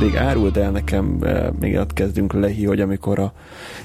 [0.00, 3.32] még árult el nekem, eh, még ott kezdünk lehi, hogy amikor a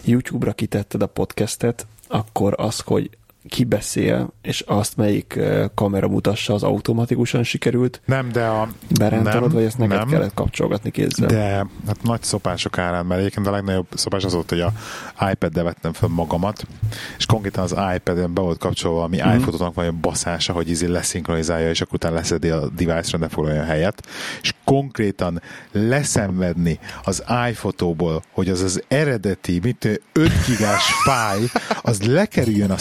[0.04, 3.10] YouTube-ra kitetted a podcastet, akkor az, hogy
[3.50, 5.40] ki beszél, és azt melyik
[5.76, 8.68] kamera mutassa, az automatikusan sikerült Nem, de a...
[8.98, 11.28] berántanod, nem, vagy ezt neked nem, kellett kapcsolgatni kézzel?
[11.28, 14.72] De hát nagy szopások árán, mert egyébként a legnagyobb szopás az volt, hogy a
[15.32, 16.68] iPad-del vettem fel magamat,
[17.18, 19.38] és konkrétan az iPad-en be volt kapcsolva, ami mm.
[19.38, 23.62] iPhoto-nak van egy baszása, hogy izé leszinkronizálja, és akkor utána leszedi a device-ra, ne foglalja
[23.62, 24.08] a helyet,
[24.42, 31.40] és konkrétan leszenvedni az iPhoto-ból, hogy az az eredeti, mit 5 gigás fáj,
[31.82, 32.78] az lekerüljön a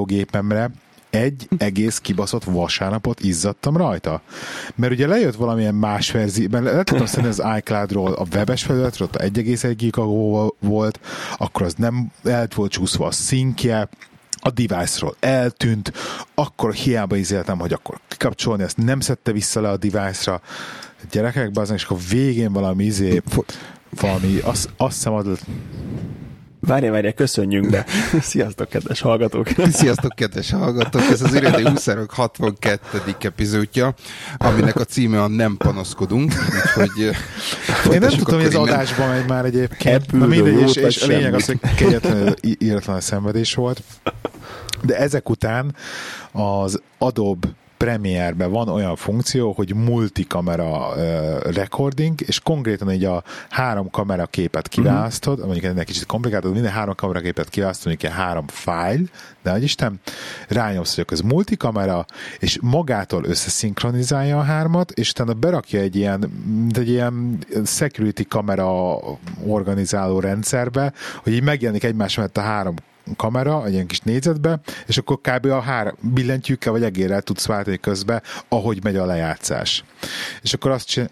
[0.00, 0.70] számítógépemre,
[1.10, 4.22] egy egész kibaszott vasárnapot izzadtam rajta.
[4.74, 9.08] Mert ugye lejött valamilyen más verzió, mert le tudtam szedni az iCloud-ról, a webes felületről,
[9.12, 10.04] ott 1,1 giga
[10.60, 11.00] volt,
[11.38, 13.88] akkor az nem el volt csúszva a szinkje,
[14.42, 15.92] a device-ról eltűnt,
[16.34, 20.40] akkor hiába izéltem, hogy akkor kikapcsolni, ezt nem szedte vissza le a device-ra.
[21.10, 23.22] Gyerekek, bazen, és akkor végén valami izé,
[23.90, 25.12] valami, azt, azt hiszem
[26.60, 27.84] Várja, várja, köszönjünk be.
[28.20, 29.48] Sziasztok, kedves hallgatók.
[29.72, 31.02] Sziasztok, kedves hallgatók!
[31.10, 33.00] Ez az Üredi Úszárok 62.
[33.20, 33.94] epizódja,
[34.36, 36.32] aminek a címe a Nem panaszkodunk,
[36.64, 37.14] úgyhogy
[37.92, 40.12] Én nem tudom, hogy az adásban megy már egyébként.
[40.12, 43.82] Na mindegy, és, és a lényeg az, hogy kegyetlenül íratlan a szenvedés volt.
[44.82, 45.74] De ezek után
[46.32, 47.48] az Adobe
[47.84, 54.68] Premiere-ben van olyan funkció, hogy multikamera uh, recording, és konkrétan így a három kamera képet
[54.68, 55.46] kiválasztod, uh-huh.
[55.46, 59.02] mondjuk ennek kicsit komplikált, minden három kamera képet kiválasztod, ilyen három file,
[59.42, 60.00] de hogy Isten,
[60.48, 62.04] rányomsz, hogy ez multikamera,
[62.38, 66.30] és magától összeszinkronizálja a hármat, és utána berakja egy ilyen,
[66.74, 68.98] egy ilyen security kamera
[69.46, 72.74] organizáló rendszerbe, hogy így megjelenik egymás mellett a három
[73.16, 75.46] kamera, egy ilyen kis négyzetbe, és akkor kb.
[75.46, 79.84] a három billentyűkkel vagy egérrel tudsz váltani közbe, ahogy megy a lejátszás.
[80.42, 81.10] És akkor azt csinál...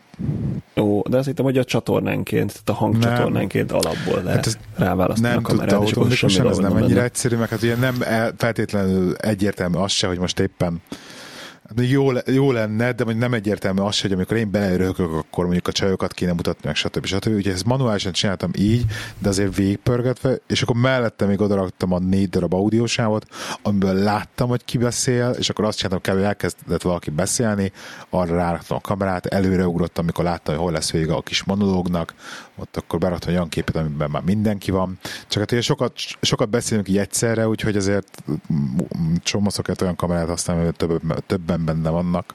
[0.76, 5.34] Ó, de azt hittem, hogy a csatornánként, tehát a hangcsatornánként alapból lehet hát ez ráválasztani
[5.34, 6.84] nem a kamerát, és akkor semmi ez nem benne.
[6.84, 7.94] ennyire egyszerű, meg hát ugye nem
[8.36, 10.82] feltétlenül egyértelmű az se, hogy most éppen
[11.76, 16.12] jó, jó lenne, de nem egyértelmű az, hogy amikor én beleröhögök, akkor mondjuk a csajokat
[16.12, 17.04] kéne mutatni, meg stb.
[17.04, 17.34] stb.
[17.34, 18.84] Úgyhogy ezt manuálisan csináltam így,
[19.18, 23.26] de azért végpörgetve, és akkor mellette még odaraktam a négy darab audiósávot,
[23.62, 27.72] amiből láttam, hogy ki beszél, és akkor azt csináltam, hogy elkezdett valaki beszélni,
[28.10, 32.14] arra ráraktam a kamerát, előreugrottam, amikor láttam, hogy hol lesz vége a kis monológnak,
[32.56, 34.98] ott akkor beraktam olyan képet, amiben már mindenki van.
[35.28, 38.22] Csak hát ugye sokat, sokat beszélünk így egyszerre, úgyhogy azért
[39.22, 42.34] csomó szokott olyan kamerát használni, hogy több, többen benne vannak.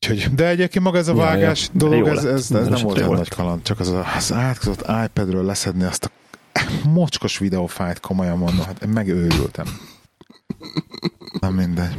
[0.00, 3.14] Úgyhogy, de egyébként maga ez a vágás ja, dolog, ez, ez, ez nem volt olyan
[3.14, 6.10] nagy kaland, csak az, az átkozott iPad-ről leszedni azt a
[6.88, 9.66] mocskos videófájt, komolyan mondom, hát megőrültem.
[11.40, 11.96] Nem mindegy.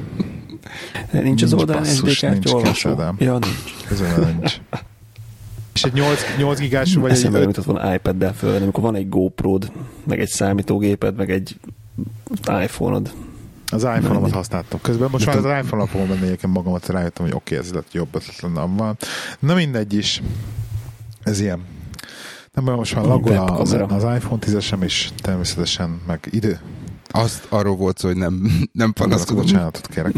[1.11, 3.13] Nincs, nincs az oldalán SD kártya olvasó?
[3.17, 3.85] Ja, nincs.
[3.87, 4.61] Közben nincs.
[5.73, 7.45] És egy 8, 8 gigás vagy Eszembe egy...
[7.45, 9.71] jutott volna iPad-del föl, amikor van egy GoPro-d,
[10.03, 11.59] meg egy számítógéped, meg egy
[12.63, 13.13] iPhone-od.
[13.73, 14.81] Az iPhone-omat használtam.
[14.81, 17.93] Közben most már az iPhone-on fogom venni egyébként magamat, rájöttem, hogy oké, okay, ez lett
[17.93, 18.97] jobb ötlet lenne van.
[19.39, 20.21] Na mindegy is.
[21.23, 21.65] Ez ilyen.
[22.53, 26.59] Nem, most már lagol az, az iPhone 10-esem is természetesen, meg idő.
[27.07, 29.43] Azt arról volt szó, hogy nem, nem panaszkodom.
[29.43, 30.13] Bocsánatot kérek.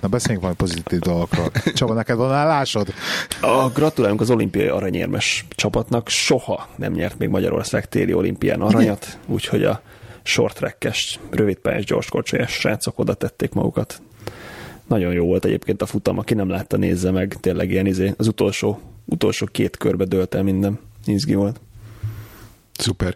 [0.00, 1.50] Na beszéljünk valami pozitív dolgokról.
[1.74, 2.94] Csaba, neked van állásod?
[3.40, 6.08] A, gratulálunk az olimpiai aranyérmes csapatnak.
[6.08, 9.82] Soha nem nyert még Magyarország téli olimpián aranyat, úgyhogy a
[10.22, 14.02] short track-es, rövidpályás, gyorskorcsolyás srácok oda tették magukat.
[14.86, 18.26] Nagyon jó volt egyébként a futam, aki nem látta, nézze meg, tényleg ilyen izé, az
[18.26, 20.78] utolsó, utolsó két körbe dölt el minden.
[21.06, 21.60] Izgi volt.
[22.78, 23.14] Szuper.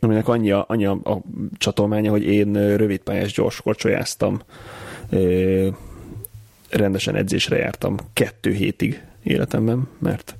[0.00, 1.20] Aminek annyi a, annyi a, a
[1.58, 4.40] csatolmánya, hogy én rövidpályás gyorskorcsolyáztam,
[6.70, 10.36] rendesen edzésre jártam kettő hétig életemben, mert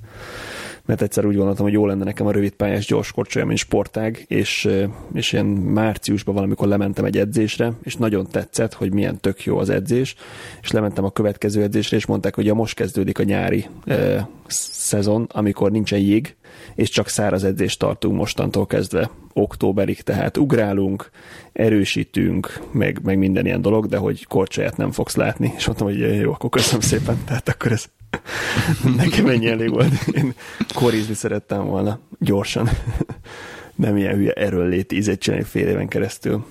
[0.89, 4.25] mert egyszer úgy gondoltam, hogy jó lenne nekem a rövid pályás gyors korcsolya, mint sportág,
[4.27, 4.69] és,
[5.13, 9.69] és ilyen márciusban valamikor lementem egy edzésre, és nagyon tetszett, hogy milyen tök jó az
[9.69, 10.15] edzés,
[10.61, 15.27] és lementem a következő edzésre, és mondták, hogy ja, most kezdődik a nyári e, szezon,
[15.31, 16.35] amikor nincsen jég,
[16.75, 21.09] és csak száraz edzést tartunk mostantól kezdve októberig, tehát ugrálunk,
[21.53, 25.53] erősítünk, meg, meg minden ilyen dolog, de hogy korcsolyát nem fogsz látni.
[25.57, 27.85] És mondtam, hogy jó, akkor köszönöm szépen, tehát akkor ez
[28.95, 29.93] nekem ennyi elég volt.
[30.07, 30.33] Én
[30.73, 32.69] korizni szerettem volna gyorsan.
[33.75, 36.45] Nem ilyen hülye erőlléti ízét csinálni fél éven keresztül.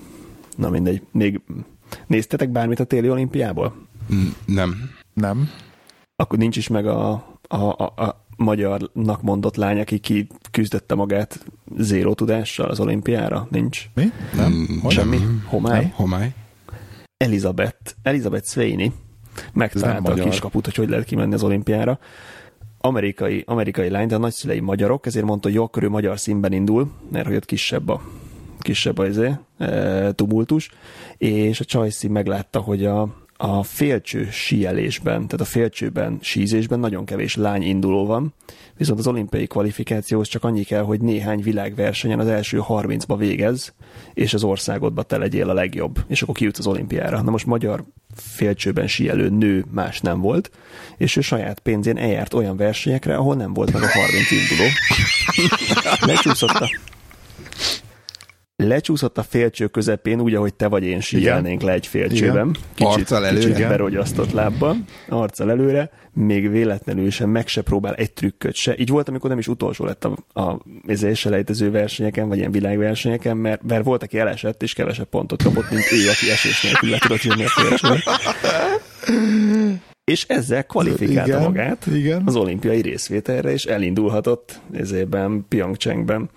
[0.57, 1.03] Na mindegy.
[1.13, 1.41] Még
[2.07, 3.87] néztetek bármit a téli olimpiából?
[4.45, 4.91] Nem.
[5.13, 5.51] Nem.
[6.17, 7.11] Akkor nincs is meg a,
[7.49, 11.45] a, a, a magyarnak mondott lány, aki ki küzdette magát
[11.77, 13.47] zéró tudással az olimpiára?
[13.51, 13.89] Nincs?
[13.95, 14.13] Mi?
[14.35, 14.79] Nem.
[14.83, 14.93] Hogy?
[14.93, 15.19] Semmi?
[15.45, 15.81] Homály?
[15.81, 16.35] Nem, homály.
[17.17, 18.93] Elizabeth, Elizabeth Sweeney
[19.53, 21.99] megtalálta a kiskaput, hogy hogy lehet kimenni az olimpiára.
[22.81, 26.53] amerikai, amerikai lány, de a nagyszülei magyarok, ezért mondta, hogy jó, akkor ő magyar színben
[26.53, 28.01] indul, mert hogy ott kisebb a
[28.59, 29.21] kisebb az
[29.59, 30.71] e, tumultus,
[31.17, 33.09] és a Csajci meglátta, hogy a,
[33.41, 38.35] a félcső síelésben, tehát a félcsőben, sízésben nagyon kevés lány induló van,
[38.77, 43.75] viszont az olimpiai kvalifikációhoz csak annyi kell, hogy néhány világversenyen az első 30-ba végez,
[44.15, 47.23] és az országodba te legyél a legjobb, és akkor kijutsz az olimpiára.
[47.23, 47.85] Na most magyar
[48.17, 50.51] félcsőben síelő nő más nem volt,
[50.97, 54.69] és ő saját pénzén eljárt olyan versenyekre, ahol nem volt meg a 30 induló.
[56.13, 56.71] Lecsúszott a
[58.67, 62.57] lecsúszott a félcső közepén, úgy, ahogy te vagy én síelnénk le egy félcsőben.
[62.75, 63.47] Kicsit, arccal előre.
[63.47, 64.77] Kicsit berogyasztott lábbal,
[65.09, 68.75] arccal előre, még véletlenül sem meg se próbál egy trükköt se.
[68.79, 70.61] Így volt, amikor nem is utolsó lett a, a
[71.15, 75.93] selejtező versenyeken, vagy ilyen világversenyeken, mert, mert volt, aki elesett, és kevesebb pontot kapott, mint
[75.93, 78.03] ő, aki esés nélkül le tudott jönni a félcsőbe.
[80.05, 82.23] és ezzel kvalifikálta igen, magát igen.
[82.27, 86.31] az olimpiai részvételre, és elindulhatott ezében Pyeongchangben.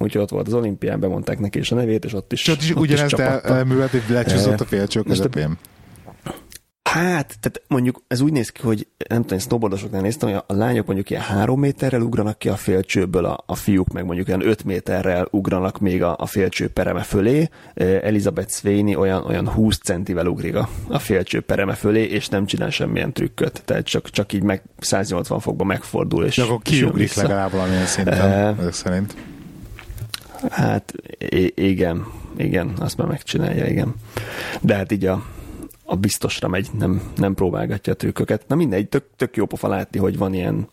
[0.00, 2.62] E, úgyhogy ott volt az olimpián, bemondták neki is a nevét, és ott is Csak
[2.62, 5.58] is ugyanezt elművelt, hogy lecsúszott a félcső közepén.
[6.82, 10.86] Hát, tehát mondjuk ez úgy néz ki, hogy nem tudom, snowboardosoknál néztem, hogy a lányok
[10.86, 14.64] mondjuk ilyen három méterrel ugranak ki a félcsőből, a, a fiúk meg mondjuk olyan öt
[14.64, 17.48] méterrel ugranak még a, a félcső pereme fölé.
[18.02, 22.70] Elizabeth Sweeney olyan, olyan 20 centivel ugrik a, a félcső pereme fölé, és nem csinál
[22.70, 23.62] semmilyen trükköt.
[23.64, 26.24] Tehát csak, csak így meg 180 fokba megfordul.
[26.24, 29.14] És, De akkor kiugrik legalább valamilyen szinten, uh, szerint.
[30.48, 30.92] Hát
[31.54, 32.06] igen,
[32.36, 33.94] igen, azt már megcsinálja, igen.
[34.60, 35.24] De hát így a,
[35.84, 38.44] a biztosra megy, nem, nem próbálgatja a trükköket.
[38.48, 40.68] Na mindegy, tök, tök jó pofa látni, hogy van ilyen,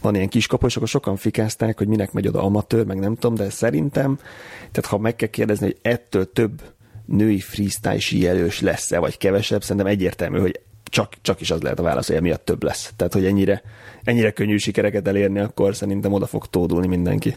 [0.00, 3.34] van ilyen kiskapu, és akkor sokan fikázták, hogy minek megy oda amatőr, meg nem tudom,
[3.36, 4.18] de szerintem,
[4.58, 6.62] tehát ha meg kell kérdezni, hogy ettől több
[7.04, 11.82] női freestyle síelős lesz-e, vagy kevesebb, szerintem egyértelmű, hogy csak, csak is az lehet a
[11.82, 12.92] válasz, hogy emiatt több lesz.
[12.96, 13.62] Tehát, hogy ennyire,
[14.04, 17.36] ennyire könnyű sikereket elérni, akkor szerintem oda fog tódulni mindenki.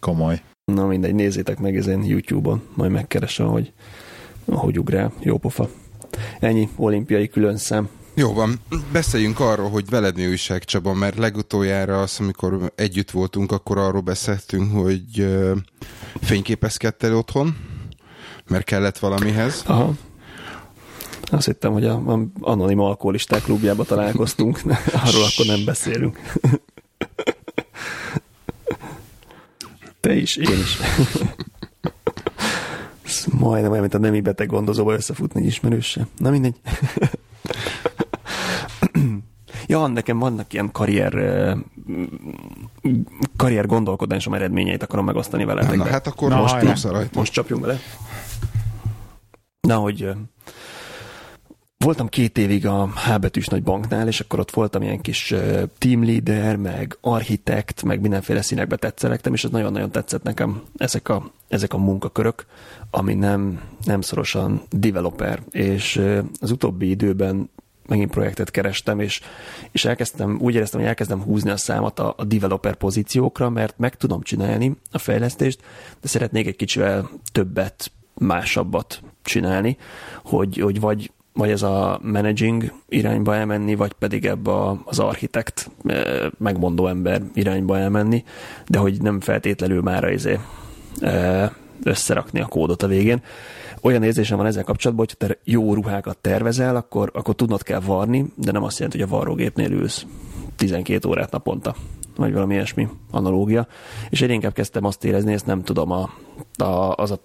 [0.00, 0.40] Komoly.
[0.74, 3.72] Na mindegy, nézzétek meg ezen YouTube-on, majd megkeresem, hogy
[4.44, 5.68] ahogy ugrál, jó pofa.
[6.40, 7.88] Ennyi olimpiai külön szem.
[8.14, 8.60] Jó van,
[8.92, 14.00] beszéljünk arról, hogy veled mi újság Csaba, mert legutoljára az, amikor együtt voltunk, akkor arról
[14.00, 15.56] beszéltünk, hogy uh,
[16.20, 17.56] fényképezkedtél otthon,
[18.48, 19.62] mert kellett valamihez.
[19.66, 19.92] Aha.
[21.22, 24.60] Azt hittem, hogy a, a anonim alkoholisták klubjába találkoztunk,
[25.06, 26.18] arról akkor nem beszélünk.
[30.08, 30.78] Te is, én is.
[33.06, 36.06] Ez majdnem olyan, mint a nemi beteg gondozóba összefutni egy ismerőse.
[36.16, 36.54] Na mindegy.
[39.66, 41.12] ja, nekem vannak ilyen karrier
[43.36, 45.76] karrier gondolkodásom eredményeit akarom megosztani veletek.
[45.76, 47.78] Na, hát akkor Na, most, most csapjunk bele.
[49.60, 50.10] Na, hogy
[51.84, 55.34] voltam két évig a H betűs nagy banknál, és akkor ott voltam ilyen kis
[55.78, 60.62] team leader, meg architekt, meg mindenféle színekbe tetszelektem, és ez nagyon-nagyon tetszett nekem.
[60.76, 62.46] Ezek a, ezek a munkakörök,
[62.90, 66.02] ami nem, nem szorosan developer, és
[66.40, 67.50] az utóbbi időben
[67.86, 69.20] megint projektet kerestem, és,
[69.70, 73.96] és elkezdtem, úgy éreztem, hogy elkezdem húzni a számat a, a developer pozíciókra, mert meg
[73.96, 75.60] tudom csinálni a fejlesztést,
[76.00, 79.76] de szeretnék egy kicsivel többet, másabbat csinálni,
[80.22, 84.52] hogy, hogy vagy vagy ez a managing irányba elmenni, vagy pedig ebbe
[84.84, 88.24] az architekt eh, megmondó ember irányba elmenni,
[88.66, 90.38] de hogy nem feltétlenül már izé,
[91.00, 91.50] eh,
[91.82, 93.22] összerakni a kódot a végén.
[93.80, 98.32] Olyan érzésem van ezzel kapcsolatban, hogy te jó ruhákat tervezel, akkor, akkor tudnod kell varni,
[98.34, 100.06] de nem azt jelenti, hogy a varrógépnél ülsz
[100.56, 101.74] 12 órát naponta
[102.16, 103.66] vagy valami ilyesmi analógia.
[104.10, 106.10] És én inkább kezdtem azt érezni, ezt nem tudom, a,
[106.64, 107.18] a, az a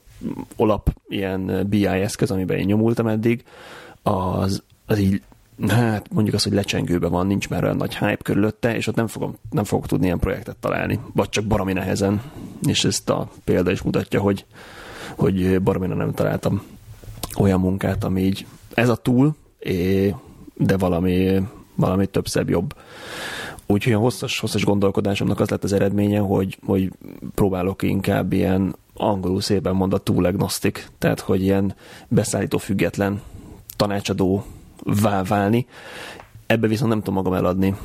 [0.55, 3.43] olap ilyen BI eszköz, amiben én nyomultam eddig,
[4.03, 5.21] az, az így
[5.67, 9.07] hát mondjuk az, hogy lecsengőben van, nincs már olyan nagy hype körülötte, és ott nem,
[9.07, 12.21] fogom, nem fogok tudni ilyen projektet találni, vagy csak baromi nehezen,
[12.61, 14.45] és ezt a példa is mutatja, hogy,
[15.15, 16.63] hogy baromina nem találtam
[17.37, 19.35] olyan munkát, ami így ez a túl,
[20.53, 21.41] de valami,
[21.75, 22.75] valami több szebb jobb.
[23.65, 26.91] Úgyhogy a hosszas, hosszas gondolkodásomnak az lett az eredménye, hogy, hogy
[27.35, 31.75] próbálok inkább ilyen angolul szépen mond a túl agnostic, tehát hogy ilyen
[32.07, 33.21] beszállító független
[33.75, 34.45] tanácsadó
[35.29, 35.67] válni.
[36.45, 37.75] Ebbe viszont nem tudom magam eladni.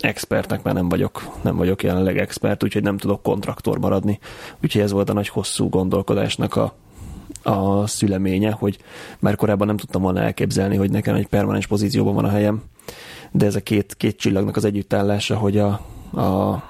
[0.00, 4.18] Expertnek már nem vagyok, nem vagyok jelenleg expert, úgyhogy nem tudok kontraktor maradni.
[4.62, 6.74] Úgyhogy ez volt a nagy hosszú gondolkodásnak a,
[7.42, 8.78] a szüleménye, hogy
[9.18, 12.62] már korábban nem tudtam volna elképzelni, hogy nekem egy permanens pozícióban van a helyem,
[13.30, 15.68] de ez a két, két csillagnak az együttállása, hogy a,
[16.20, 16.62] a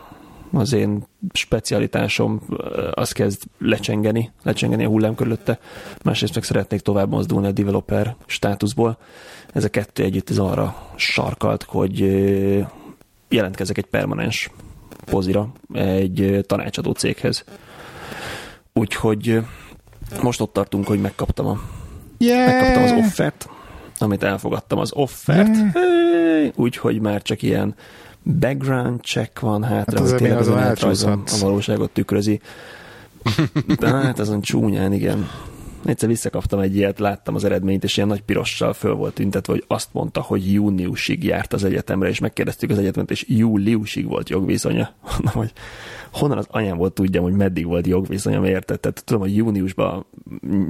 [0.53, 2.41] az én specialitásom
[2.93, 5.59] az kezd lecsengeni, lecsengeni a hullám körülötte,
[6.03, 8.99] másrészt meg szeretnék tovább mozdulni a developer státuszból.
[9.53, 11.99] Ez a kettő együtt ez arra sarkalt, hogy
[13.29, 14.51] jelentkezek egy permanens
[15.05, 17.45] pozira egy tanácsadó céghez.
[18.73, 19.41] Úgyhogy
[20.23, 21.61] most ott tartunk, hogy megkaptam, a,
[22.19, 22.47] yeah.
[22.47, 23.49] megkaptam az offert,
[23.99, 26.49] amit elfogadtam az offert, yeah.
[26.55, 27.75] úgyhogy már csak ilyen
[28.23, 30.39] background check van hátra, hát hogy tényleg
[30.81, 32.41] az a, a valóságot tükrözi.
[33.79, 35.29] De hát azon csúnyán, igen
[35.85, 39.65] egyszer visszakaptam egy ilyet, láttam az eredményt, és ilyen nagy pirossal föl volt tüntetve, hogy
[39.67, 44.95] azt mondta, hogy júniusig járt az egyetemre, és megkérdeztük az egyetemet, és júliusig volt jogviszonya.
[45.13, 45.53] Mondom, hogy
[46.13, 48.81] honnan az anyám volt tudjam, hogy meddig volt jogviszonya, érted?
[48.81, 50.07] Tehát tudom, hogy júniusban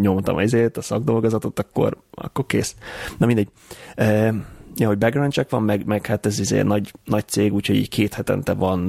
[0.01, 2.75] nyomtam ezért a szakdolgozatot, akkor, akkor kész.
[3.19, 3.49] Na mindegy.
[3.95, 4.35] E,
[4.77, 7.89] ja, hogy background check van, meg, meg hát ez izé nagy, nagy cég, úgyhogy így
[7.89, 8.87] két hetente van,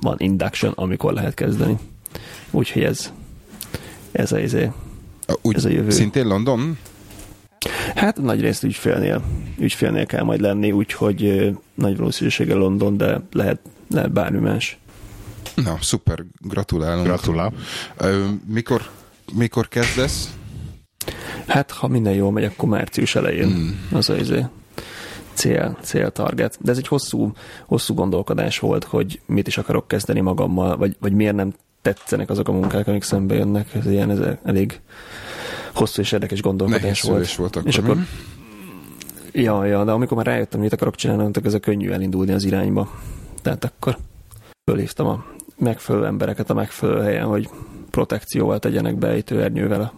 [0.00, 1.76] van induction, amikor lehet kezdeni.
[2.50, 3.12] Úgyhogy ez,
[4.12, 4.70] ez a izé,
[5.42, 5.90] úgy ez a jövő.
[5.90, 6.78] Szintén London?
[7.94, 9.22] Hát nagy részt ügyfélnél,
[9.58, 14.78] ügyfélnél kell majd lenni, úgyhogy nagy valószínűsége London, de lehet, lehet bármi más.
[15.54, 17.06] Na, szuper, gratulálunk.
[17.06, 17.52] Gratulál.
[18.46, 18.82] Mikor,
[19.32, 20.36] mikor kezdesz?
[21.46, 23.48] Hát, ha minden jól megy, akkor március elején.
[23.48, 23.96] Mm.
[23.96, 24.44] Az az izé
[25.38, 26.58] cél, cél target.
[26.60, 27.32] De ez egy hosszú,
[27.66, 31.52] hosszú gondolkodás volt, hogy mit is akarok kezdeni magammal, vagy, vagy miért nem
[31.82, 33.74] tetszenek azok a munkák, amik szembe jönnek.
[33.74, 34.80] Ez ilyen ez elég
[35.74, 37.34] hosszú és érdekes gondolkodás volt.
[37.34, 37.68] volt akkor.
[37.68, 37.96] És akkor
[39.32, 42.44] Ja, ja, de amikor már rájöttem, mit akarok csinálni, akkor ez a könnyű elindulni az
[42.44, 42.90] irányba.
[43.42, 43.96] Tehát akkor
[44.70, 45.24] fölhívtam a
[45.58, 47.48] megfelelő embereket a megfelelő helyen, hogy
[47.90, 49.92] protekcióval tegyenek be ernyővel a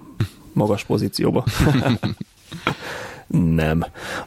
[0.53, 1.45] magas pozícióba.
[3.61, 3.85] Nem.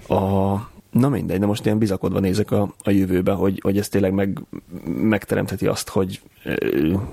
[0.07, 0.53] A,
[0.93, 4.39] Na mindegy, de most ilyen bizakodva nézek a, a jövőbe, hogy, hogy ez tényleg meg,
[4.85, 6.21] megteremtheti azt, hogy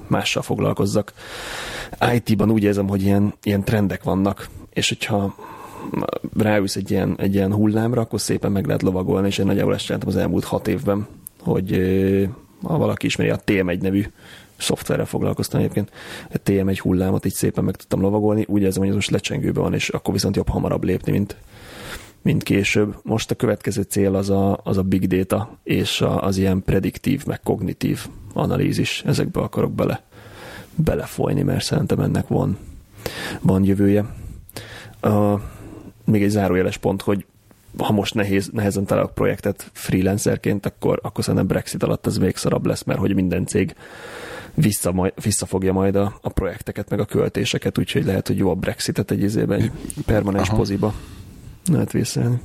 [0.07, 1.13] mással foglalkozzak.
[2.15, 5.35] IT-ban úgy érzem, hogy ilyen, ilyen trendek vannak, és hogyha
[6.37, 9.85] ráülsz egy ilyen, egy ilyen hullámra, akkor szépen meg lehet lovagolni, és én nagyjából ezt
[9.85, 11.07] csináltam az elmúlt hat évben,
[11.41, 11.71] hogy
[12.63, 14.05] ha valaki ismeri a TM1 nevű
[14.57, 15.91] szoftverrel foglalkoztam egyébként,
[16.33, 19.75] a TM1 hullámot így szépen meg tudtam lovagolni, úgy érzem, hogy ez most lecsengőben van,
[19.75, 21.37] és akkor viszont jobb hamarabb lépni, mint,
[22.23, 22.97] mint később.
[23.03, 27.27] Most a következő cél az a, az a big data, és a, az ilyen prediktív,
[27.27, 29.03] meg kognitív analízis.
[29.07, 30.03] Ezekbe akarok bele,
[30.75, 32.59] belefolyni, mert szerintem ennek van,
[33.41, 34.05] van jövője.
[35.03, 35.41] Uh,
[36.05, 37.25] még egy zárójeles pont, hogy
[37.79, 42.67] ha most nehéz, nehezen találok projektet freelancerként, akkor, akkor szerintem Brexit alatt ez még szarabb
[42.67, 43.75] lesz, mert hogy minden cég
[44.55, 48.55] vissza majd, visszafogja majd a, a projekteket, meg a költéseket, úgyhogy lehet, hogy jó a
[48.55, 49.73] Brexitet egy izében, egy
[50.07, 50.57] permanens Aha.
[50.57, 50.95] poziba
[51.67, 52.41] lehet vészelni.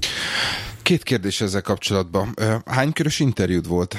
[0.81, 2.33] Két kérdés ezzel kapcsolatban.
[2.65, 3.95] Hány körös interjúd volt?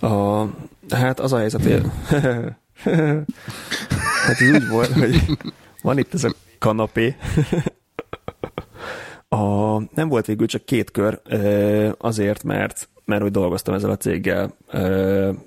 [0.00, 0.44] A,
[0.90, 1.82] hát az a helyzet, hogy
[4.24, 5.38] hát ez úgy volt, hogy
[5.82, 7.16] van itt ez a kanapé.
[9.28, 11.20] a, nem volt végül csak két kör,
[11.98, 14.56] azért, mert mert hogy dolgoztam ezzel a céggel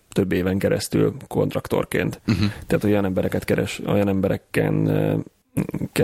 [0.09, 2.21] több éven keresztül kontraktorként.
[2.27, 2.51] Uh-huh.
[2.67, 5.25] Tehát olyan embereket keres, olyan embereken ken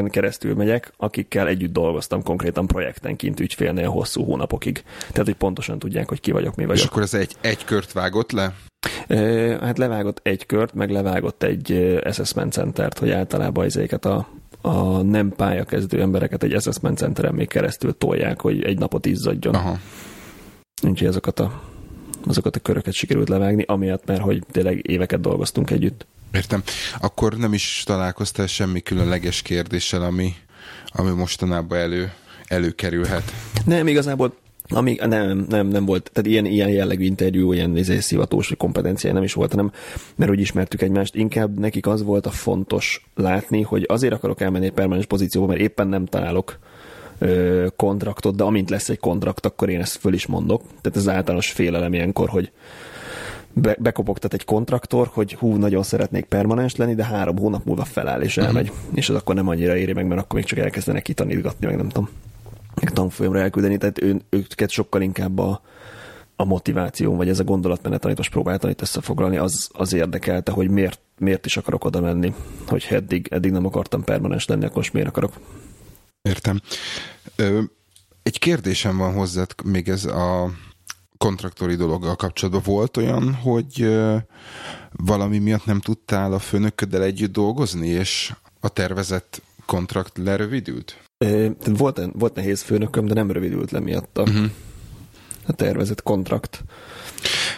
[0.09, 4.83] keresztül megyek, akikkel együtt dolgoztam konkrétan projektenként ügyfélnél hosszú hónapokig.
[5.11, 6.83] Tehát, hogy pontosan tudják, hogy ki vagyok, mi vagyok.
[6.83, 8.53] És akkor ez egy, egy kört vágott le?
[9.07, 9.17] E,
[9.59, 11.71] hát levágott egy kört, meg levágott egy
[12.03, 14.27] assessment centert, hogy általában ezeket a,
[14.61, 19.55] a nem pályakezdő embereket egy assessment centeren még keresztül tolják, hogy egy napot izzadjon.
[19.55, 19.77] Aha.
[20.83, 21.61] Úgyhogy azokat a,
[22.27, 26.05] azokat a köröket sikerült levágni, amiatt, mert hogy tényleg éveket dolgoztunk együtt.
[26.33, 26.63] Értem.
[26.99, 30.33] Akkor nem is találkoztál semmi különleges kérdéssel, ami,
[30.87, 32.13] ami mostanában elő,
[32.47, 33.33] előkerülhet?
[33.65, 34.33] Nem, igazából
[34.69, 39.23] ami, nem, nem, nem volt, tehát ilyen, ilyen jellegű interjú, ilyen izé, szivatós kompetenciája nem
[39.23, 39.71] is volt, hanem
[40.15, 44.65] mert úgy ismertük egymást, inkább nekik az volt a fontos látni, hogy azért akarok elmenni
[44.65, 46.59] egy permanens pozícióba, mert éppen nem találok
[47.17, 50.61] ö, kontraktot, de amint lesz egy kontrakt, akkor én ezt föl is mondok.
[50.81, 52.51] Tehát ez általános félelem ilyenkor, hogy
[53.53, 58.21] be, bekopogtat egy kontraktor, hogy hú, nagyon szeretnék permanens lenni, de három hónap múlva feláll
[58.21, 58.45] és mhm.
[58.45, 58.69] elmegy.
[58.69, 58.85] Uh-huh.
[58.93, 61.87] És az akkor nem annyira éri meg, mert akkor még csak elkezdenek kitanítgatni, meg nem
[61.89, 62.09] tudom,
[62.81, 63.77] meg tanfolyamra elküldeni.
[63.77, 65.61] Tehát ő, őket sokkal inkább a,
[66.35, 70.69] a motiváció, vagy ez a gondolatmenet, amit most próbáltam itt összefoglalni, az, az érdekelte, hogy
[70.69, 72.33] miért, miért is akarok oda menni.
[72.67, 75.33] Hogy eddig, eddig nem akartam permanens lenni, akkor most miért akarok.
[76.21, 76.61] Értem.
[77.35, 77.61] Ö,
[78.23, 80.51] egy kérdésem van hozzád, még ez a
[81.23, 83.99] kontraktori dologgal kapcsolatban volt olyan, hogy
[84.91, 90.99] valami miatt nem tudtál a főnököddel együtt dolgozni, és a tervezett kontrakt lerövidült?
[91.65, 94.21] Volt, volt nehéz főnököm, de nem rövidült le miatta.
[94.21, 94.45] Uh-huh.
[95.47, 96.63] A tervezett kontrakt.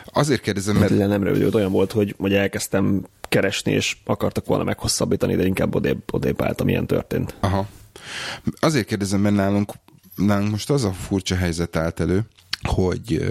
[0.06, 0.98] Azért kérdezem, mert...
[0.98, 5.76] Hát, nem rövidült, olyan volt, hogy, hogy elkezdtem keresni, és akartak volna meghosszabbítani, de inkább
[5.76, 7.36] odébb, odébb álltam, ilyen történt.
[7.40, 7.68] Aha.
[8.60, 9.72] Azért kérdezem, mert nálunk,
[10.16, 12.26] nálunk most az a furcsa helyzet állt elő,
[12.66, 13.26] hogy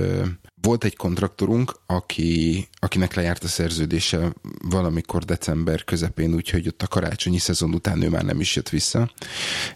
[0.64, 7.38] volt egy kontraktorunk, aki, akinek lejárt a szerződése valamikor december közepén, úgyhogy ott a karácsonyi
[7.38, 9.10] szezon után ő már nem is jött vissza,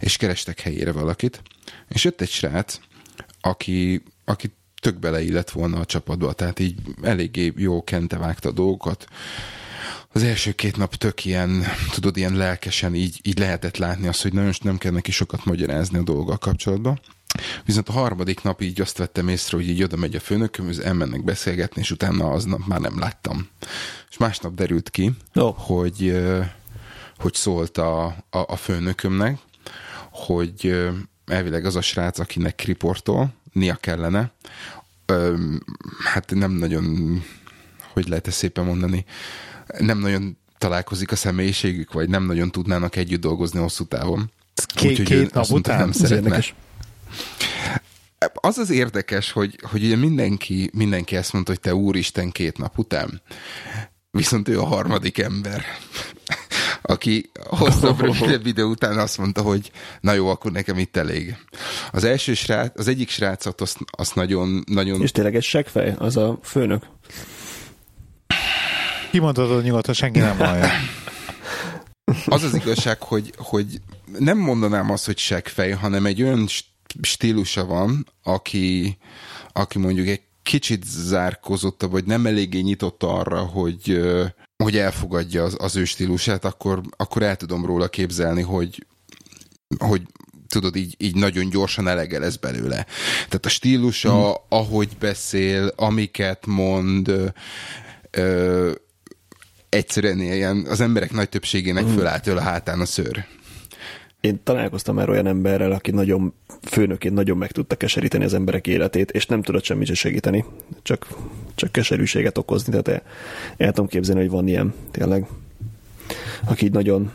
[0.00, 1.42] és kerestek helyére valakit,
[1.88, 2.80] és jött egy srác,
[3.40, 9.06] aki, aki tök beleillett volna a csapatba, tehát így eléggé jó kente vágta a dolgokat.
[10.12, 14.32] Az első két nap tök ilyen, tudod, ilyen lelkesen így, így lehetett látni azt, hogy
[14.32, 17.00] nagyon nem kell neki sokat magyarázni a dolggal kapcsolatban.
[17.64, 21.24] Viszont a harmadik nap így azt vettem észre, hogy így oda megy a főnököm, elmennek
[21.24, 23.48] beszélgetni, és utána aznap már nem láttam.
[24.10, 25.56] És másnap derült ki, oh.
[25.56, 26.26] hogy,
[27.18, 29.38] hogy szólt a, a, a főnökömnek,
[30.10, 30.88] hogy
[31.26, 34.32] elvileg az a srác, akinek riportol, nia kellene,
[36.12, 36.84] hát nem nagyon,
[37.92, 39.04] hogy lehet ezt szépen mondani,
[39.78, 44.30] nem nagyon találkozik a személyiségük, vagy nem nagyon tudnának együtt dolgozni hosszú távon.
[44.66, 45.78] Két, Úgy, két nap után?
[45.78, 46.40] Nem szeretne.
[48.34, 52.78] Az az érdekes, hogy, hogy ugye mindenki, mindenki ezt mondta, hogy te úristen két nap
[52.78, 53.22] után.
[54.10, 55.64] Viszont ő a harmadik ember,
[56.82, 61.36] aki hosszabb, rövidebb idő után azt mondta, hogy na jó, akkor nekem itt elég.
[61.92, 65.02] Az első srác, az egyik srácot azt, azt nagyon, nagyon...
[65.02, 66.86] És tényleg egy seggfej, az a főnök?
[69.10, 70.70] Kimondhatod nyugodtan, senki nem hallja.
[72.26, 73.80] Az az igazság, hogy, hogy
[74.18, 76.46] nem mondanám azt, hogy seggfej, hanem egy olyan
[77.00, 78.98] stílusa van, aki,
[79.52, 84.00] aki mondjuk egy kicsit zárkozott, vagy nem eléggé nyitott arra, hogy,
[84.56, 88.86] hogy elfogadja az, az ő stílusát, akkor, akkor el tudom róla képzelni, hogy,
[89.78, 90.02] hogy
[90.48, 92.86] tudod, így, így nagyon gyorsan elege lesz belőle.
[93.14, 94.34] Tehát a stílusa, hmm.
[94.48, 97.32] ahogy beszél, amiket mond,
[98.10, 98.70] ö,
[99.68, 101.94] egyszerűen ilyen, az emberek nagy többségének hmm.
[101.94, 103.26] fölállt a hátán a szőr
[104.20, 106.32] én találkoztam már olyan emberrel, aki nagyon
[106.62, 110.44] főnöként nagyon meg tudta keseríteni az emberek életét, és nem tudott semmit segíteni,
[110.82, 111.06] csak,
[111.54, 113.02] csak keserűséget okozni, tehát el,
[113.56, 115.26] el tudom képzelni, hogy van ilyen tényleg,
[116.44, 117.10] aki így nagyon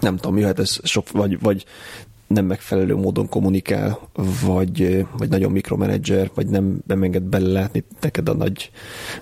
[0.00, 1.64] nem tudom, jöhet ez sok, vagy, vagy
[2.28, 3.98] nem megfelelő módon kommunikál,
[4.44, 8.70] vagy, vagy nagyon mikromanager, vagy nem, nem enged belelátni neked a nagy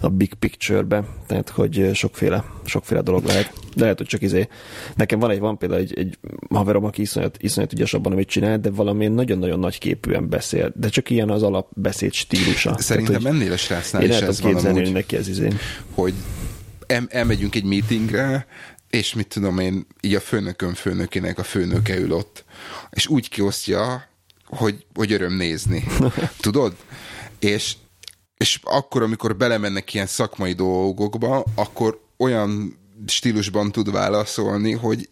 [0.01, 3.53] a big picture-be, tehát hogy sokféle, sokféle dolog lehet.
[3.75, 4.49] De lehet, hogy csak izé.
[4.95, 8.59] Nekem van egy, van például egy, egy haverom, aki iszonyat, iszonyat ügyes abban, amit csinál,
[8.59, 12.77] de valami nagyon-nagyon nagy képűen beszél, de csak ilyen az alapbeszéd stílusa.
[12.79, 15.49] Szerintem tehát, ennél a srácnál is ez van hogy neki ez izé.
[15.95, 16.15] Hogy
[16.87, 18.47] el, elmegyünk egy meetingre,
[18.91, 22.45] és mit tudom én, így a főnökön főnökének a főnöke ül ott,
[22.91, 24.09] és úgy kiosztja,
[24.47, 25.85] hogy, hogy öröm nézni.
[26.41, 26.77] Tudod?
[27.39, 27.77] És,
[28.37, 35.09] és akkor, amikor belemennek ilyen szakmai dolgokba, akkor olyan stílusban tud válaszolni, hogy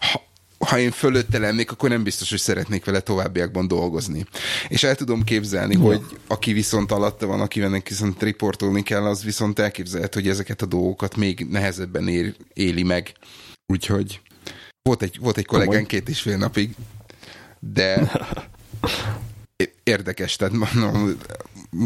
[0.00, 0.26] ha,
[0.66, 4.24] ha én fölötte lennék, akkor nem biztos, hogy szeretnék vele továbbiakban dolgozni.
[4.68, 5.80] És el tudom képzelni, ja.
[5.80, 10.66] hogy aki viszont alatta van, akivel viszont riportolni kell, az viszont elképzelhet, hogy ezeket a
[10.66, 13.12] dolgokat még nehezebben ér, éli meg.
[13.66, 14.20] Úgyhogy
[14.82, 16.74] volt egy, volt egy kollégán két és fél napig,
[17.60, 18.12] de
[19.82, 20.54] érdekes, tehát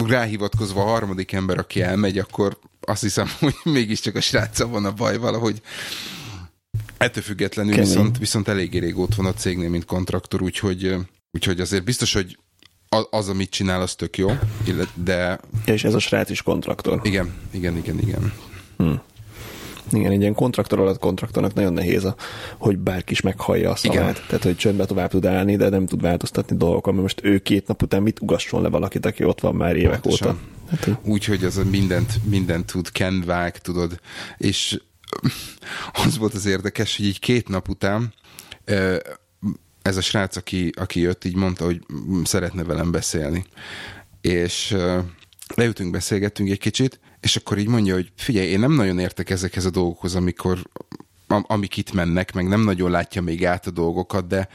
[0.07, 4.93] ráhivatkozva a harmadik ember, aki elmegy, akkor azt hiszem, hogy mégiscsak a sráccal van a
[4.93, 5.61] baj valahogy.
[7.03, 10.97] Ettől függetlenül viszont, viszont eléggé régóta van a cégnél, mint kontraktor, úgyhogy,
[11.33, 12.39] úgyhogy azért biztos, hogy
[13.11, 14.31] az, amit csinál, az tök jó,
[14.95, 15.41] de...
[15.65, 17.01] És ez a srác is kontraktor.
[17.03, 18.33] Igen, igen, igen, igen.
[18.77, 18.93] Hm.
[19.93, 22.17] Igen, egy ilyen kontraktor alatt kontraktornak nagyon nehéz, a,
[22.59, 24.11] hogy bárki is meghallja a szavát.
[24.11, 24.27] Igen.
[24.27, 27.67] Tehát, hogy csöndbe tovább tud állni, de nem tud változtatni dolgokat, mert most ő két
[27.67, 30.29] nap után mit ugasson le valakit, aki ott van már évek Pontosan.
[30.29, 30.39] óta.
[30.71, 34.01] Hát, Úgyhogy az mindent, mindent tud, ken vág, tudod,
[34.37, 34.81] és
[35.93, 38.15] az volt az érdekes, hogy így két nap után
[39.83, 41.83] ez a srác, aki, aki jött, így mondta, hogy
[42.25, 43.45] szeretne velem beszélni.
[44.21, 44.77] És
[45.55, 49.65] leütünk, beszélgettünk egy kicsit, és akkor így mondja, hogy figyelj, én nem nagyon értek ezekhez
[49.65, 50.71] a dolgokhoz, amikor
[51.27, 54.49] amik itt mennek, meg nem nagyon látja még át a dolgokat, de,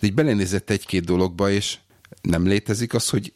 [0.00, 1.78] de így belenézett egy-két dologba, és
[2.22, 3.32] nem létezik az, hogy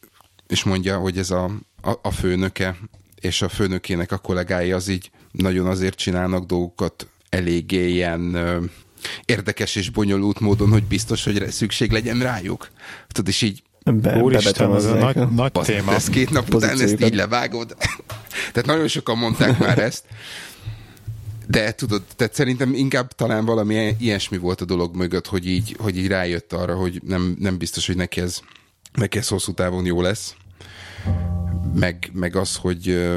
[0.47, 1.43] és mondja, hogy ez a,
[1.81, 2.77] a, a főnöke
[3.19, 8.37] és a főnökének a kollégái az így nagyon azért csinálnak dolgokat eléggé ilyen
[9.25, 12.69] érdekes és bonyolult módon, hogy biztos, hogy szükség legyen rájuk.
[13.07, 15.93] Tudod, és így be, Úristen, ez a nagy, nagy téma.
[15.93, 17.75] Ez két nap után ezt így levágod.
[18.53, 20.03] Tehát nagyon sokan mondták már ezt.
[21.47, 25.97] De tudod, tehát szerintem inkább talán valami ilyesmi volt a dolog mögött, hogy így, hogy
[25.97, 28.39] így rájött arra, hogy nem, nem biztos, hogy neki ez,
[28.93, 30.35] neki ez hosszú távon jó lesz.
[31.73, 33.09] Meg, meg az, hogy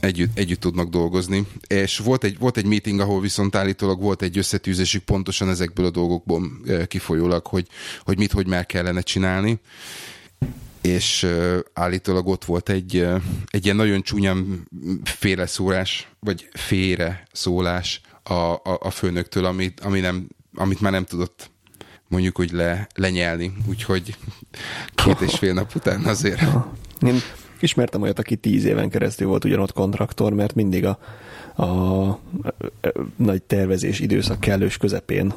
[0.00, 1.46] együtt, együtt tudnak dolgozni.
[1.66, 5.90] És volt egy, volt egy meeting, ahol viszont állítólag volt egy összetűzésük pontosan ezekből a
[5.90, 6.50] dolgokból
[6.86, 7.66] kifolyólag, hogy,
[8.04, 9.60] hogy mit, hogy már kellene csinálni.
[10.80, 11.26] és
[11.72, 13.06] állítólag ott volt egy,
[13.46, 14.68] egy ilyen nagyon csúnyán
[15.04, 21.50] félreszólás, vagy félre szólás a, a, a főnöktől, amit, ami nem, amit már nem tudott
[22.08, 24.16] mondjuk úgy le, lenyelni, úgyhogy
[24.94, 26.42] két és fél nap után azért.
[27.06, 27.20] Én
[27.62, 30.98] ismertem olyat, aki tíz éven keresztül volt ugyanott kontraktor, mert mindig a,
[31.54, 32.18] a, a,
[32.80, 35.32] a nagy tervezés időszak kellős közepén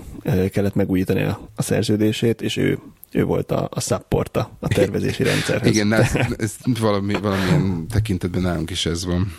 [0.51, 2.79] kellett megújítani a, a szerződését, és ő
[3.13, 5.67] ő volt a, a support a, a tervezési rendszerhez.
[5.67, 9.36] Igen, ez, ez valami, valamilyen tekintetben nálunk is ez van.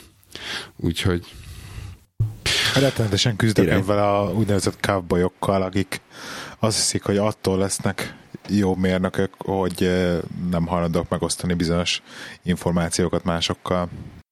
[0.76, 1.24] Úgyhogy...
[2.74, 6.00] Rettenetesen küzdök vele a úgynevezett cowboyokkal, akik
[6.58, 8.14] azt hiszik, hogy attól lesznek
[8.48, 9.90] jó mérnökök, hogy
[10.50, 12.02] nem hajlandók megosztani bizonyos
[12.42, 13.88] információkat másokkal.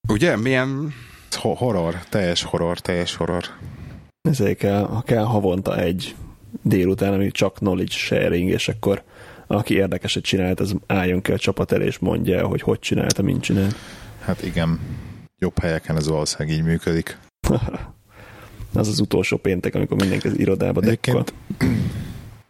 [0.09, 0.37] Ugye?
[0.37, 0.95] Milyen...
[1.41, 3.45] Horror, teljes horror, teljes horror.
[4.29, 6.15] Ezért kell, ha kell havonta egy
[6.63, 9.03] délután, ami csak knowledge sharing, és akkor
[9.47, 13.43] aki érdekeset csinált, az álljon ki a csapat elé, és mondja, hogy hogy csinálta, mint
[13.43, 13.75] csinált.
[14.21, 14.81] Hát igen,
[15.39, 17.19] jobb helyeken ez valószínűleg így működik.
[18.75, 21.25] az az utolsó péntek, amikor mindenki az irodába dekkol.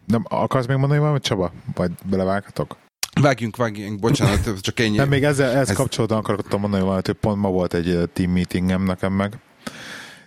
[0.05, 1.51] Nem, akarsz még mondani valamit, Csaba?
[1.75, 2.77] Vagy belevághatok?
[3.21, 4.97] Vágjunk, vágjunk, bocsánat, csak ennyi.
[4.97, 5.75] Nem, még ezzel, ehhez ez...
[5.75, 9.37] kapcsolatban akartam mondani valamit, hogy pont ma volt egy team meetingem nekem meg,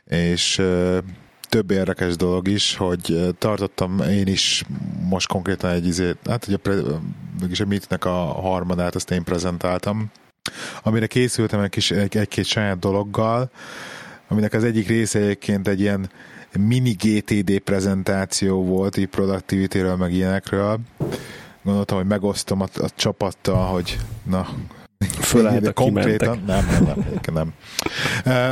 [0.04, 0.62] és
[1.48, 4.64] több érdekes dolog is, hogy tartottam én is
[5.08, 6.56] most konkrétan egy izét, hát ugye
[7.40, 10.10] mégis a meetnek a harmadát azt én prezentáltam,
[10.82, 13.50] amire készültem egy kis, egy, egy-két saját dologgal,
[14.28, 16.10] aminek az egyik része egyébként egy ilyen
[16.59, 20.79] mini GTD prezentáció volt, így productivity-ről, meg ilyenekről.
[21.62, 24.49] Gondoltam, hogy megosztom a, a csapattal, hogy na,
[25.21, 26.42] Fölálltak, konkrétan.
[26.47, 27.35] Nem, nem, nem, nem.
[27.35, 27.53] nem.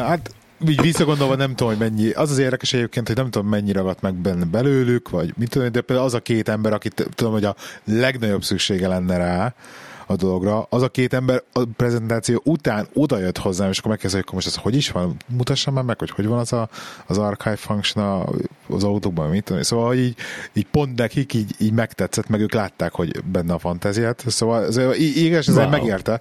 [0.03, 0.35] Hát
[0.69, 4.01] így visszagondolva nem tudom, hogy mennyi, az az érdekes egyébként, hogy nem tudom mennyi ragadt
[4.01, 7.45] meg benne belőlük, vagy mit tudom, de például az a két ember, akit tudom, hogy
[7.45, 9.55] a legnagyobb szüksége lenne rá,
[10.07, 10.67] a dologra.
[10.71, 14.47] Az a két ember a prezentáció után oda jött hozzám, és akkor megkezdő, hogy most
[14.47, 16.69] ez hogy is van, mutassam már meg, hogy hogy van az a,
[17.07, 18.27] az archive function
[18.69, 19.63] az autókban, mit tudom.
[19.63, 20.17] Szóval hogy így,
[20.53, 24.25] így pont nekik így, így megtetszett, meg ők látták, hogy benne a fantáziát.
[24.27, 25.69] Szóval ez, igaz, ez wow.
[25.69, 26.21] megérte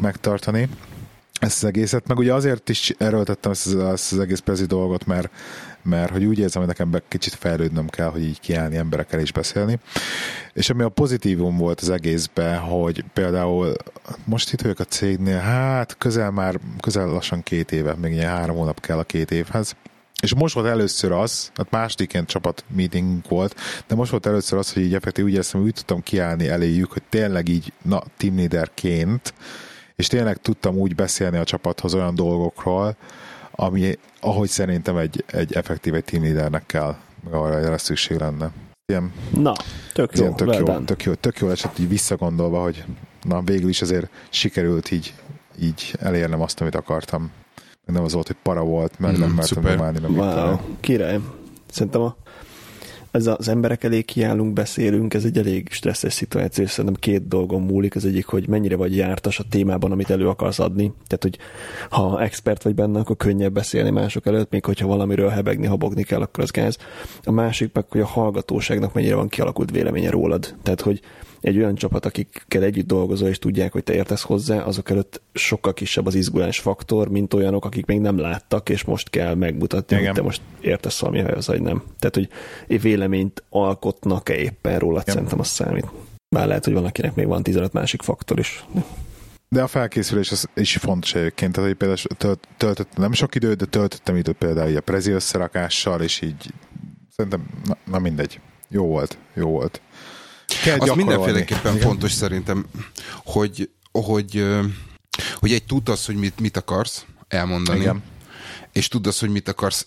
[0.00, 0.68] megtartani
[1.42, 5.06] ezt az egészet, meg ugye azért is erőltettem ezt az, ezt az egész prezi dolgot,
[5.06, 5.30] mert,
[5.82, 9.32] mert hogy úgy érzem, hogy nekem be kicsit fejlődnöm kell, hogy így kiállni emberekkel is
[9.32, 9.78] beszélni.
[10.52, 13.74] És ami a pozitívum volt az egészben, hogy például
[14.24, 18.56] most itt vagyok a cégnél, hát közel már, közel lassan két éve, még ilyen három
[18.56, 19.76] hónap kell a két évhez,
[20.22, 23.54] és most volt először az, hát másodiként csapat meeting volt,
[23.86, 26.92] de most volt először az, hogy így effektív úgy érzem, hogy úgy tudtam kiállni eléjük,
[26.92, 29.34] hogy tényleg így, na, team leaderként,
[29.96, 32.96] és tényleg tudtam úgy beszélni a csapathoz olyan dolgokról,
[33.52, 38.50] ami, ahogy szerintem egy, egy effektív egy team leadernek kell, meg arra erre szükség lenne.
[38.92, 39.52] Ilyen, na,
[39.92, 42.84] tök jó, tök, jó, tök jó, tök jó esett így visszagondolva, hogy
[43.22, 45.14] na végül is azért sikerült így,
[45.60, 47.30] így elérnem azt, amit akartam.
[47.86, 49.98] Nem az volt, hogy para volt, mert mm, nem mertem nyomálni.
[50.00, 51.18] Meg wow, király.
[51.70, 52.16] Szerintem a
[53.12, 57.62] ez az emberek elé kiállunk, beszélünk, ez egy elég stresszes szituáció, és szerintem két dolgon
[57.62, 57.96] múlik.
[57.96, 60.92] Az egyik, hogy mennyire vagy jártas a témában, amit elő akarsz adni.
[61.06, 61.38] Tehát, hogy
[61.90, 66.20] ha expert vagy benne, akkor könnyebb beszélni mások előtt, még hogyha valamiről hebegni, habogni kell,
[66.20, 66.76] akkor az gáz.
[67.24, 70.54] A másik meg, hogy a hallgatóságnak mennyire van kialakult véleménye rólad.
[70.62, 71.00] Tehát, hogy
[71.42, 75.72] egy olyan csapat, akikkel együtt dolgozol, és tudják, hogy te értesz hozzá, azok előtt sokkal
[75.72, 80.06] kisebb az izgulás faktor, mint olyanok, akik még nem láttak, és most kell megmutatni, Igen.
[80.06, 81.82] hogy te most értesz valamihez, vagy nem.
[81.98, 82.28] Tehát, hogy
[82.82, 85.14] véleményt alkotnak-e éppen róla, Igen.
[85.14, 85.86] szerintem az számít.
[86.28, 88.64] Bár lehet, hogy van, akinek még van 15 másik faktor is.
[89.48, 93.64] De a felkészülés az is fontos egyébként, tehát hogy például töltöttem nem sok időt, de
[93.64, 96.52] töltöttem időt például a prezi összerakással, és így
[97.16, 99.80] szerintem, na, na mindegy, jó volt, jó volt.
[100.62, 101.86] Kell az mindenféleképpen Igen.
[101.86, 102.66] fontos szerintem,
[103.24, 104.46] hogy, hogy,
[105.34, 108.02] hogy egy tudd azt, hogy mit, mit akarsz elmondani, Igen.
[108.72, 109.86] és tudd azt, hogy mit akarsz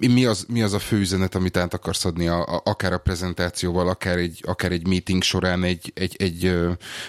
[0.00, 2.98] mi az, mi az a fő üzenet, amit át akarsz adni, a, a, akár a
[2.98, 6.56] prezentációval, akár egy, akár egy meeting során, egy, egy, egy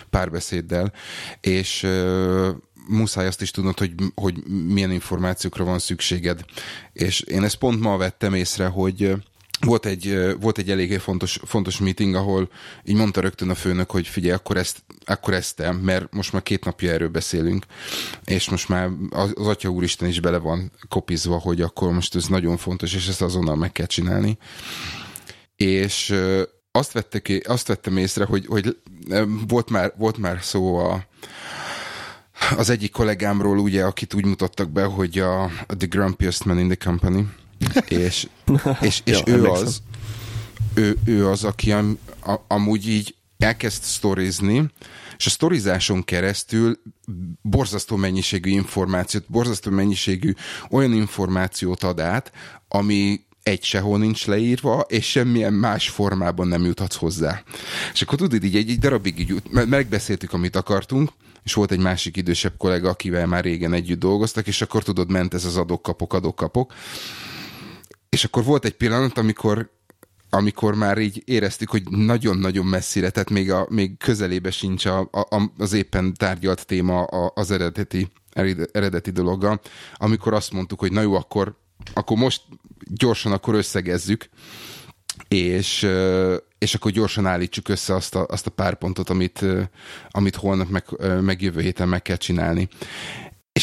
[0.10, 0.94] párbeszéddel,
[1.42, 1.88] és
[2.88, 6.40] muszáj azt is tudnod, hogy, hogy milyen információkra van szükséged.
[6.94, 9.14] És én ezt pont ma vettem észre, hogy
[9.60, 12.50] volt egy, volt egy eléggé fontos, fontos meeting, ahol
[12.84, 16.44] így mondta rögtön a főnök, hogy figyelj, akkor ezt, akkor ezt te, mert most már
[16.44, 17.66] két napja erről beszélünk,
[18.26, 22.26] és most már az, az Atya Úristen is bele van kopizva, hogy akkor most ez
[22.26, 24.38] nagyon fontos, és ezt azonnal meg kell csinálni.
[25.56, 26.16] És
[26.72, 28.78] azt, vettek, azt vettem észre, hogy, hogy
[29.48, 31.06] volt, már, volt már szó a,
[32.58, 36.68] az egyik kollégámról, ugye, akit úgy mutattak be, hogy a, a The Grumpiest Man in
[36.68, 37.28] the Company,
[37.88, 38.28] és,
[38.82, 39.82] és, és ja, ő az,
[40.74, 44.72] ő, ő az, aki am, a, amúgy így elkezd sztorizni,
[45.18, 46.80] és a sztorizáson keresztül
[47.42, 50.34] borzasztó mennyiségű információt, borzasztó mennyiségű
[50.70, 52.32] olyan információt ad át,
[52.68, 57.44] ami egy sehol nincs leírva, és semmilyen más formában nem juthatsz hozzá.
[57.94, 61.12] És akkor tudod, így egy, egy darabig így, megbeszéltük, amit akartunk,
[61.44, 65.34] és volt egy másik idősebb kollega, akivel már régen együtt dolgoztak, és akkor tudod, ment
[65.34, 66.74] ez az adok-kapok, adok-kapok.
[68.10, 69.70] És akkor volt egy pillanat, amikor
[70.30, 75.52] amikor már így éreztük, hogy nagyon-nagyon messzire, tehát még, a, még közelébe sincs a, a,
[75.58, 78.08] az éppen tárgyalt téma az eredeti,
[78.72, 79.60] eredeti dologgal,
[79.96, 81.56] amikor azt mondtuk, hogy na jó, akkor,
[81.94, 82.42] akkor most
[82.94, 84.30] gyorsan akkor összegezzük,
[85.28, 85.88] és,
[86.58, 89.46] és akkor gyorsan állítsuk össze azt a, azt a pár pontot, amit,
[90.10, 90.86] amit holnap meg,
[91.22, 92.70] meg jövő héten meg kell csinálni.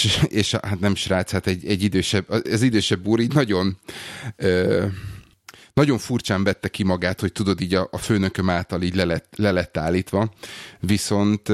[0.04, 3.78] És, és hát nem srác, hát egy, egy idősebb, az idősebb úr így nagyon
[5.74, 9.32] nagyon furcsán vette ki magát, hogy tudod, így a, a főnököm által így le lett,
[9.36, 10.32] le lett állítva,
[10.80, 11.48] viszont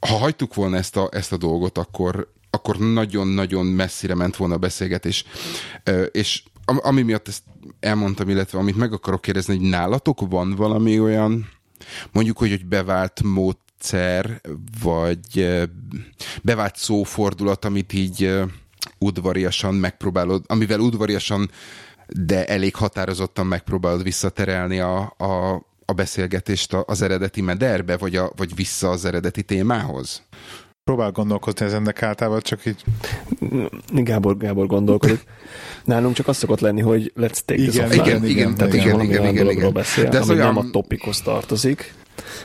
[0.00, 4.58] ha hagytuk volna ezt a, ezt a dolgot, akkor, akkor nagyon-nagyon messzire ment volna a
[4.58, 5.24] beszélgetés.
[6.12, 7.42] És ami miatt ezt
[7.80, 11.48] elmondtam, illetve amit meg akarok kérdezni, hogy nálatok van valami olyan,
[12.12, 13.22] mondjuk, hogy, hogy bevált
[13.78, 14.40] módszer,
[14.82, 15.48] vagy
[16.42, 18.40] bevált szófordulat, amit így
[18.98, 21.50] udvariasan megpróbálod, amivel udvariasan
[22.06, 28.54] de elég határozottan megpróbálod visszaterelni a, a, a beszélgetést az eredeti mederbe, vagy, a, vagy
[28.54, 30.22] vissza az eredeti témához?
[30.84, 32.84] Próbál gondolkozni ezen, általában csak így...
[33.92, 35.22] Gábor, Gábor gondolkodik.
[35.84, 39.00] Nálunk csak az szokott lenni, hogy let's take igen, this igen, igen, igen, tehát, igen,
[39.00, 39.72] igen, igen, igen.
[39.72, 40.54] beszél, De ami olyan...
[40.54, 41.94] nem a topikhoz tartozik,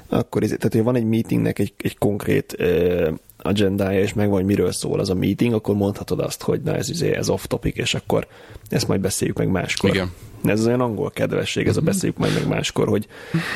[0.07, 3.07] akkor ez, tehát, hogy van egy meetingnek egy, egy konkrét uh,
[3.37, 6.89] agendája, és megvan, hogy miről szól az a meeting, akkor mondhatod azt, hogy na ez,
[6.89, 8.27] izé, ez off topic, és akkor
[8.69, 9.89] ezt majd beszéljük meg máskor.
[9.89, 10.11] Igen.
[10.43, 11.89] Ez az olyan angol kedvesség, ez a mhm.
[11.89, 13.07] beszéljük majd meg máskor, hogy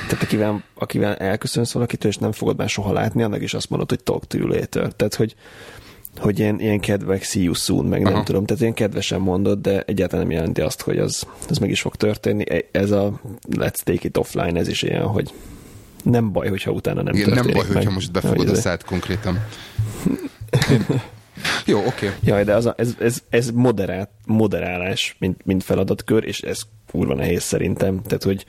[0.08, 3.90] tehát akivel, akivel elköszönsz valakitől, és nem fogod már soha látni, annak is azt mondod,
[3.90, 4.94] hogy talk to you later.
[4.94, 5.36] Tehát, hogy
[6.18, 8.14] hogy ilyen, ilyen kedvek, see you soon, meg Aha.
[8.14, 11.70] nem tudom, tehát ilyen kedvesen mondod, de egyáltalán nem jelenti azt, hogy az, az meg
[11.70, 12.50] is fog történni.
[12.50, 15.34] E, ez a let's take it offline, ez is ilyen, hogy
[16.10, 17.76] nem baj, hogyha utána nem Igen, történik nem baj, meg.
[17.78, 19.40] hogyha most befogod a szát konkrétan.
[21.66, 21.88] Jó, oké.
[21.88, 22.18] Okay.
[22.24, 27.16] Jaj, de az a, ez, ez, ez moderát, moderálás, mint, mint feladatkör, és ez kurva
[27.16, 28.02] nehéz szerintem.
[28.02, 28.46] Tehát, hogy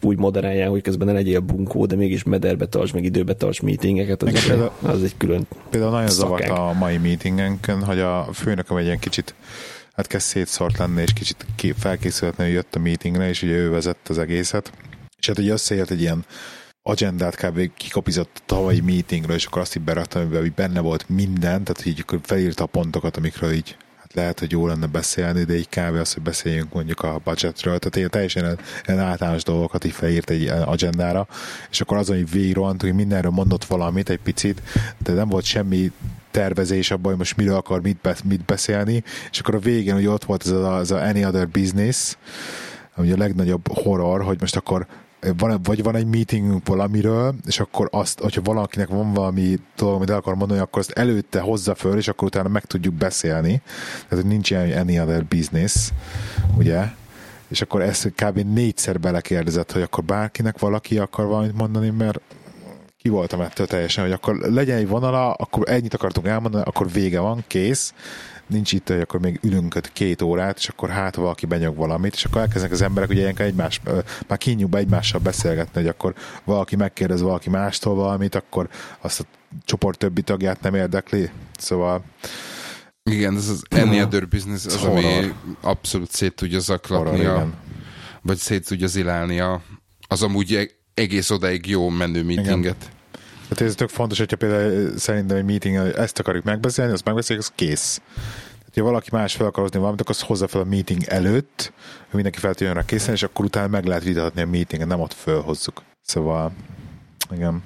[0.00, 4.22] úgy moderálják, hogy közben ne legyél bunkó, de mégis mederbe tarts, meg időbe tarts meetingeket,
[4.22, 8.84] az, például, az egy külön Például nagyon zavart a mai meetingenken, hogy a főnököm egy
[8.84, 9.34] ilyen kicsit
[9.94, 11.46] hát kezd szétszort lenni, és kicsit
[11.78, 14.72] felkészületlenül jött a meetingre, és ugye ő vezette az egészet.
[15.20, 16.24] És hát ugye összeért egy ilyen
[16.82, 17.70] agendát kb.
[17.76, 22.00] kikopizott a tavalyi meetingről, és akkor azt így beraktam, hogy benne volt minden, tehát így
[22.00, 25.94] akkor felírta a pontokat, amikről így hát lehet, hogy jó lenne beszélni, de így kb.
[25.94, 30.46] az, hogy beszéljünk mondjuk a budgetről, tehát én teljesen ilyen általános dolgokat így felírt egy
[30.48, 31.26] agendára,
[31.70, 34.62] és akkor azon, hogy végigrohant, hogy mindenről mondott valamit egy picit,
[34.98, 35.92] de nem volt semmi
[36.30, 40.24] tervezés abban, hogy most miről akar mit, mit beszélni, és akkor a végén, hogy ott
[40.24, 42.16] volt ez a, ez a Any Other Business,
[42.94, 44.86] ami a legnagyobb horror, hogy most akkor
[45.36, 50.10] van, vagy van egy meetingünk valamiről, és akkor azt, hogyha valakinek van valami dolog, amit
[50.10, 53.62] el akar mondani, akkor azt előtte hozza föl, és akkor utána meg tudjuk beszélni.
[54.08, 55.90] Tehát, hogy nincs ilyen any other business,
[56.56, 56.84] ugye?
[57.48, 58.38] És akkor ezt kb.
[58.38, 62.20] négyszer belekérdezett, hogy akkor bárkinek valaki akar valamit mondani, mert
[62.98, 67.20] ki voltam ettől teljesen, hogy akkor legyen egy vonala, akkor ennyit akartunk elmondani, akkor vége
[67.20, 67.94] van, kész,
[68.48, 72.24] nincs itt, hogy akkor még ülünk két órát, és akkor hát valaki benyog valamit, és
[72.24, 73.80] akkor elkezdenek az emberek ugye ilyenkor egymás,
[74.26, 78.68] már kínjukba egymással beszélgetni, hogy akkor valaki megkérdez valaki mástól valamit, akkor
[79.00, 79.24] azt a
[79.64, 81.30] csoport többi tagját nem érdekli.
[81.58, 82.04] Szóval
[83.10, 84.96] igen, ez az any other business az, horror.
[84.96, 87.48] ami abszolút szét tudja zaklatni, horror, a,
[88.22, 89.62] vagy szét tudja zilálni a,
[90.08, 92.76] az amúgy e- egész odáig jó menő meetinget.
[92.82, 92.96] Igen.
[93.48, 97.52] Tehát ez tök fontos, hogyha például szerintem egy meeting, ezt akarjuk megbeszélni, azt megbeszéljük, az
[97.54, 98.00] kész.
[98.58, 101.72] Tehát, ha valaki más fel akar hozni valamit, akkor azt hozza fel a meeting előtt,
[101.98, 105.00] hogy mindenki fel tudjon rá készen, és akkor utána meg lehet vitatni a meetinget, nem
[105.00, 105.82] ott fölhozzuk.
[106.02, 106.52] Szóval,
[107.32, 107.62] igen.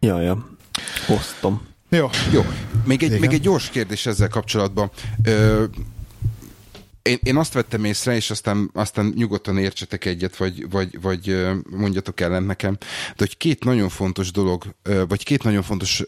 [0.00, 0.46] Ja, ja.
[1.06, 1.66] Hoztam.
[1.88, 2.08] Jó.
[2.32, 2.44] Jó.
[2.84, 4.90] Még egy, még egy gyors kérdés ezzel kapcsolatban.
[5.24, 5.64] Ö,
[7.06, 12.20] én, én azt vettem észre, és aztán, aztán nyugodtan értsetek egyet, vagy, vagy, vagy mondjatok
[12.20, 14.64] ellen nekem, de hogy két nagyon fontos dolog,
[15.08, 16.02] vagy két nagyon fontos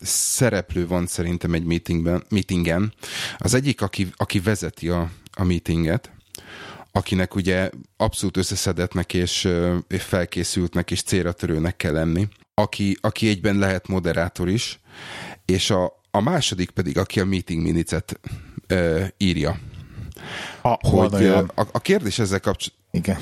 [0.00, 2.92] szereplő van szerintem egy meetingben, meetingen.
[3.38, 6.10] Az egyik, aki, aki vezeti a, a meetinget,
[6.92, 9.48] akinek ugye abszolút összeszedetnek és,
[9.88, 14.80] és felkészültnek és célra törőnek kell lenni, aki, aki egyben lehet moderátor is,
[15.44, 18.20] és a, a második pedig, aki a meeting minicet
[19.16, 19.58] írja
[20.66, 22.88] a, hogy a, a kérdés ezzel kapcsolatban...
[22.90, 23.18] Igen.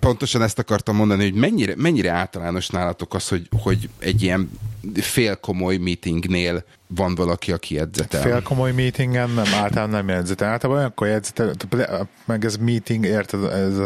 [0.00, 4.50] pontosan ezt akartam mondani, hogy mennyire, mennyire általános nálatok az, hogy, hogy egy ilyen
[4.94, 8.22] fél komoly meetingnél van valaki, aki edzetel.
[8.22, 10.48] Fél komoly meetingen nem, általában nem jegyzetel.
[10.48, 11.54] Általában olyankor jegyzetel,
[12.24, 13.78] meg ez meeting, érted, ez,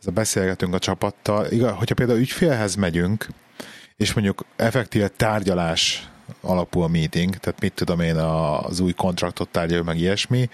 [0.00, 1.46] ez a beszélgetünk a csapattal.
[1.50, 3.28] Igaz, hogyha például ügyfélhez megyünk,
[3.96, 6.08] és mondjuk effektíve tárgyalás
[6.40, 10.48] alapú a meeting, tehát mit tudom én, az új kontraktot tárgyaljuk, meg ilyesmi,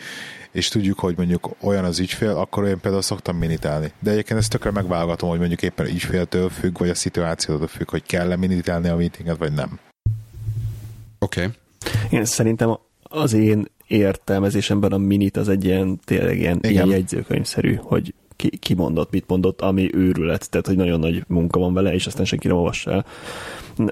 [0.57, 3.93] és tudjuk, hogy mondjuk olyan az ügyfél, akkor én például szoktam minitálni.
[3.99, 8.03] De egyébként ezt tökre megválogatom, hogy mondjuk éppen ügyféltől függ, vagy a szituációtól függ, hogy
[8.03, 9.79] kell-e minitálni a meetinget, vagy nem.
[11.19, 11.41] Oké.
[11.45, 11.55] Okay.
[12.11, 18.15] Én szerintem az én értelmezésemben a minit az egy ilyen tényleg ilyen, ilyen jegyzőkönyvszerű, hogy
[18.37, 22.07] ki, ki mondott, mit mondott, ami őrület, tehát hogy nagyon nagy munka van vele, és
[22.07, 23.07] aztán senki nem olvassa el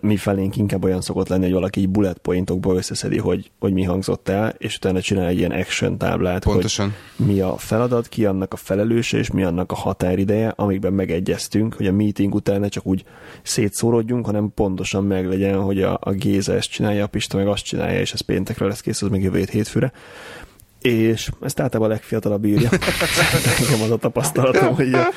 [0.01, 3.83] mi felénk inkább olyan szokott lenni, hogy valaki így bullet pointokból összeszedi, hogy, hogy mi
[3.83, 6.95] hangzott el, és utána csinál egy ilyen action táblát, Pontosan.
[7.17, 11.75] hogy mi a feladat, ki annak a felelőse, és mi annak a határideje, amikben megegyeztünk,
[11.75, 13.05] hogy a meeting után ne csak úgy
[13.43, 18.01] szétszórodjunk, hanem pontosan meglegyen, hogy a, a Géza ezt csinálja, a Pista meg azt csinálja,
[18.01, 19.93] és ez péntekre lesz kész, az még jövő hétfőre
[20.85, 22.71] és ezt általában a legfiatalabb írja.
[23.61, 25.09] Nekem az a tapasztalatom, hogy a,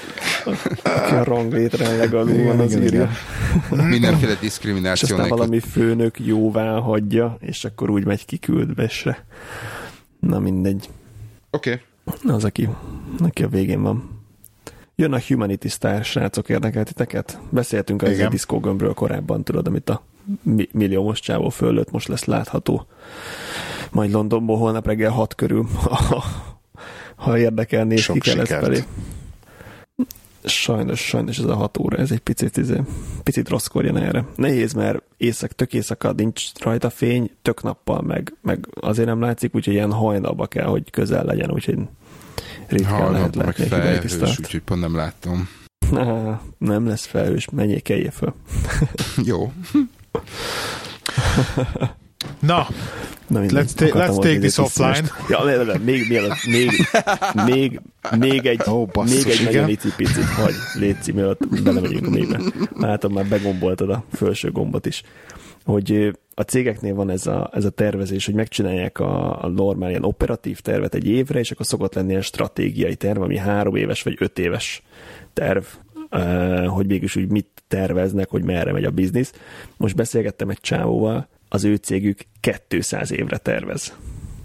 [0.84, 3.10] aki a ranglétren legalul van, az írja.
[3.70, 5.08] Mindenféle diszkrimináció.
[5.08, 9.26] És aztán valami főnök jóvá hagyja, és akkor úgy megy kiküldvesre.
[10.20, 10.90] Na mindegy.
[11.50, 11.82] Oké.
[12.06, 12.36] Okay.
[12.36, 12.70] Az, aki,
[13.20, 14.22] aki a végén van.
[14.96, 17.40] Jön a Humanity Star, srácok, érdekelt titeket?
[17.50, 20.04] Beszéltünk a Disco gömbről korábban, tudod, amit a
[20.72, 22.88] milliómos csávó fölött most lesz látható
[23.92, 26.24] majd Londonból holnap reggel 6 körül, ha,
[27.16, 28.84] ha érdekel, néz ki kell ezt felé.
[30.44, 32.82] Sajnos, sajnos ez a 6 óra, ez egy picit, izé,
[33.24, 34.26] picit rosszkor jön erre.
[34.36, 39.56] Nehéz, mert éjszak, tök éjszaka nincs rajta fény, tök nappal meg, meg azért nem látszik,
[39.56, 41.78] úgyhogy ilyen hajnalba kell, hogy közel legyen, úgyhogy
[42.68, 45.50] ritkán lehet látni meg felhős, úgyhogy pont nem láttam.
[45.92, 48.34] Na, nem lesz felhős, menjél, kelje föl.
[49.30, 49.52] Jó.
[52.40, 52.68] Na,
[53.28, 55.10] Na, let's, ta- let's take this offline.
[55.30, 56.72] Ja, le, le, még, még, még,
[57.46, 57.82] még,
[58.18, 62.40] még egy, oh, basszus, még egy nagyon icipicit hagy, légy mielőtt belemegyünk a mélybe.
[62.76, 65.04] Látom, már begomboltad a felső gombot is.
[65.66, 70.04] Hogy a cégeknél van ez a, ez a tervezés, hogy megcsinálják a, a normál ilyen
[70.04, 74.16] operatív tervet egy évre, és akkor szokott lenni a stratégiai terv, ami három éves vagy
[74.20, 74.84] öt éves
[75.34, 75.64] terv,
[76.68, 79.34] hogy mégis úgy mit terveznek, hogy merre megy a biznisz.
[79.78, 82.20] Most beszélgettem egy csávóval, az ő cégük
[82.68, 83.98] 200 évre tervez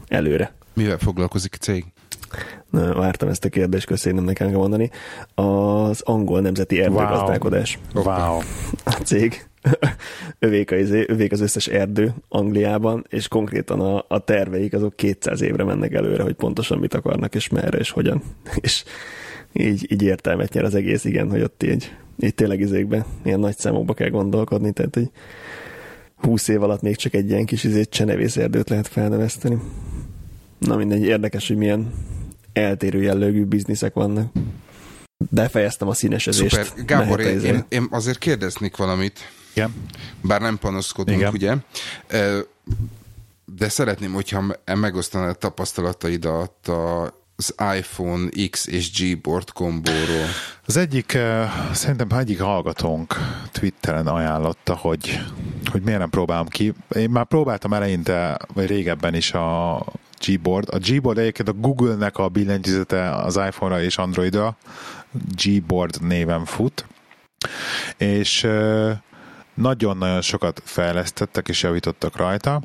[0.08, 0.54] előre.
[0.74, 1.84] Mivel foglalkozik a cég?
[2.70, 4.90] Na, vártam ezt a kérdést, köszönöm nekem kell mondani.
[5.34, 7.78] Az angol nemzeti erdőgazdálkodás.
[7.94, 8.04] Wow.
[8.04, 8.40] wow.
[8.84, 9.46] A cég.
[10.38, 15.64] övék, az, övék az összes erdő Angliában, és konkrétan a, a terveik azok 200 évre
[15.64, 18.22] mennek előre, hogy pontosan mit akarnak, és merre, és hogyan.
[18.60, 18.84] És
[19.52, 23.56] így, így értelmet nyer az egész, igen, hogy ott így, így tényleg izékben ilyen nagy
[23.56, 25.10] számokba kell gondolkodni, tehát hogy
[26.22, 29.58] 20 év alatt még csak egy ilyen kis izét csenevészerdőt lehet felneveszteni.
[30.58, 31.92] Na mindegy, érdekes, hogy milyen
[32.52, 34.32] eltérő jellegű bizniszek vannak.
[35.30, 36.64] Befejeztem a színesezést.
[36.64, 36.84] Szuper.
[36.84, 39.18] Gábor, én, én, én azért kérdeznék valamit.
[39.52, 39.74] Igen.
[40.20, 41.32] Bár nem panaszkodunk, Igen.
[41.32, 41.54] ugye?
[43.56, 50.26] De szeretném, hogyha megosztanád tapasztalataidat a az iPhone X és G board kombóról?
[50.66, 51.18] Az egyik,
[51.72, 53.14] szerintem egyik hallgatónk
[53.52, 55.20] Twitteren ajánlotta, hogy,
[55.70, 56.72] hogy miért nem próbálom ki.
[56.94, 59.84] Én már próbáltam eleinte, vagy régebben is a
[60.26, 60.68] Gboard.
[60.74, 64.56] A Gboard egyébként a Google-nek a billentyűzete az iPhone-ra és Android-ra
[65.44, 66.86] Gboard néven fut,
[67.96, 68.48] és
[69.54, 72.62] nagyon-nagyon sokat fejlesztettek és javítottak rajta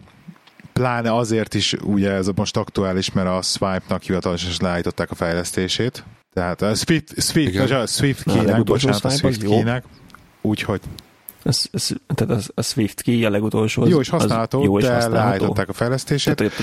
[0.77, 6.03] pláne azért is, ugye ez most aktuális, mert a Swipe-nak hivatalosan leállították a fejlesztését.
[6.33, 9.83] Tehát a Swift, Swift, a Swift key-nek, bocsánat, a Swift key-nek,
[10.41, 10.81] úgyhogy
[11.43, 13.81] ez, ez, tehát az, a Swift key a legutolsó.
[13.81, 15.23] Az, jó és használható, jó és de használható.
[15.23, 16.35] leállították a fejlesztését.
[16.35, 16.53] Tehát,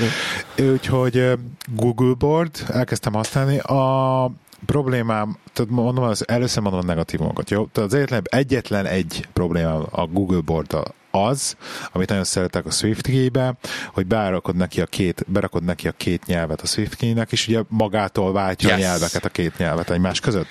[0.72, 1.32] úgyhogy
[1.74, 3.58] Google Board elkezdtem használni.
[3.58, 4.30] A
[4.66, 7.66] problémám, tehát mondom, az először mondom a negatívumokat, jó?
[7.72, 10.76] Tehát az egyetlen, egyetlen egy problémám a Google board
[11.14, 11.56] az,
[11.92, 13.54] amit nagyon szeretek a Swift key-be,
[13.92, 17.62] hogy berakod neki a két, berakod neki a két nyelvet a Swift key-nek, és ugye
[17.68, 18.78] magától váltja yes.
[18.78, 20.48] a nyelveket, a két nyelvet egymás között.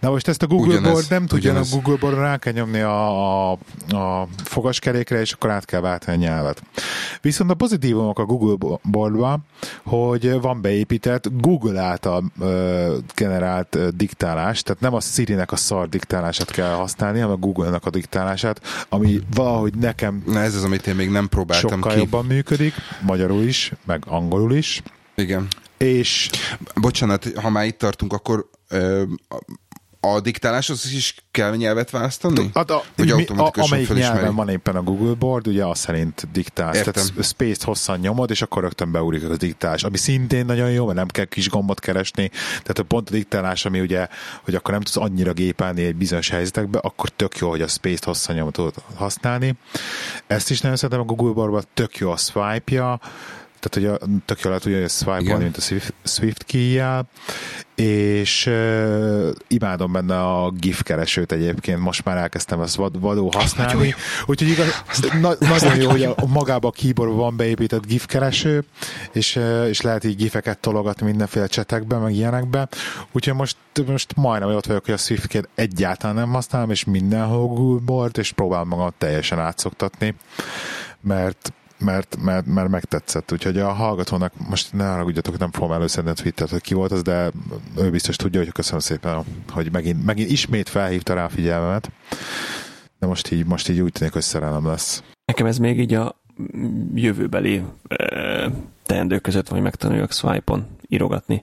[0.00, 1.72] Na most ezt a Google ugyanez, Board nem tudja, ugyanez.
[1.72, 6.16] a Google Board rá kell nyomni a, a, a fogaskerékre, és akkor át kell váltani
[6.16, 6.62] a nyelvet.
[7.20, 9.44] Viszont a pozitívumok a Google Boardban,
[9.84, 15.88] hogy van beépített Google által ö, generált ö, diktálás, tehát nem a Siri-nek a szar
[15.88, 20.64] diktálását kell használni, hanem a Google-nek a diktálását, ami valahogy ne nekem Na ez az,
[20.64, 21.98] amit én még nem próbáltam sokkal ki.
[21.98, 24.82] jobban működik, magyarul is, meg angolul is.
[25.14, 25.48] Igen.
[25.76, 26.30] És...
[26.74, 29.02] Bocsánat, ha már itt tartunk, akkor ö,
[30.00, 32.50] a diktáláshoz is kell nyelvet választani?
[32.54, 36.28] Hát a, Vagy mi, a, amelyik nyelven van éppen a Google Board, ugye azt szerint
[36.32, 36.76] diktálsz.
[36.76, 36.92] Értem.
[36.92, 39.82] Tehát space-t hosszan nyomod, és akkor rögtön beúrik a diktálás.
[39.82, 42.30] Ami szintén nagyon jó, mert nem kell kis gombot keresni.
[42.48, 44.08] Tehát a pont a diktálás, ami ugye,
[44.42, 48.04] hogy akkor nem tudsz annyira gépelni egy bizonyos helyzetekbe, akkor tök jó, hogy a space-t
[48.04, 49.54] hosszan nyomod tudod használni.
[50.26, 53.00] Ezt is nagyon szeretem a Google Boardban, tök jó a swipe-ja,
[53.60, 56.80] tehát hogy a, tök jól lehet ugye swipe mint a Swift, Swift key
[57.74, 63.94] és uh, imádom benne a GIF keresőt egyébként, most már elkezdtem ezt vad, vadó használni,
[64.26, 64.82] úgyhogy igaz,
[65.20, 68.64] na, nagyon jó, hogy a, magába a keyboardban van beépített GIF kereső,
[69.12, 72.68] és, uh, és lehet így gifeket tologatni mindenféle csetekbe, meg ilyenekbe,
[73.12, 73.56] úgyhogy most,
[73.86, 78.32] most majdnem ott vagyok, hogy a Swift egyáltalán nem használom, és mindenhol Google Board, és
[78.32, 80.14] próbálom magam teljesen átszoktatni,
[81.00, 83.32] mert mert, mert, mert megtetszett.
[83.32, 87.02] Úgyhogy a hallgatónak most ne haragudjatok, nem fogom előszedni a Twittert, hogy ki volt az,
[87.02, 87.30] de
[87.76, 91.90] ő biztos tudja, hogy köszönöm szépen, hogy megint, megint ismét felhívta rá a figyelmemet.
[92.98, 95.02] De most így, most így úgy tűnik, hogy szerelem lesz.
[95.24, 96.20] Nekem ez még így a
[96.94, 98.50] jövőbeli e,
[98.82, 101.40] teendők között, hogy megtanuljak swipe-on írogatni.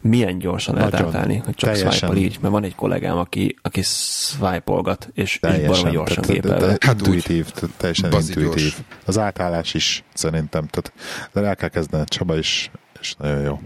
[0.00, 5.08] Milyen gyorsan lehet átállni, hogy csak swipe így, mert van egy kollégám, aki, aki swipe-olgat,
[5.14, 6.58] és így Teljesen, baromi gyorsan tehát- gépel.
[6.58, 7.14] tehát Hát úgy.
[7.14, 8.44] intuitív, teljesen intuitív.
[8.44, 8.76] gyors.
[9.06, 10.92] Az átállás is szerintem, tehát
[11.32, 12.70] de el kell kezdened, Csaba is,
[13.00, 13.60] és nagyon jó.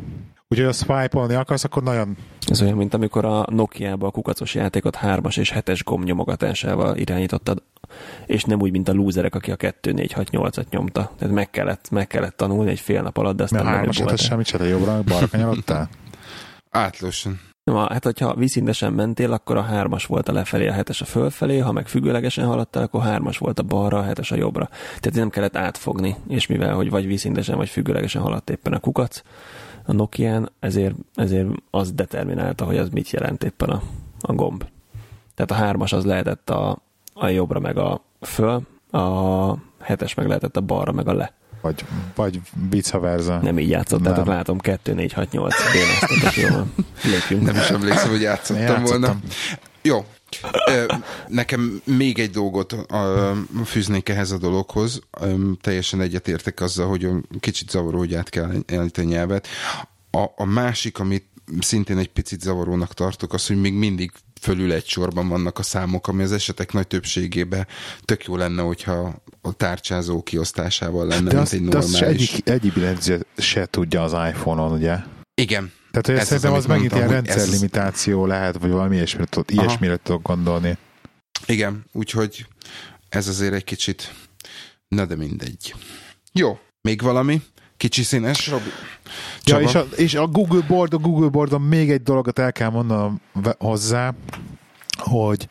[0.48, 2.16] Úgyhogy ha swipe-olni akarsz, akkor nagyon
[2.46, 7.62] Ez olyan, mint amikor a Nokia-ba a kukacos játékot hármas és hetes gomb nyomogatásával irányítottad,
[8.26, 11.12] és nem úgy, mint a lúzerek, aki a 2, 4, 6, 8-at nyomta.
[11.18, 13.98] Tehát meg kellett, meg kellett tanulni egy fél nap alatt, de aztán mert menőbb hármas
[13.98, 14.16] voltál.
[14.16, 15.88] semmit se, jobbra, meg balra kanyarodtál?
[16.70, 17.40] Átlósan.
[17.64, 21.04] Nem, a- hát hogyha vízszintesen mentél, akkor a hármas volt a lefelé, a hetes a
[21.04, 24.68] fölfelé, ha meg függőlegesen haladtál, akkor hármas volt a balra, a hetes a jobbra.
[25.00, 29.22] Tehát nem kellett átfogni, és mivel, hogy vagy vízszintesen, vagy függőlegesen haladt éppen a kukac,
[29.84, 33.82] a Nokián, ezért, ezért az determinálta, hogy az mit jelent éppen a,
[34.20, 34.64] a gomb.
[35.34, 36.78] Tehát a hármas az lehetett a,
[37.20, 41.32] a jobbra meg a föl, a hetes meg lehetett a balra meg a le.
[41.62, 42.40] Vagy, vagy
[42.70, 43.38] vice versa.
[43.42, 44.34] Nem így játszottátok, Nem.
[44.34, 46.72] látom, 2, 4, 6, 8, bénáztatok, jó van.
[47.04, 47.42] Lépjünk.
[47.42, 49.00] Nem is emlékszem, hogy játszottam, Játszottam.
[49.00, 49.16] volna.
[49.82, 50.04] Jó.
[51.28, 52.76] Nekem még egy dolgot
[53.64, 55.00] fűznék ehhez a dologhoz.
[55.60, 57.08] Teljesen egyetértek azzal, hogy
[57.40, 59.46] kicsit zavaró, hogy át kell jeleníteni a nyelvet.
[60.10, 61.26] A, a másik, amit
[61.58, 66.08] szintén egy picit zavarónak tartok, az, hogy még mindig fölül egy sorban vannak a számok,
[66.08, 67.66] ami az esetek nagy többségében
[68.04, 72.00] tök jó lenne, hogyha a tárcsázó kiosztásával lenne, De mint azt, egy de azt se
[72.00, 72.32] normális.
[72.32, 74.96] egyik, egyik se tudja az iPhone-on, ugye?
[75.34, 75.72] Igen.
[75.90, 78.58] Tehát hogy Ez az, szerintem az, amit megint mondtam, ilyen hogy ez az- rendszerlimitáció lehet,
[78.58, 79.44] vagy valami ilyesmire, Aha.
[79.46, 80.76] ilyesmire tudok gondolni.
[81.46, 82.46] Igen, úgyhogy
[83.08, 84.14] ez azért egy kicsit,
[84.88, 85.74] na de mindegy.
[86.32, 87.42] Jó, még valami?
[87.76, 88.68] Kicsi színes, Robi?
[89.44, 92.70] Ja, és a, és a Google Board, a Google Boardon még egy dologot el kell
[92.70, 93.20] mondanom
[93.58, 94.14] hozzá,
[94.98, 95.48] hogy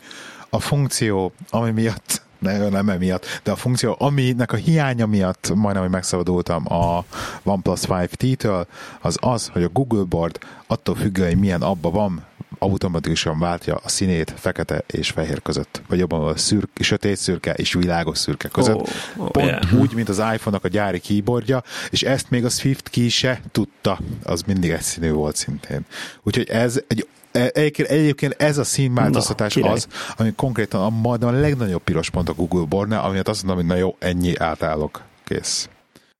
[0.49, 5.83] a funkció, ami miatt ne, nem emiatt, de a funkció, aminek a hiánya miatt majdnem,
[5.83, 7.03] hogy megszabadultam a
[7.43, 8.65] OnePlus 5T-től,
[9.01, 12.25] az az, hogy a Google Board attól függően, hogy milyen abba van,
[12.59, 17.73] automatikusan váltja a színét fekete és fehér között, vagy jobban a szürk, sötét szürke és
[17.73, 18.75] világos szürke között.
[18.75, 19.73] Ó, ó, Pont yeah.
[19.73, 23.99] úgy, mint az iPhone-nak a gyári keyboardja, és ezt még a Swift key se tudta,
[24.23, 25.85] az mindig egyszínű volt szintén.
[26.23, 29.75] Úgyhogy ez egy e- Egyébként, egyébként ez a színváltoztatás Na, király.
[29.75, 29.87] az,
[30.17, 33.75] ami konkrétan a, majdnem a legnagyobb piros pont a Google Boardnál, amiatt azt mondom, hogy
[33.75, 35.69] na jó, ennyi átállok, kész.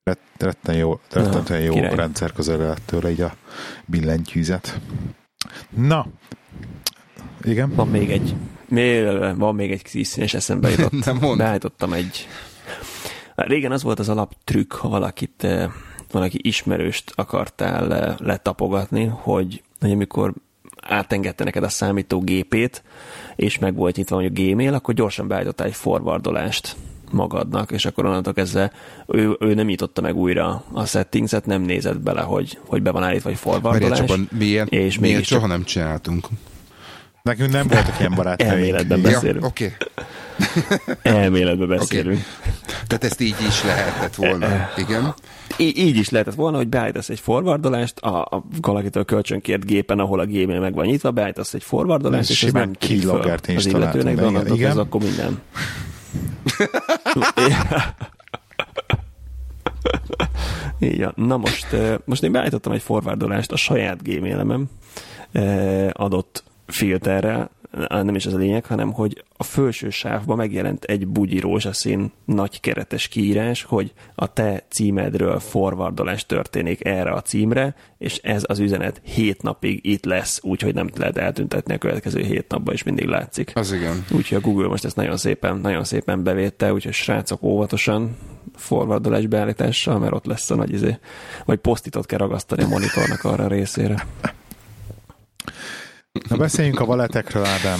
[0.04, 1.96] Rett, retten jó, rettentően jó király.
[1.96, 3.36] rendszer közel tőle így a
[3.86, 4.80] billentyűzet.
[5.70, 6.08] Na,
[7.44, 7.76] igen?
[7.76, 8.36] Van még egy,
[8.68, 11.06] még- van még egy kis szín, és eszembe jutott.
[11.06, 11.38] Nem mondd.
[11.38, 12.28] Beállítottam egy...
[13.36, 15.72] Régen az volt az alaptrükk, ha valakit, eh,
[16.12, 20.34] valaki ismerőst akartál eh, letapogatni, hogy, hogy amikor
[20.82, 22.84] átengedte neked a számítógépét,
[23.36, 26.76] és meg volt nyitva mondjuk Gmail, akkor gyorsan beállítottál egy forwardolást
[27.12, 28.72] magadnak, és akkor onnantól kezdve
[29.08, 33.04] ő, ő nem nyitotta meg újra a settingset, nem nézett bele, hogy, hogy be van
[33.04, 33.98] állítva egy Várjál, forwardolás.
[34.06, 36.28] csak mi ilyen, és mi ilyet mégis csak- soha nem csináltunk.
[37.22, 38.52] Nekünk nem voltak ilyen barátaink.
[38.54, 39.04] Elméletben így.
[39.04, 39.46] be- Ja, Beszélünk.
[39.46, 39.74] oké.
[41.02, 42.20] Elméletbe beszélünk.
[42.88, 44.70] Tehát ezt így is lehetett volna.
[44.78, 45.14] Igen.
[45.58, 50.20] Í- így is lehetett volna, hogy beállítasz egy forwardolást a, a valakitől kölcsönkért gépen, ahol
[50.20, 54.04] a Gmail meg van nyitva, beállítasz egy forwardolást, Ez és ez nem keyloggert az illetőnek,
[54.06, 54.66] de igen, onnantól igen.
[54.66, 55.42] kezdve akkor minden.
[60.80, 61.14] Így van.
[61.16, 64.68] Na most, eh, most én beállítottam egy forwardolást a saját gmail
[65.92, 67.50] adott filterrel,
[67.90, 72.60] nem is az a lényeg, hanem hogy a felső sávban megjelent egy bugyi rózsaszín nagy
[72.60, 79.02] keretes kiírás, hogy a te címedről forwardolás történik erre a címre, és ez az üzenet
[79.04, 83.52] hét napig itt lesz, úgyhogy nem lehet eltüntetni a következő hét napban, és mindig látszik.
[83.56, 84.06] Az igen.
[84.12, 88.18] Úgyhogy a Google most ezt nagyon szépen, nagyon szépen bevétte, úgyhogy srácok óvatosan
[88.56, 90.98] forwardolás beállítással, mert ott lesz a nagy izé,
[91.46, 94.06] vagy posztitot kell ragasztani a monitornak arra a részére.
[96.30, 97.80] Na beszéljünk a valetekről, Ádám.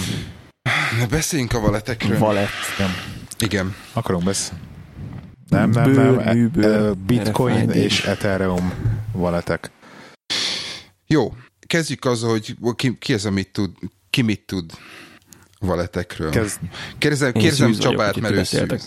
[0.98, 2.18] Na, beszéljünk a valetekről.
[2.18, 2.48] Valet.
[2.78, 2.90] Igen.
[3.38, 3.74] Igen.
[3.92, 4.62] Akarunk beszélni.
[5.48, 6.18] Nem, nem, nem.
[6.18, 7.74] E- Bitcoin RFID.
[7.74, 8.72] és Ethereum
[9.12, 9.70] valetek.
[11.06, 11.34] Jó,
[11.66, 13.70] kezdjük azzal, hogy ki, ki ez, amit tud,
[14.10, 14.72] ki mit tud
[15.58, 16.30] valetekről.
[16.30, 16.58] Kezd,
[16.98, 18.78] Kérdezem, kérdezem Csabát, mert ő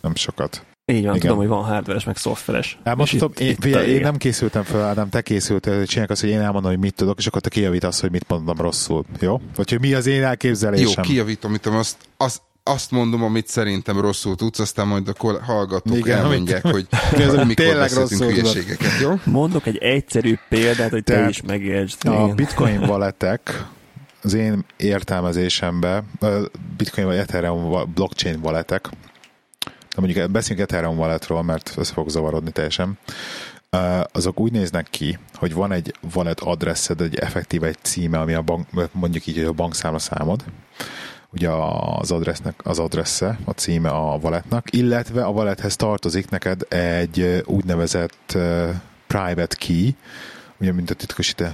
[0.00, 0.64] nem sokat.
[0.92, 1.20] Így van, Igen.
[1.20, 2.78] tudom, hogy van hardveres, meg szoftveres.
[2.82, 6.20] Elmondhatom, És én, itt a figyelj, én nem készültem fel, Ádám, te készültél, csinálják azt,
[6.20, 9.04] hogy én elmondom, hogy mit tudok, és akkor te kijavítasz, hogy mit mondom rosszul.
[9.20, 9.40] Jó?
[9.56, 11.04] Vagy hogy mi az én Jó, elképzelésem.
[11.04, 16.18] kijavítom, amit azt, azt, azt mondom, amit szerintem rosszul tudsz, aztán majd akkor hallgatók Igen,
[16.18, 19.14] elmondják, amit- hogy amit mikor beszéltünk hülyeségeket, jó?
[19.24, 22.06] Mondok egy egyszerű példát, hogy te Tehát is megértsd.
[22.06, 23.66] A bitcoin valetek
[24.22, 26.44] az én értelmezésemben, ö,
[26.76, 28.88] bitcoin vagy ethereum blockchain valetek,
[29.94, 32.98] de mondjuk beszéljünk ethereum walletról, mert össze fog zavarodni teljesen,
[33.74, 38.34] Ö, azok úgy néznek ki, hogy van egy wallet adresszed, egy effektív egy címe, ami
[38.34, 40.44] a bank, mondjuk így, hogy a bankszámla számod,
[41.30, 47.42] ugye az adressznek, az adressze, a címe a walletnak, illetve a wallethez tartozik neked egy
[47.46, 48.38] úgynevezett
[49.06, 49.96] private key,
[50.60, 51.52] ugye, mint a titkosítás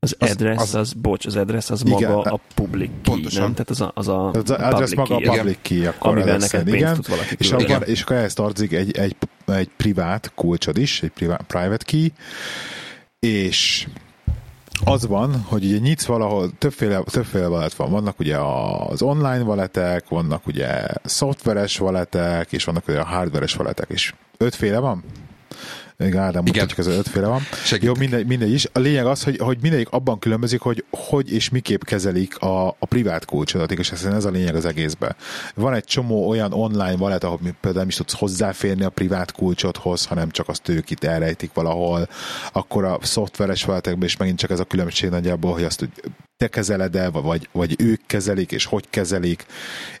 [0.00, 3.42] Az Az- address, az- az, bocs, az address az Igen, maga a public key, Pontosan.
[3.42, 3.52] nem?
[3.52, 6.76] Tehát az a, az a, Az address maga a public key, akkor amivel neked pénzt
[6.78, 6.94] igen.
[6.94, 11.10] tud valaki És, abban, és akkor ehhez tartozik egy, egy, egy privát kulcsod is, egy
[11.10, 12.12] privát, private key,
[13.18, 13.86] és
[14.84, 17.90] az van, hogy ugye nyitsz valahol, többféle, többféle wallet van.
[17.90, 18.36] Vannak ugye
[18.88, 24.14] az online walletek, vannak ugye szoftveres walletek, és vannak ugye a hardveres walletek is.
[24.36, 25.04] Ötféle van?
[26.04, 26.62] Még Ádám Igen.
[26.62, 27.40] mutatjuk, ez ötféle van.
[27.64, 27.94] Segítek.
[27.94, 28.66] Jó, mindegy, mindegy is.
[28.72, 32.86] A lényeg az, hogy, hogy mindegyik abban különbözik, hogy hogy és miképp kezelik a, a
[32.88, 35.16] privát kulcsodat, és ez, a lényeg az egészben.
[35.54, 40.04] Van egy csomó olyan online wallet, ahol például nem is tudsz hozzáférni a privát kulcsodhoz,
[40.04, 42.08] hanem csak azt ők itt elrejtik valahol.
[42.52, 45.90] Akkor a szoftveres walletekben is megint csak ez a különbség nagyjából, hogy azt hogy
[46.38, 49.46] te kezeled el, vagy, vagy ők kezelik, és hogy kezelik,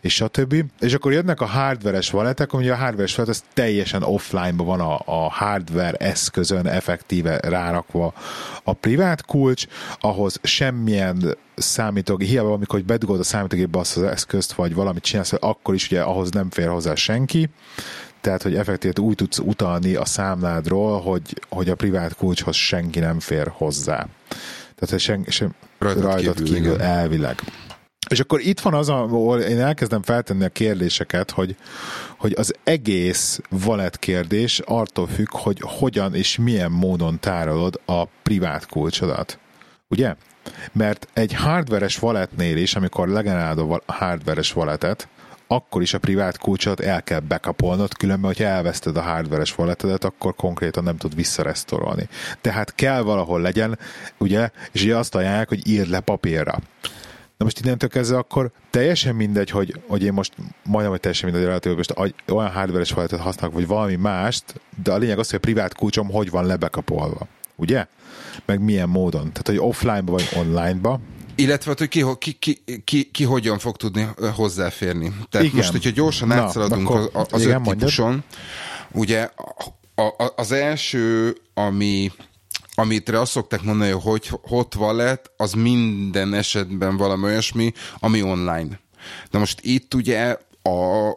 [0.00, 0.64] és stb.
[0.80, 5.00] És akkor jönnek a hardveres walletek, ugye a hardveres wallet az teljesen offline-ban van a,
[5.04, 8.14] a hardware eszközön effektíve rárakva
[8.62, 9.66] a privát kulcs,
[10.00, 15.74] ahhoz semmilyen számítógép, hiába amikor bedugod a számítógépbe azt az eszközt, vagy valamit csinálsz, akkor
[15.74, 17.48] is ugye ahhoz nem fér hozzá senki,
[18.20, 23.20] tehát, hogy effektíve úgy tudsz utalni a számládról, hogy, hogy a privát kulcshoz senki nem
[23.20, 24.06] fér hozzá.
[24.74, 26.86] Tehát, sen, sen, Rajtad rajtad kívül, kívül, igen.
[26.86, 27.40] elvileg.
[28.08, 31.56] És akkor itt van az, ahol én elkezdem feltenni a kérdéseket, hogy,
[32.18, 38.66] hogy az egész wallet kérdés attól függ, hogy hogyan és milyen módon tárolod a privát
[38.66, 39.38] kulcsodat.
[39.88, 40.14] Ugye?
[40.72, 45.08] Mert egy hardveres walletnél is, amikor legenerálod a hardveres walletet,
[45.48, 50.34] akkor is a privát kulcsot el kell bekapolnod, különben, hogyha elveszted a hardveres walletedet, akkor
[50.34, 52.08] konkrétan nem tud visszaresztorolni.
[52.40, 53.78] Tehát kell valahol legyen,
[54.18, 56.58] ugye, és ugye azt ajánlják, hogy írd le papírra.
[57.36, 60.32] Na most innentől kezdve akkor teljesen mindegy, hogy, hogy én most
[60.64, 61.94] majdnem, hogy teljesen mindegy, relatív, most
[62.28, 66.10] olyan hardveres walletet használok, vagy valami mást, de a lényeg az, hogy a privát kulcsom
[66.10, 67.26] hogy van lebekapolva.
[67.56, 67.86] Ugye?
[68.44, 69.32] Meg milyen módon.
[69.32, 71.00] Tehát, hogy offline-ba vagy online-ba.
[71.40, 75.12] Illetve, hogy ki, ki, ki, ki, ki hogyan fog tudni ö, hozzáférni.
[75.30, 75.56] Tehát Igen.
[75.56, 77.78] most, hogyha gyorsan Na, átszaladunk akkor- az, az igen, öt mondjad.
[77.78, 78.24] típuson,
[78.92, 79.28] ugye
[79.94, 82.12] a, a, az első, ami
[82.74, 88.80] amitre azt szokták mondani, hogy hot wallet, az minden esetben valami olyasmi, ami online.
[89.30, 91.10] Na most itt ugye a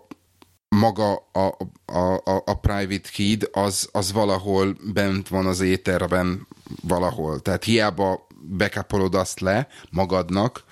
[0.69, 6.47] maga a, a, a, a private key az, az valahol bent van az éterben
[6.81, 7.39] valahol.
[7.39, 10.63] Tehát hiába backupolod azt le magadnak,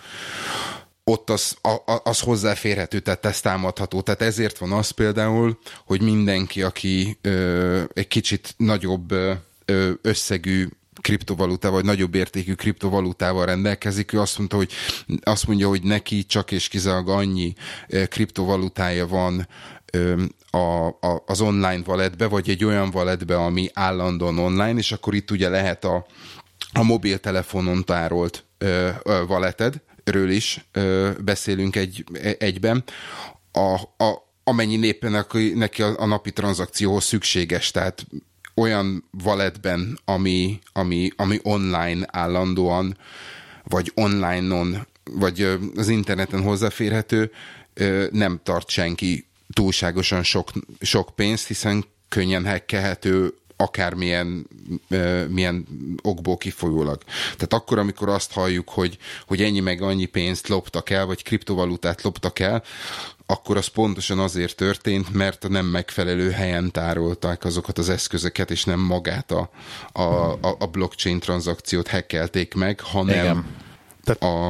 [1.03, 4.01] ott az, a, az hozzáférhető, tehát ez támadható.
[4.01, 9.11] Tehát ezért van az például, hogy mindenki, aki ö, egy kicsit nagyobb
[9.65, 10.67] ö, összegű
[11.01, 14.71] kriptovalutával, vagy nagyobb értékű kriptovalutával rendelkezik, ő azt mondta, hogy
[15.23, 17.53] azt mondja, hogy neki csak és kizárólag annyi
[18.07, 19.47] kriptovalutája van
[20.49, 25.31] a, a, az online walletbe, vagy egy olyan walletbe, ami állandóan online, és akkor itt
[25.31, 26.05] ugye lehet a,
[26.73, 32.03] a mobiltelefonon tárolt ö, ö, walleted, ről is ö, beszélünk egy,
[32.39, 32.83] egyben,
[33.51, 38.05] a, a, amennyi néppen neki, a, a napi tranzakcióhoz szükséges, tehát
[38.55, 42.97] olyan walletben, ami, ami, ami online állandóan,
[43.63, 47.31] vagy online-on vagy az interneten hozzáférhető,
[48.11, 54.47] nem tart senki túlságosan sok, sok pénzt, hiszen könnyen hekkelhető akármilyen
[55.29, 55.67] milyen
[56.01, 57.01] okból kifolyólag.
[57.23, 58.97] Tehát akkor, amikor azt halljuk, hogy,
[59.27, 62.63] hogy ennyi meg annyi pénzt loptak el, vagy kriptovalutát loptak el,
[63.25, 68.63] akkor az pontosan azért történt, mert a nem megfelelő helyen tárolták azokat az eszközöket, és
[68.63, 69.49] nem magát a,
[69.91, 73.45] a, a blockchain tranzakciót hackelték meg, hanem Igen.
[74.03, 74.47] Tehát a,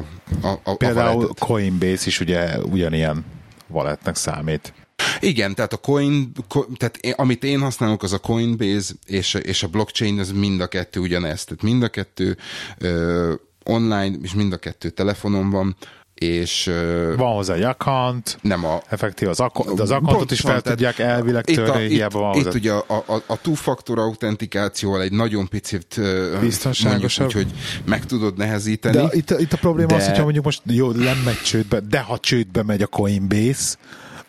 [0.47, 3.25] a, a, például a Coinbase is ugye ugyanilyen
[3.67, 4.73] valetnek számít.
[5.19, 6.31] Igen, tehát a coin,
[6.77, 10.67] tehát én, amit én használok, az a Coinbase, és, és a blockchain, az mind a
[10.67, 11.43] kettő ugyanez.
[11.43, 12.37] Tehát mind a kettő
[12.77, 13.33] ö,
[13.63, 15.75] online, és mind a kettő telefonon van,
[16.19, 16.71] és...
[17.17, 20.99] Van hozzá egy account, nem a, effektív az, ak- de az accountot is fel tudják
[20.99, 22.57] elvileg törni, itt, hiába van itt, hozzá.
[22.57, 25.99] ugye a, a, a two-factor autentikációval egy nagyon picit
[26.39, 27.47] biztonságosabb, úgy, hogy
[27.85, 28.95] meg tudod nehezíteni.
[28.95, 29.95] De itt, itt a probléma de...
[29.95, 33.75] az, hogyha mondjuk most jó, nem megy csődbe, de ha csődbe megy a Coinbase,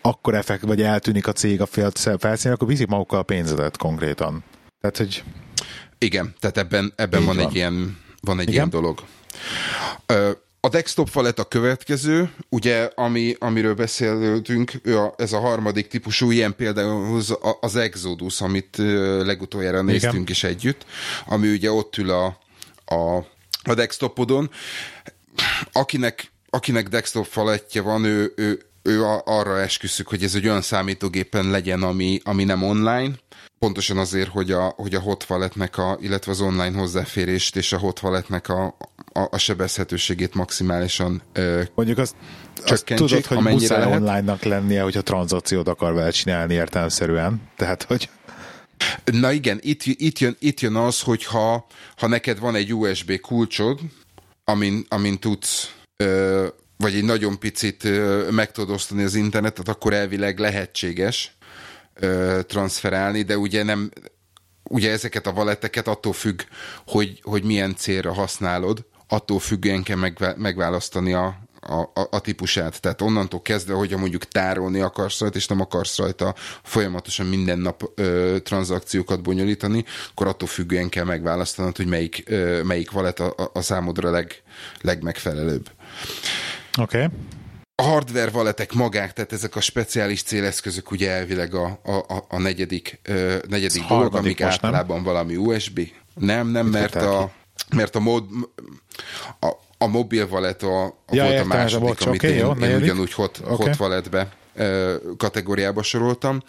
[0.02, 4.44] akkor effekt, vagy eltűnik a cég a felszínen, akkor viszik magukkal a pénzedet konkrétan.
[4.80, 5.22] Tehát, hogy...
[5.98, 8.54] Igen, tehát ebben, ebben van, van egy ilyen, van egy Igen?
[8.54, 9.02] ilyen dolog.
[10.62, 14.72] A desktop falet a következő, ugye, ami, amiről beszéltünk,
[15.16, 17.22] ez a harmadik típusú, ilyen például
[17.60, 18.76] az Exodus, amit
[19.24, 20.26] legutoljára néztünk Igen.
[20.26, 20.86] is együtt,
[21.26, 22.38] ami ugye ott ül a,
[22.84, 23.26] a,
[23.62, 24.50] a desktopodon.
[25.72, 31.50] Akinek, akinek desktop faletje van, ő, ő, ő arra esküszük, hogy ez egy olyan számítógépen
[31.50, 33.10] legyen, ami, ami nem online,
[33.58, 37.78] pontosan azért, hogy a, hogy a hot walletnek a, illetve az online hozzáférést és a
[37.78, 38.76] hot walletnek a,
[39.12, 42.14] a, a sebezhetőségét maximálisan ö, Mondjuk azt,
[42.64, 43.94] azt tudod, hogy muszáj lehet.
[43.94, 47.42] online-nak lennie, hogyha tranzakciót akar vele csinálni értelmszerűen.
[47.56, 48.08] Tehát, hogy
[49.04, 51.66] Na igen, itt, itt, jön, itt jön az, hogy ha,
[51.96, 53.80] ha neked van egy USB kulcsod,
[54.44, 56.46] amin, amin tudsz ö,
[56.80, 57.88] vagy egy nagyon picit
[58.30, 61.36] meg tudod osztani az internetet, akkor elvileg lehetséges
[62.46, 63.90] transferálni, de ugye nem,
[64.62, 66.40] ugye ezeket a valetteket attól függ,
[66.86, 72.80] hogy, hogy milyen célra használod, attól függően kell megválasztani a, a, a, típusát.
[72.80, 77.90] Tehát onnantól kezdve, hogyha mondjuk tárolni akarsz rajta, és nem akarsz rajta folyamatosan minden nap
[77.94, 83.62] ö, tranzakciókat bonyolítani, akkor attól függően kell megválasztanod, hogy melyik, ö, melyik valet a, a
[83.62, 84.42] számodra leg,
[84.80, 85.70] legmegfelelőbb.
[86.78, 87.04] Oké.
[87.04, 87.08] Okay.
[87.74, 93.00] A hardware valetek magák, tehát ezek a speciális céleszközök ugye elvileg a, a, a negyedik,
[93.02, 95.04] ö, negyedik dolog, amik általában nem?
[95.04, 95.80] valami USB.
[96.14, 97.32] Nem, nem, Mit mert a,
[97.74, 98.24] mert a, mod,
[99.40, 99.48] a,
[99.78, 102.76] a mobil valet a, a ja, volt a második, bocs, amit okay, én, jó, én
[102.76, 103.66] ugyanúgy hot, okay.
[103.66, 106.42] hot valetbe ö, kategóriába soroltam.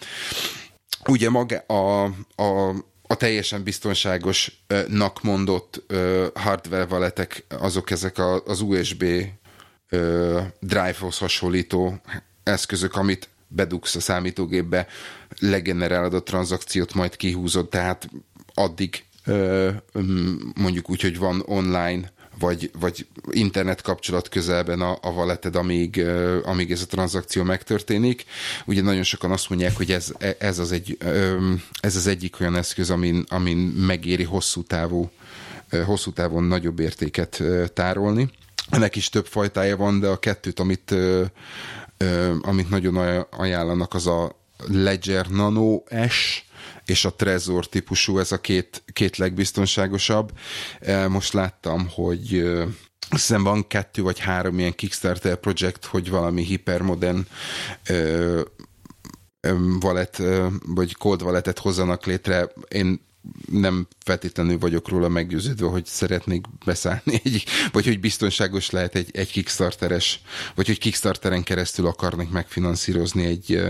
[1.08, 2.04] Ugye maga a,
[2.42, 2.68] a,
[3.06, 9.04] a teljesen biztonságosnak mondott ö, hardware valetek, azok ezek a, az USB
[10.60, 12.00] Drive-hoz hasonlító
[12.42, 14.86] eszközök, amit bedugsz a számítógépbe,
[15.38, 18.08] legenerálod a tranzakciót, majd kihúzod, tehát
[18.54, 19.04] addig
[20.54, 26.04] mondjuk úgy, hogy van online vagy, vagy internet kapcsolat közelben a, a valeted, amíg,
[26.42, 28.24] amíg ez a tranzakció megtörténik.
[28.64, 30.96] Ugye nagyon sokan azt mondják, hogy ez, ez, az, egy,
[31.80, 35.10] ez az egyik olyan eszköz, amin, amin megéri hosszú távú,
[35.84, 37.42] hosszú távon nagyobb értéket
[37.74, 38.30] tárolni.
[38.70, 41.24] Ennek is több fajtája van, de a kettőt, amit, ö,
[41.96, 42.96] ö, amit nagyon
[43.30, 46.44] ajánlanak, az a Ledger Nano S,
[46.84, 50.32] és a Trezor típusú, ez a két, két legbiztonságosabb.
[51.08, 52.52] Most láttam, hogy
[53.10, 57.26] hiszem van kettő vagy három ilyen Kickstarter projekt, hogy valami hipermodern
[59.80, 60.22] valet,
[60.66, 62.52] vagy cold valetet hozzanak létre.
[62.68, 63.06] Én
[63.50, 69.30] nem feltétlenül vagyok róla meggyőződve, hogy szeretnék beszállni, egy, vagy hogy biztonságos lehet egy, egy
[69.30, 70.20] Kickstarteres,
[70.54, 73.62] vagy hogy Kickstarteren keresztül akarnak megfinanszírozni egy,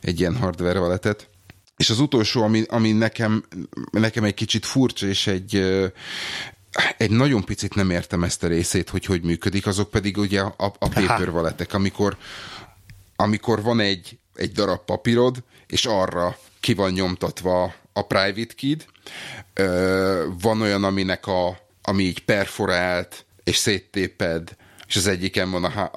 [0.00, 1.28] egy ilyen hardware valetet.
[1.76, 3.44] És az utolsó, ami, ami nekem,
[3.90, 5.56] nekem egy kicsit furcsa, és egy,
[6.96, 10.54] egy nagyon picit nem értem ezt a részét, hogy hogy működik, azok pedig ugye a,
[10.56, 12.16] a paper valetek, amikor,
[13.16, 18.54] amikor van egy, egy darab papírod, és arra ki van nyomtatva a private
[19.54, 19.64] key
[20.40, 25.90] van olyan, aminek a, ami így perforált, és széttéped, és az egyiken van a,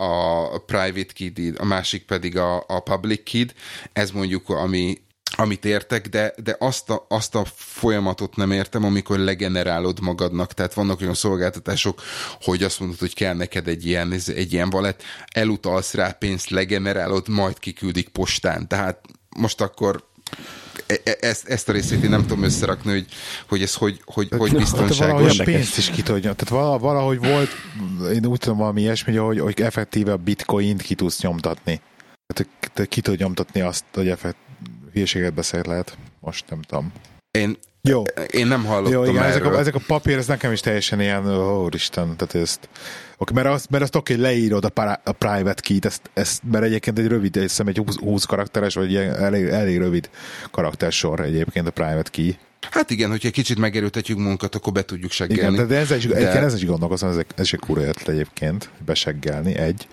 [0.54, 3.46] a private key, a másik pedig a, a public key.
[3.94, 5.02] Ez mondjuk, ami,
[5.36, 10.54] amit értek, de, de azt, a, azt a folyamatot nem értem, amikor legenerálod magadnak.
[10.54, 12.02] Tehát vannak olyan szolgáltatások,
[12.42, 17.28] hogy azt mondod, hogy kell neked egy ilyen, egy ilyen valet, elutalsz rá pénzt, legenerálod,
[17.28, 18.68] majd kiküldik postán.
[18.68, 20.08] Tehát most akkor
[21.20, 23.06] ezt, ezt a részét én nem tudom összerakni, hogy,
[23.48, 24.98] hogy ez hogy, hogy, hogy Hát biztonságos.
[24.98, 26.34] valahogy a pénzt is ki tudja.
[26.34, 27.50] Tehát vala- valahogy volt,
[28.14, 31.82] én úgy tudom valami ilyesmi, hogy, hogy effektíve a bitcoint ki tudsz nyomtatni.
[32.34, 34.38] Tehát te ki tud nyomtatni azt, hogy effekt,
[34.94, 35.98] hülyeséget beszélt lehet.
[36.20, 36.92] Most nem tudom.
[37.32, 38.04] Én, Jó.
[38.32, 39.56] én nem hallottam Jó, igen, ezek erről.
[39.56, 42.70] a, ezek a papír, ez nekem is teljesen ilyen, ó, Isten, tehát ezt,
[43.18, 46.64] oké, mert azt, mert azt oké, leírod a, para, a private key-t, ezt, ezt, mert
[46.64, 50.10] egyébként egy rövid, egy egy 20, 20 karakteres, vagy ilyen elég, elég rövid
[50.52, 52.38] karaktersor egyébként a private key.
[52.72, 55.58] Hát igen, hogyha kicsit megerőltetjük munkat, akkor be tudjuk Igen, seggelni.
[55.58, 58.70] de, de ez egy, De- egyébként ez is gondolkozom, ez ez is egy ötlet egyébként,
[58.86, 59.88] beseggelni, egy.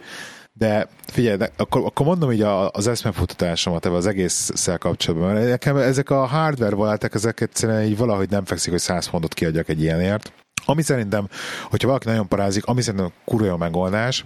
[0.59, 6.11] De figyelj, akkor, akkor mondom így az eszmefutatásomat ebben az egésszel kapcsolatban, mert nekem ezek
[6.11, 10.33] a hardware valátek, ezek egyszerűen így valahogy nem fekszik, hogy 100 fontot kiadjak egy ilyenért.
[10.67, 11.29] Ami szerintem,
[11.71, 14.25] hogyha valaki nagyon parázik, ami szerintem kurva jó megoldás,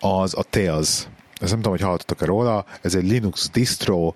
[0.00, 1.06] az a Tails.
[1.40, 4.14] Ezt nem tudom, hogy hallottatok-e róla, ez egy Linux distro,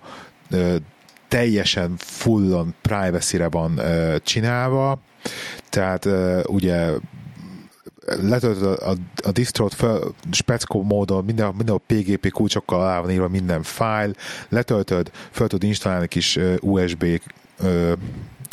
[1.27, 3.81] teljesen full-on privacy-re van
[4.23, 4.99] csinálva,
[5.69, 6.07] tehát
[6.45, 6.89] ugye
[8.05, 9.99] letöltöd a, a, a distrót fel,
[10.31, 14.13] speckó módon, minden, minden a PGP kulcsokkal alá van írva minden fájl,
[14.49, 17.05] letöltöd, fel tud installálni kis USB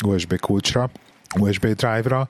[0.05, 0.89] USB kulcsra,
[1.39, 2.29] USB drive-ra,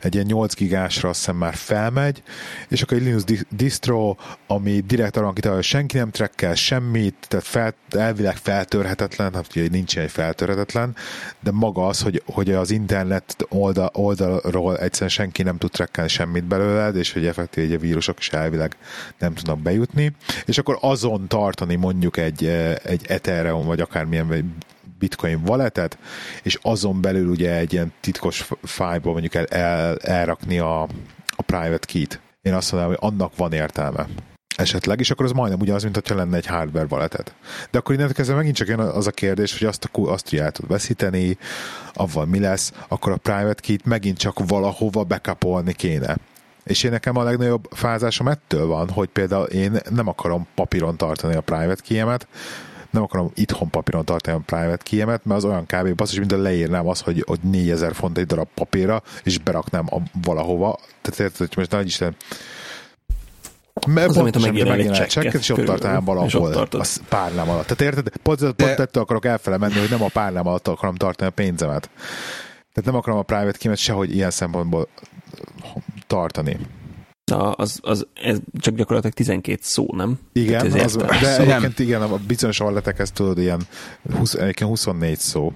[0.00, 2.22] egy ilyen 8 gigásra azt hiszem már felmegy,
[2.68, 4.16] és akkor egy Linux di- distro,
[4.46, 9.56] ami direkt arra van kitalálva, hogy senki nem trekkel semmit, tehát fel, elvileg feltörhetetlen, hát
[9.56, 10.96] ugye nincs egy feltörhetetlen,
[11.40, 16.44] de maga az, hogy, hogy az internet oldal, oldalról egyszerűen senki nem tud trekkelni semmit
[16.44, 18.76] belőled, és hogy effektív a vírusok is elvileg
[19.18, 20.12] nem tudnak bejutni,
[20.44, 24.54] és akkor azon tartani mondjuk egy, eh, egy Ethereum, vagy akármilyen
[24.98, 25.98] bitcoin walletet,
[26.42, 30.82] és azon belül ugye egy ilyen titkos f- fájlból mondjuk el, el, elrakni a,
[31.36, 32.20] a private key-t.
[32.42, 34.06] Én azt mondanám, hogy annak van értelme
[34.56, 37.34] esetleg, és akkor az majdnem ugyanaz, mint hogyha lenne egy hardware walletet.
[37.70, 40.42] De akkor innentől kezdve megint csak jön az a kérdés, hogy azt, a, azt ugye
[40.42, 41.38] el tud veszíteni,
[41.92, 46.16] avval mi lesz, akkor a private key-t megint csak valahova bekapolni kéne.
[46.64, 51.34] És én nekem a legnagyobb fázásom ettől van, hogy például én nem akarom papíron tartani
[51.34, 52.26] a private key-emet,
[52.96, 55.94] nem akarom itthon papíron tartani a private key-emet, mert az olyan kb.
[55.94, 59.96] basszus, mint a leírnám az, hogy, hogy 4000 font egy darab papírra, és beraknám a,
[60.22, 60.78] valahova.
[61.02, 62.16] Tehát érted, hogy most nagy Isten,
[63.86, 67.66] mert Az, amit megírnál egy csekket csekket, és ott tartanám valahol a párnám alatt.
[67.66, 68.16] Tehát érted?
[68.22, 71.32] Pont, pont De- ettől akarok elfele menni, hogy nem a párnám alatt akarom tartani a
[71.32, 71.90] pénzemet.
[72.72, 74.88] Tehát nem akarom a private key sehogy ilyen szempontból
[76.06, 76.58] tartani.
[77.30, 80.18] Na, az, az, ez csak gyakorlatilag 12 szó, nem?
[80.32, 81.06] Igen, ez az, de
[81.38, 81.40] Nem.
[81.48, 83.60] egyébként igen, a bizonyos valletekhez tudod, ilyen
[84.16, 85.52] 20, egyébként 24 szó.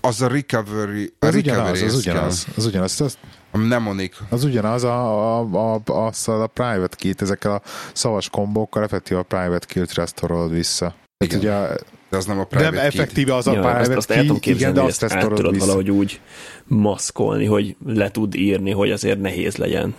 [0.00, 3.18] Az a recovery, a Az recovery ugyanaz, az ugyanaz, az ugyanaz, az,
[3.50, 4.16] a mnemonic.
[4.30, 9.16] az ugyanaz a, a, a, a, a, a private key-t, ezekkel a szavas kombókkal effektív
[9.16, 10.94] a private key-t restore vissza.
[11.18, 11.64] Tehát Igen.
[11.64, 11.74] ugye
[12.10, 12.86] De az nem a private nem key.
[13.00, 15.02] effektíve az a Ja, private azt, azt el key, tudom igen, képzelni, de hogy azt
[15.02, 15.64] ezt tudod vissza.
[15.64, 16.20] valahogy úgy
[16.66, 19.94] maszkolni, hogy le tud írni, hogy azért nehéz legyen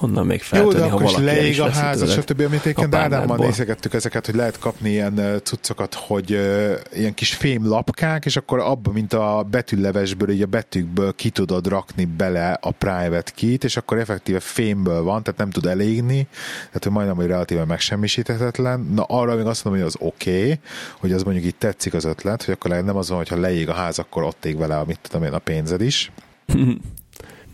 [0.00, 2.14] onnan még Jó, feltörni, de ha akkor is valaki leég a veszi ház, tőled.
[2.14, 2.40] stb.
[2.40, 7.68] Amit egyébként Ádámmal nézegettük ezeket, hogy lehet kapni ilyen cuccokat, hogy ö, ilyen kis fém
[7.68, 12.70] lapkák, és akkor abban, mint a betűlevesből, így a betűkből ki tudod rakni bele a
[12.70, 16.26] private key-t, és akkor effektíve fémből van, tehát nem tud elégni,
[16.66, 18.80] tehát hogy majdnem, hogy relatíven megsemmisíthetetlen.
[18.94, 20.58] Na arra még azt mondom, hogy az oké, okay,
[20.98, 23.72] hogy az mondjuk így tetszik az ötlet, hogy akkor nem az van, hogyha leég a
[23.72, 26.12] ház, akkor ott ég vele, amit tudom én, a pénzed is.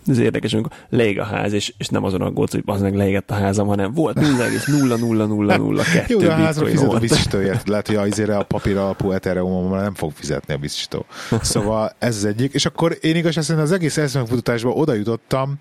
[0.06, 3.30] Ez érdekes, amikor leég a ház, és, és nem azon aggódsz, hogy az meg leégett
[3.30, 7.68] a házam, hanem volt 0,00002 Jó, de a házra fizet a biztosítóért.
[7.68, 11.06] Lehet, hogy azért a papír alapú ethereum nem fog fizetni a biztosító.
[11.42, 12.52] Szóval ez az egyik.
[12.52, 15.58] És akkor én igazság szerint az egész eszmefutatásban oda jutottam,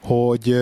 [0.00, 0.56] hogy,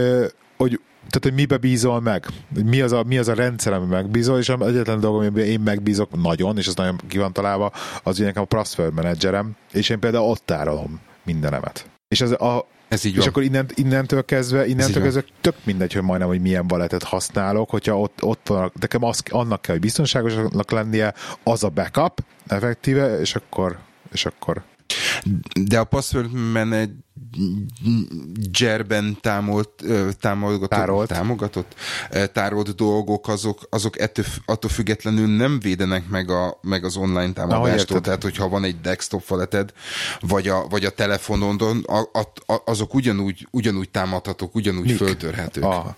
[0.56, 0.80] hogy
[1.12, 2.26] tehát, hogy mibe bízol meg?
[2.54, 5.44] Hogy Mi az, a, mi az a rendszer, ami megbízol, és az egyetlen dolog, amiben
[5.44, 7.72] én megbízok nagyon, és az nagyon ki van találva,
[8.02, 11.90] az ugye nekem a Prosper menedzserem, és én például ott tárolom mindenemet.
[12.08, 13.28] És az a, Ez így és van.
[13.28, 17.98] akkor innent, innentől kezdve, innentől kezdve tök mindegy, hogy majdnem, hogy milyen baletet használok, hogyha
[18.00, 23.34] ott, ott van, nekem az, annak kell, hogy biztonságosnak lennie, az a backup, effektíve, és
[23.34, 23.78] akkor,
[24.12, 24.62] és akkor
[25.60, 26.30] De a password
[28.32, 29.84] managerben támolt,
[30.20, 31.08] támogatott, Tárolt.
[31.08, 31.74] támogatott,
[32.32, 37.32] tárolt dolgok, azok, azok ettől, attól függetlenül nem védenek meg, a, meg az online hogy
[37.32, 37.78] támadástól.
[37.78, 38.02] érted?
[38.02, 39.72] Tehát, hogyha van egy desktop feleted,
[40.20, 44.96] vagy a, vagy a telefonodon, a, a, a, azok ugyanúgy, ugyanúgy támadhatók, ugyanúgy Mik?
[44.96, 45.64] föltörhetők.
[45.64, 45.96] a,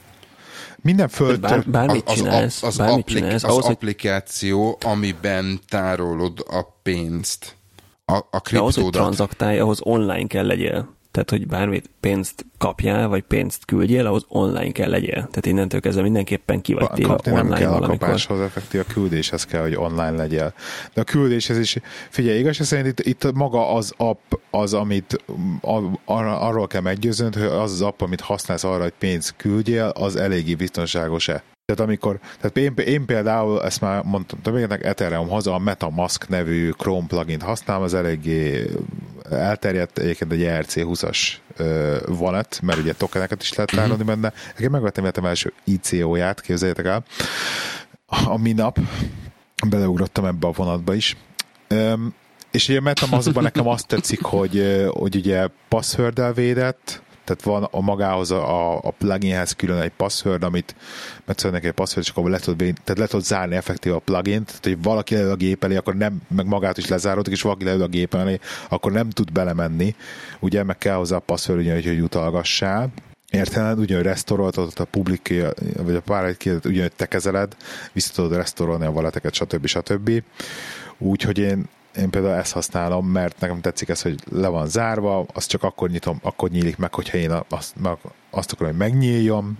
[0.84, 5.60] minden föl, Bár, bármit az, csinálsz, az, bármit applik, csinálsz, az ahhoz, hogy applikáció, amiben
[5.68, 7.56] tárolod a pénzt.
[8.04, 8.92] A, a de ahhoz, hogy kriptódat.
[8.92, 10.94] tranzaktálj, ahhoz online kell legyél.
[11.10, 15.12] Tehát, hogy bármit pénzt kapjál, vagy pénzt küldjél, ahhoz online kell legyél.
[15.12, 17.98] Tehát innentől kezdve mindenképpen ki vagy téve Kapni nem online kell a valamikor.
[17.98, 20.54] kapáshoz, effektív a küldéshez kell, hogy online legyél.
[20.94, 21.78] De a küldéshez is,
[22.10, 25.24] figyelj, igaz, szerint itt, itt maga az app az, amit
[25.60, 29.92] a, arra, arról kell meggyőznöd, hogy az az app, amit használsz arra, hogy pénzt küldjél,
[29.94, 31.42] az eléggé biztonságos-e.
[31.66, 36.70] Tehát amikor, tehát én, én például, ezt már mondtam többének, Ethereum haza a MetaMask nevű
[36.70, 38.70] Chrome plugin használom, az eléggé
[39.30, 41.18] elterjedt, egyébként egy ERC20-as
[41.58, 44.08] uh, wallet, mert ugye tokeneket is lehet tárolni uh-huh.
[44.08, 44.32] benne.
[44.58, 47.04] Én megvettem életem első ICO-ját, képzeljétek el,
[48.06, 48.78] a minap,
[49.68, 51.16] beleugrottam ebbe a vonatba is.
[51.70, 52.14] Um,
[52.50, 58.30] és ugye MetaMaskban nekem azt tetszik, hogy, hogy ugye password védett, tehát van a magához
[58.30, 60.74] a, a pluginhez külön egy password, amit
[61.24, 64.64] megszólnak egy password, és akkor le tudod, tehát le tudod zárni effektív a plugin, tehát
[64.64, 67.82] hogy valaki leül a gép elé, akkor nem, meg magát is lezáródik, és valaki leül
[67.82, 69.94] a gép elé, akkor nem tud belemenni,
[70.40, 72.92] ugye, meg kell hozzá a password, ugye, hogy utalgassál,
[73.30, 73.78] Érted?
[73.78, 75.34] Ugyanúgy restauroltad a publik,
[75.76, 77.56] vagy a pár ugyanúgy te kezeled,
[77.92, 79.66] vissza tudod restaurolni a valeteket, stb.
[79.66, 80.22] stb.
[80.98, 85.48] Úgyhogy én én például ezt használom, mert nekem tetszik ez, hogy le van zárva, azt
[85.48, 87.74] csak akkor nyitom, akkor nyílik meg, hogyha én azt,
[88.30, 89.58] azt akarom, hogy megnyíljon,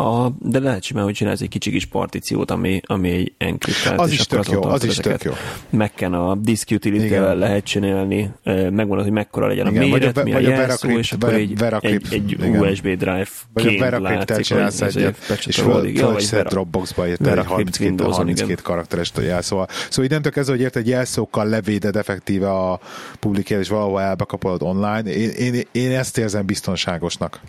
[0.00, 4.00] a, de lehet simán, hogy csinálsz egy kicsi kis partíciót, ami, ami egy enkriptált.
[4.00, 5.32] Az is tök jó, az is tök jó.
[5.70, 10.24] Megken a disk utility lehet csinálni, megmondod, hogy mekkora legyen Igen, a méret, vagy a,
[10.24, 14.80] mi a, a jelszó, és akkor egy, egy, egy USB drive vagy a Veracrypt csinálsz
[14.80, 15.16] egyet,
[15.46, 15.60] és
[15.96, 19.66] fölszed Dropboxba írta egy 32, 32 karakteres jelszóval.
[19.88, 22.80] Szóval innentől kezdve, hogy ért egy jelszókkal levéded effektíve a
[23.20, 25.10] publikát, és valahol elbekapolod online.
[25.10, 27.40] Én, én, én ezt érzem biztonságosnak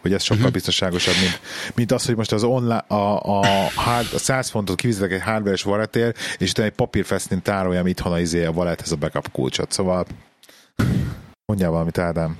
[0.00, 0.52] hogy ez sokkal uh-huh.
[0.52, 1.40] biztonságosabb, mint,
[1.74, 5.64] mint az, hogy most az online, a, a, hard, a 100 fontot kivizetek egy hardware-es
[5.64, 9.72] walletért, és utána egy papírfesztin tároljam itthon a izé a wallethez a backup kulcsot.
[9.72, 10.06] Szóval
[11.46, 12.38] mondjál valamit, Ádám.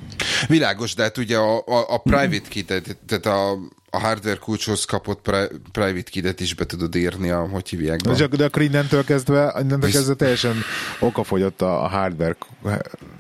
[0.48, 3.58] Világos, de hát ugye a, a, a private key, tehát a,
[3.94, 8.00] a hardware kulcshoz kapott pri- private key is be tudod írni, a, hogy hívják.
[8.00, 9.94] De, de akkor innentől kezdve, innentől Visz...
[9.94, 10.56] kezdve teljesen
[11.00, 12.36] okafogyott a, a hardware.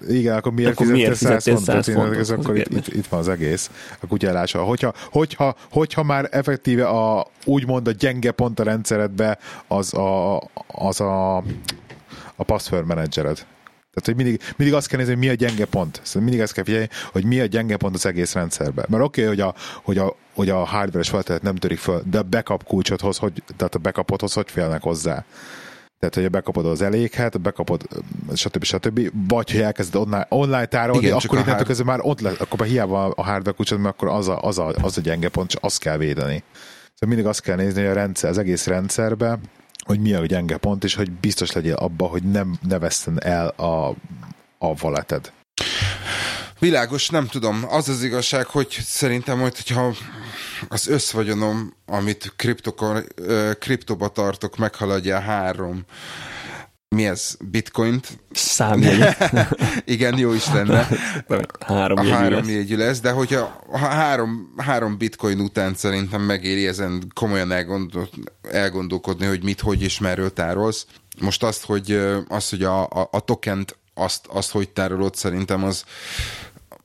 [0.08, 1.84] Igen, akkor miért akkor fizettél 100 fontot?
[1.84, 3.70] 100 fontot akkor itt, itt, itt, van az egész
[4.00, 4.62] a kutyálása.
[4.62, 11.00] Hogyha, hogyha, hogyha már effektíve a, úgymond a gyenge pont a rendszeredbe az a, az
[11.00, 11.36] a,
[12.36, 13.46] a password menedzsered.
[13.94, 16.00] Tehát, hogy mindig, mindig azt kell nézni, hogy mi a gyenge pont.
[16.02, 18.86] Szóval mindig azt kell figyelni, hogy mi a gyenge pont az egész rendszerben.
[18.88, 22.18] Mert oké, okay, hogy a, hogy a, hogy a hardware-es feltétlet nem törik föl, de
[22.18, 25.24] a backup kulcsothoz, hogy, tehát a backupothoz hogy félnek hozzá.
[25.98, 27.82] Tehát, hogy bekapod az eléghet, bekapod,
[28.34, 28.64] stb.
[28.64, 29.10] stb.
[29.28, 31.84] Vagy, hogy elkezded online, online tárolni, Igen, akkor innentől hard...
[31.84, 34.98] már ott le, akkor hiába a hardware kulcsod, mert akkor az a, az, a, az
[34.98, 36.42] a gyenge pont, csak azt kell védeni.
[36.94, 39.38] Szóval mindig azt kell nézni, hogy a rendszer, az egész rendszerbe
[39.84, 43.46] hogy mi a gyenge pont, és hogy biztos legyél abba, hogy nem ne veszten el
[43.46, 43.94] a,
[44.58, 45.32] a valeted.
[46.62, 47.64] Világos, nem tudom.
[47.68, 49.94] Az az igazság, hogy szerintem, hogy, hogyha
[50.68, 52.34] az összvagyonom, amit
[53.58, 55.84] kriptoba tartok, meghaladja három
[56.88, 57.36] mi ez?
[57.50, 58.08] Bitcoint?
[58.30, 59.16] Számjegy.
[59.94, 60.88] Igen, jó is lenne.
[61.60, 67.12] három a három jegyű lesz, de hogyha a három, három bitcoin után szerintem megéri ezen
[67.14, 68.08] komolyan elgondol,
[68.50, 70.86] elgondolkodni, hogy mit, hogy és merről tárolsz.
[71.20, 75.84] Most azt, hogy, azt, hogy a, a, a tokent azt, azt, hogy tárolod, szerintem az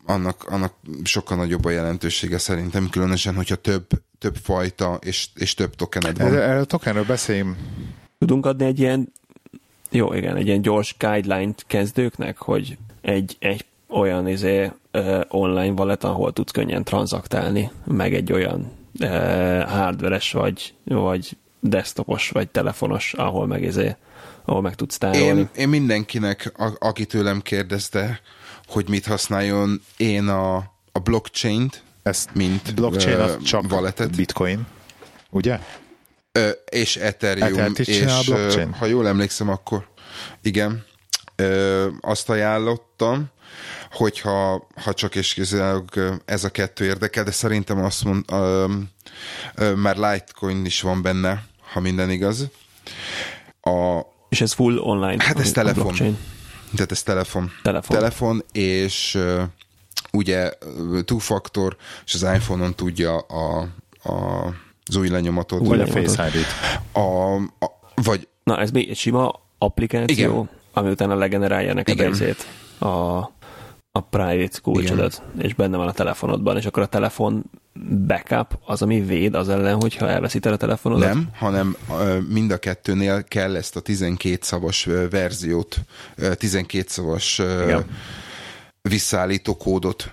[0.07, 3.87] annak, annak sokkal nagyobb a jelentősége szerintem, különösen, hogyha több,
[4.19, 6.35] több fajta és, és több tokened van.
[6.35, 7.55] Erről a tokenről beszéljünk.
[8.19, 9.11] Tudunk adni egy ilyen
[9.89, 14.71] jó, igen, egy ilyen gyors guideline-t kezdőknek, hogy egy, egy olyan izé,
[15.27, 19.09] online wallet, ahol tudsz könnyen tranzaktálni, meg egy olyan uh,
[19.61, 23.95] hardveres vagy, vagy desktopos, vagy telefonos, ahol meg izé,
[24.45, 25.39] ahol meg tudsz tárolni.
[25.39, 28.19] Én, én mindenkinek, a, aki tőlem kérdezte,
[28.67, 30.55] hogy mit használjon, én a,
[30.91, 34.15] a blockchain-t, ezt mint blockchain uh, csak walletet.
[34.15, 34.67] bitcoin,
[35.29, 35.59] ugye?
[36.31, 38.73] Ö, és Ethereum, és blockchain?
[38.73, 39.87] ha jól emlékszem, akkor
[40.41, 40.85] igen,
[41.35, 43.29] ö, azt ajánlottam,
[43.91, 48.65] hogyha ha csak és kizárólag ez a kettő érdekel, de szerintem azt mond, ö,
[49.55, 52.47] ö, már Litecoin is van benne, ha minden igaz.
[53.61, 53.99] A,
[54.29, 55.23] és ez full online?
[55.23, 55.83] Hát ez telefon.
[55.83, 56.17] Blockchain.
[56.77, 57.51] Tehát ez telefon.
[57.63, 57.97] Telefon.
[57.97, 59.19] Telefon, és
[60.11, 60.51] ugye
[61.05, 61.75] two-factor,
[62.05, 63.67] és az iPhone-on tudja a,
[64.03, 64.45] a
[64.87, 65.61] az új lenyomatot.
[65.61, 66.05] Új vagy lenyomatot.
[66.05, 66.47] a Face ID-t.
[66.91, 68.27] A, a, vagy...
[68.43, 70.49] Na, ez még egy sima applikáció, Igen.
[70.73, 72.47] ami utána legenerálja neked ezét
[72.77, 72.87] a,
[73.91, 77.43] a private kulcsodat, és benne van a telefonodban, és akkor a telefon
[78.07, 81.13] backup az, ami véd az ellen, hogyha elveszíted a telefonodat?
[81.13, 81.77] Nem, hanem
[82.29, 85.77] mind a kettőnél kell ezt a 12 szavas verziót,
[86.37, 87.85] 12 szavas Igen
[88.87, 90.11] visszaállító kódot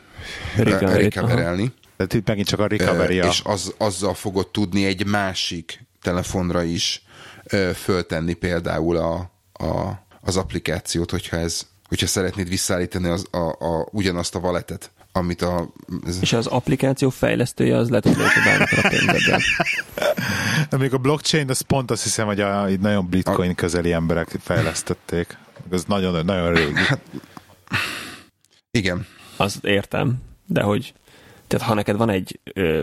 [0.56, 1.72] recoverelni.
[1.96, 7.04] Tehát itt megint csak a recovery és az, azzal fogod tudni egy másik telefonra is
[7.74, 9.14] föltenni például a,
[9.64, 15.42] a, az applikációt, hogyha ez hogyha szeretnéd visszaállítani az, a, a, ugyanazt a valetet, amit
[15.42, 15.68] a...
[16.06, 19.40] Ez, És az applikáció fejlesztője az le tud lépni bármikor a pénzeddel.
[20.80, 25.36] Még a blockchain, az pont azt hiszem, hogy a, így nagyon bitcoin közeli emberek fejlesztették.
[25.70, 26.80] Ez nagyon, nagyon régi.
[28.70, 29.06] igen.
[29.36, 30.94] Azt értem, de hogy
[31.46, 32.40] tehát ha neked van egy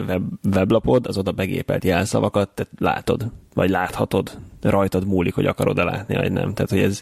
[0.07, 0.23] web,
[0.53, 6.31] weblapod, az oda begépelt jelszavakat, tehát látod, vagy láthatod, rajtad múlik, hogy akarod-e látni, vagy
[6.31, 6.53] nem.
[6.53, 7.01] Tehát, hogy ez,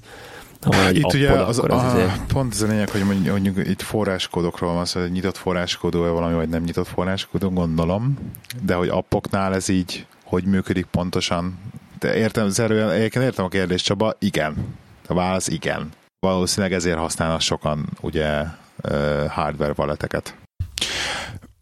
[0.61, 2.25] ha van egy Itt appod, ugye az, az a, azért...
[2.25, 6.33] pont ez a lényeg, hogy mondjuk, mondjuk itt forráskódokról van szó, hogy nyitott forráskódó valami,
[6.33, 8.17] vagy nem nyitott forráskódó, gondolom,
[8.63, 11.59] de hogy appoknál ez így hogy működik pontosan.
[11.99, 14.75] De értem, zerően, egyébként értem a kérdést, Csaba, igen.
[15.07, 15.89] A válasz igen.
[16.19, 18.43] Valószínűleg ezért használnak sokan ugye
[18.83, 20.35] uh, hardware valeteket.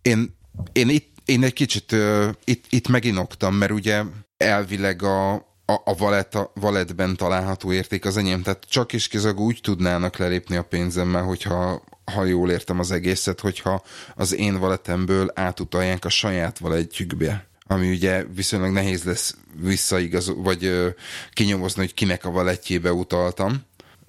[0.02, 0.36] Én,
[0.72, 4.04] én, itt, én egy kicsit uh, itt, itt meginoktam, mert ugye
[4.38, 9.40] elvileg a, a, a valet, a valetben található érték az enyém, tehát csak is kizag
[9.40, 13.84] úgy tudnának lelépni a pénzemmel, hogyha ha jól értem az egészet, hogyha
[14.16, 17.48] az én valetemből átutalják a saját valetjükbe.
[17.68, 20.90] Ami ugye viszonylag nehéz lesz visszaigaz, vagy ö,
[21.34, 23.66] kinyomozni, hogy kinek a valetjébe utaltam,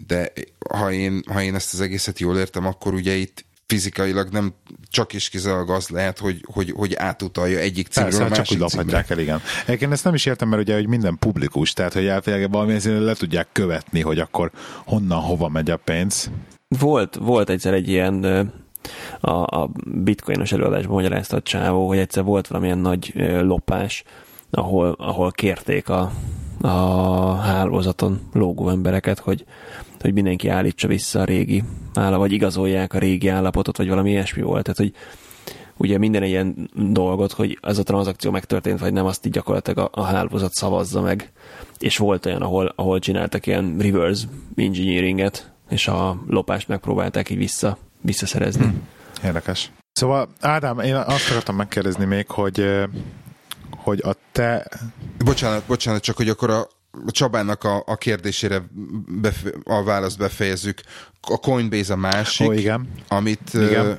[0.06, 0.32] de
[0.70, 4.54] ha én, ha én ezt az egészet jól értem, akkor ugye itt fizikailag nem
[4.90, 8.62] csak is kizárólag az lehet, hogy, hogy, hogy átutalja egyik címről Persze, a csak másik
[8.62, 8.84] úgy címre.
[8.84, 9.40] laphatják el, igen.
[9.66, 13.02] Egyébként ezt nem is értem, mert ugye hogy minden publikus, tehát hogy elvileg valamilyen szinten
[13.02, 14.50] le tudják követni, hogy akkor
[14.84, 16.30] honnan, hova megy a pénz.
[16.68, 18.24] Volt, volt egyszer egy ilyen
[19.20, 24.04] a, a bitcoinos előadásban magyarázta a csávó, hogy egyszer volt valamilyen nagy lopás,
[24.50, 26.12] ahol, ahol kérték a,
[26.60, 29.44] a hálózaton lógó embereket, hogy,
[30.00, 31.62] hogy mindenki állítsa vissza a régi
[31.94, 34.62] állapot, vagy igazolják a régi állapotot, vagy valami ilyesmi volt.
[34.62, 34.92] Tehát, hogy
[35.76, 40.00] ugye minden ilyen dolgot, hogy ez a tranzakció megtörtént, vagy nem, azt így gyakorlatilag a,
[40.00, 41.32] a hálózat szavazza meg.
[41.78, 47.78] És volt olyan, ahol, ahol csináltak ilyen reverse engineeringet, és a lopást megpróbálták így vissza,
[48.00, 48.64] visszaszerezni.
[48.64, 48.86] Hmm.
[49.24, 49.70] Érdekes.
[49.92, 52.84] Szóval Ádám, én azt akartam megkérdezni még, hogy
[53.88, 54.66] hogy a te...
[55.24, 56.68] Bocsánat, bocsánat, csak hogy akkor a
[57.06, 58.62] Csabának a, a kérdésére
[59.08, 60.80] befe, a választ befejezzük.
[61.20, 62.88] A Coinbase a másik, Ó, igen.
[63.08, 63.86] Amit, Igen.
[63.86, 63.96] uh,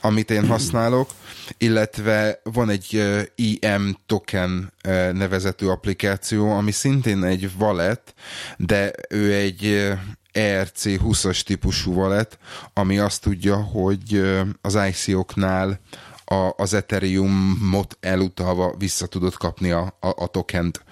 [0.00, 1.10] amit én használok,
[1.58, 3.22] illetve van egy uh,
[3.60, 8.14] EM token uh, nevezetű applikáció, ami szintén egy wallet,
[8.56, 9.98] de ő egy uh,
[10.32, 12.38] ERC 20-as típusú wallet,
[12.72, 15.80] ami azt tudja, hogy uh, az ICO-knál
[16.24, 20.84] a, az Ethereum-ot elutalva vissza tudod kapni a, a, a tokent,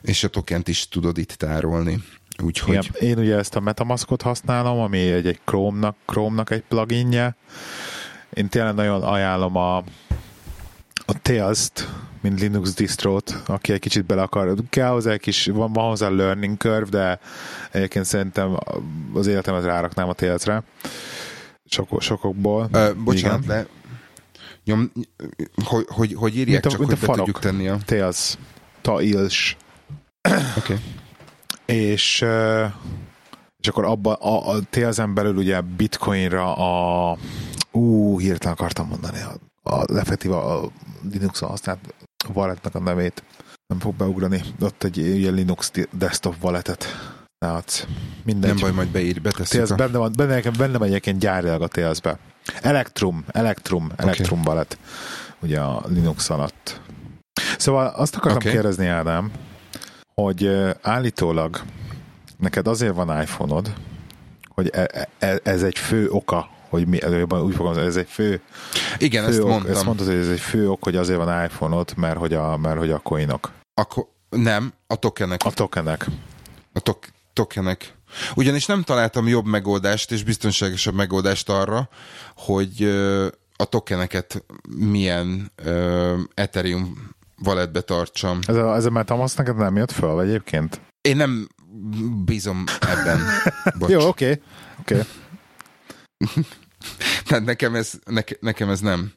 [0.00, 2.02] és a tokent is tudod itt tárolni.
[2.42, 2.74] Úgyhogy...
[2.74, 7.36] Igen, én ugye ezt a Metamaskot használom, ami egy, egy Chrome-nak, Chrome-nak egy pluginje.
[8.32, 9.76] Én tényleg nagyon ajánlom a,
[11.06, 11.88] a Tails-t,
[12.20, 14.54] mint Linux distrót, aki egy kicsit bele akar.
[14.70, 17.20] Kell hozzá egy kis, van, van hozzá learning curve, de
[17.70, 18.58] egyébként szerintem
[19.14, 20.62] az életemet ráraknám a Tails-re.
[21.66, 22.68] Sok, sokokból.
[22.72, 23.56] Ö, bocsánat, Igen.
[23.56, 23.66] de
[24.64, 24.92] nyom,
[25.64, 27.24] hogy, hogy, hogy írják Mint a- csak, mint hogy a be farok.
[27.24, 27.78] tudjuk tenni a...
[27.84, 28.36] Tails.
[28.80, 29.56] Tails.
[30.28, 30.38] Oké.
[30.56, 30.78] Okay.
[31.64, 32.20] és,
[33.56, 37.16] és akkor abba a, a Tails-en belül ugye bitcoinra a
[37.72, 40.70] ú, hirtelen akartam mondani a, a effektíve a
[41.12, 41.94] Linux-on használt
[42.32, 43.22] walletnek a nevét.
[43.66, 44.40] Nem fog beugrani.
[44.60, 46.86] Ott egy ugye Linux desktop walletet
[47.38, 47.84] látsz.
[48.24, 48.50] Mindegy.
[48.50, 49.74] Nem baj, majd beír, betesszük Tails a...
[49.74, 52.18] benne van, benne, benne van egyébként gyárilag a Tails-be.
[52.60, 54.52] Electrum, Electrum, Electrum okay.
[54.52, 54.78] wallet.
[55.40, 56.80] Ugye a Linux alatt.
[57.58, 58.52] Szóval azt akartam okay.
[58.52, 59.30] kérdezni, Ádám,
[60.14, 60.50] hogy
[60.82, 61.62] állítólag
[62.38, 63.74] neked azért van iPhone-od,
[64.48, 68.40] hogy e, e, ez egy fő oka, hogy mi, jobban úgy fogom, ez egy fő,
[68.98, 69.72] Igen, fő ezt ok, mondtam.
[69.72, 72.78] ezt mondtad, hogy ez egy fő ok, hogy azért van iPhone-od, mert hogy a, mert
[72.78, 75.40] hogy a coinok, Akkor nem, a tokenek.
[75.44, 76.06] a tokenek.
[76.72, 77.94] A tok- tokenek.
[78.34, 81.88] Ugyanis nem találtam jobb megoldást és biztonságosabb megoldást arra,
[82.36, 82.82] hogy
[83.56, 84.44] a tokeneket
[84.76, 85.52] milyen
[86.34, 87.10] Ethereum
[87.44, 88.38] walletbe tartsam.
[88.46, 90.80] Ez a, ez a Metamask neked nem jött föl egyébként?
[91.00, 91.48] Én nem
[92.24, 93.20] bízom ebben.
[93.88, 94.40] Jó, oké.
[94.80, 95.00] Okay.
[96.20, 96.42] Okay.
[97.26, 99.12] Tehát nekem ez, neke, nekem ez nem.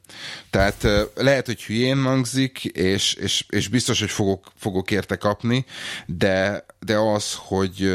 [0.50, 5.64] Tehát lehet, hogy hülyén hangzik, és, és, és biztos, hogy fogok, fogok érte kapni,
[6.06, 7.94] de, de az, hogy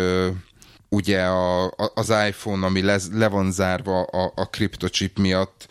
[0.93, 5.67] ugye a, a, az iPhone, ami le, le van zárva a, a kriptochip miatt,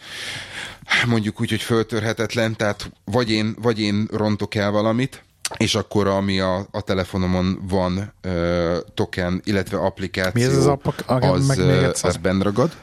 [1.07, 5.25] mondjuk úgy, hogy föltörhetetlen, tehát vagy én, vagy én rontok el valamit,
[5.57, 10.79] és akkor ami a, a telefonomon van ö, token, illetve applikáció, Mi ez az?
[11.07, 12.11] Again, az, meg még ö, egyszer?
[12.11, 12.77] az benn ragad.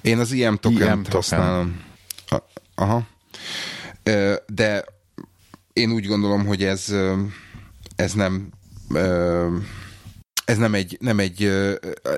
[0.00, 1.80] Én az IM token használom.
[2.74, 3.06] Aha.
[4.46, 4.84] De
[5.72, 6.94] én úgy gondolom, hogy ez,
[7.96, 8.48] ez nem
[10.44, 11.50] ez nem egy, nem egy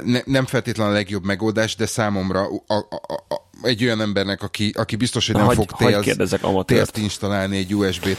[0.05, 2.97] ne, nem feltétlenül a legjobb megoldás, de számomra a, a,
[3.29, 8.16] a, egy olyan embernek, aki, aki biztos, hogy nem hagy, fog tért installálni egy USB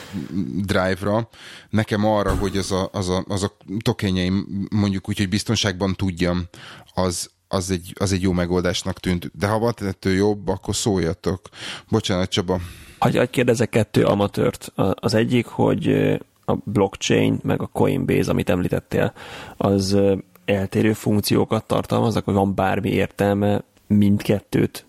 [0.56, 1.30] drive-ra,
[1.70, 6.48] nekem arra, hogy az a, az a, az a tokenjeim mondjuk úgy, hogy biztonságban tudjam,
[6.94, 9.32] az, az egy, az egy jó megoldásnak tűnt.
[9.34, 11.50] De ha van ettől jobb, akkor szóljatok.
[11.90, 12.60] Bocsánat, Csaba.
[13.00, 14.72] Hagy, hagy kérdezek kettő amatőrt.
[14.76, 16.18] Az egyik, hogy
[16.50, 19.14] a blockchain, meg a Coinbase, amit említettél,
[19.58, 19.98] az
[20.46, 24.86] eltérő funkciókat tartalmaznak, vagy van bármi értelme mindkettőt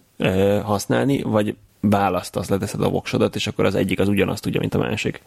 [0.62, 4.78] használni, vagy választasz, leteszed a voksodat, és akkor az egyik az ugyanazt tudja, mint a
[4.78, 5.22] másik.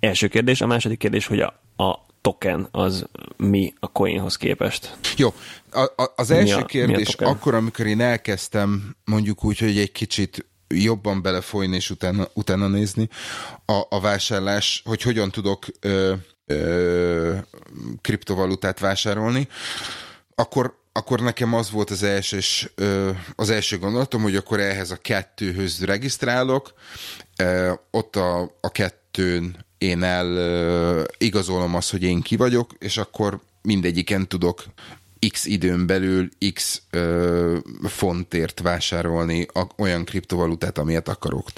[0.00, 0.60] Első kérdés.
[0.60, 1.46] A második kérdés, hogy a,
[1.82, 3.06] a token az
[3.36, 4.96] mi a coinhoz képest?
[5.16, 5.32] Jó,
[5.72, 10.46] a, a, az első a, kérdés akkor, amikor én elkezdtem mondjuk úgy, hogy egy kicsit
[10.68, 13.08] jobban belefolyni és utána, utána nézni.
[13.64, 16.14] A, a vásárlás, hogy hogyan tudok ö,
[16.46, 17.36] ö,
[18.00, 19.48] kriptovalutát vásárolni,
[20.34, 22.38] akkor akkor nekem az volt az első,
[22.74, 26.74] ö, az első gondolatom, hogy akkor ehhez a kettőhöz regisztrálok,
[27.90, 34.28] ott a, a kettőn én el igazolom azt, hogy én ki vagyok, és akkor mindegyiken
[34.28, 34.64] tudok
[35.28, 41.48] x időn belül x ö, fontért vásárolni a, olyan kriptovalutát, amilyet akarok.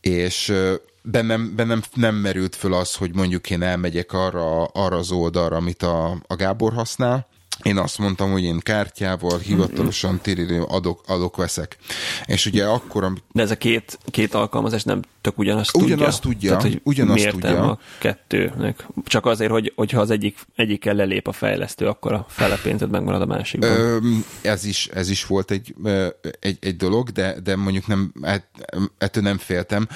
[0.00, 5.10] És ö, bennem, bennem nem merült föl az, hogy mondjuk én elmegyek arra, arra az
[5.10, 7.28] oldalra, amit a, a Gábor használ,
[7.62, 11.76] én azt mondtam, hogy én kártyával hivatalosan térérő adok, adok, veszek.
[12.24, 13.04] És ugye akkor...
[13.04, 13.16] Am...
[13.32, 16.38] De ez a két, két alkalmazás nem tök ugyanazt ugyanazt tudja.
[16.38, 17.70] tudja Tehát, hogy ugyanazt tudja.
[17.70, 18.86] a kettőnek?
[19.04, 23.20] Csak azért, hogy, hogyha az egyik, egyikkel lelép a fejlesztő, akkor a fele pénzed megmarad
[23.22, 23.70] a másikban.
[23.70, 23.98] Ö,
[24.42, 25.74] ez, is, ez is volt egy,
[26.40, 28.12] egy, egy dolog, de, de mondjuk nem,
[28.98, 29.88] ettől nem féltem,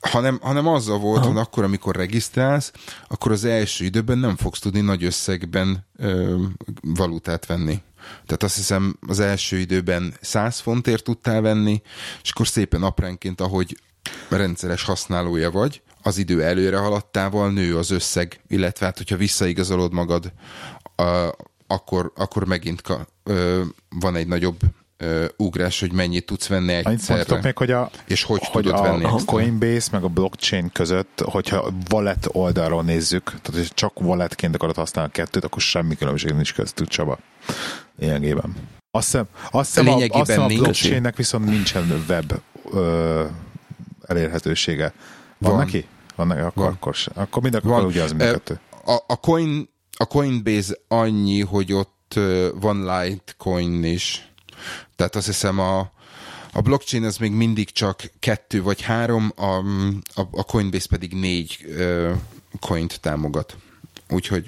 [0.00, 2.72] hanem, hanem azzal volt, hogy akkor, amikor regisztrálsz,
[3.08, 6.42] akkor az első időben nem fogsz tudni nagy összegben ö,
[6.80, 7.82] valutát venni.
[8.26, 11.82] Tehát azt hiszem az első időben 100 fontért tudtál venni,
[12.22, 13.80] és akkor szépen apránként, ahogy
[14.28, 20.32] rendszeres használója vagy, az idő előre haladtával nő az összeg, illetve hát, hogyha visszaigazolod magad,
[21.66, 23.06] akkor, akkor megint ka,
[23.88, 24.58] van egy nagyobb
[25.36, 27.40] ugrás, hogy mennyit tudsz venni egyszerre.
[27.42, 29.04] még, hogy a, és hogy, hogy tudod a, venni.
[29.04, 34.76] A Coinbase meg a blockchain között, hogyha wallet oldalról nézzük, tehát hogy csak walletként akarod
[34.76, 37.18] használni a kettőt, akkor semmi különbség nincs köztük, Csaba.
[37.98, 38.54] Lényegében.
[38.90, 42.32] Azt hiszem, azt hiszem, a, azt hiszem a blockchainnek viszont nincsen web
[42.72, 43.24] ö,
[44.06, 44.92] elérhetősége.
[45.38, 45.64] Van, van.
[45.64, 45.86] neki?
[46.16, 46.40] Van neki?
[46.40, 46.72] Akkor, van.
[46.72, 48.60] akkor, akkor mind akkor ugye az mindkettő.
[48.84, 52.18] A, a, coin, a Coinbase annyi, hogy ott
[52.60, 54.32] van Litecoin is,
[54.96, 55.78] tehát azt hiszem a,
[56.52, 59.56] a blockchain az még mindig csak kettő vagy három, a,
[60.20, 62.10] a, a Coinbase pedig négy uh,
[62.60, 63.56] coint támogat.
[64.08, 64.46] Úgyhogy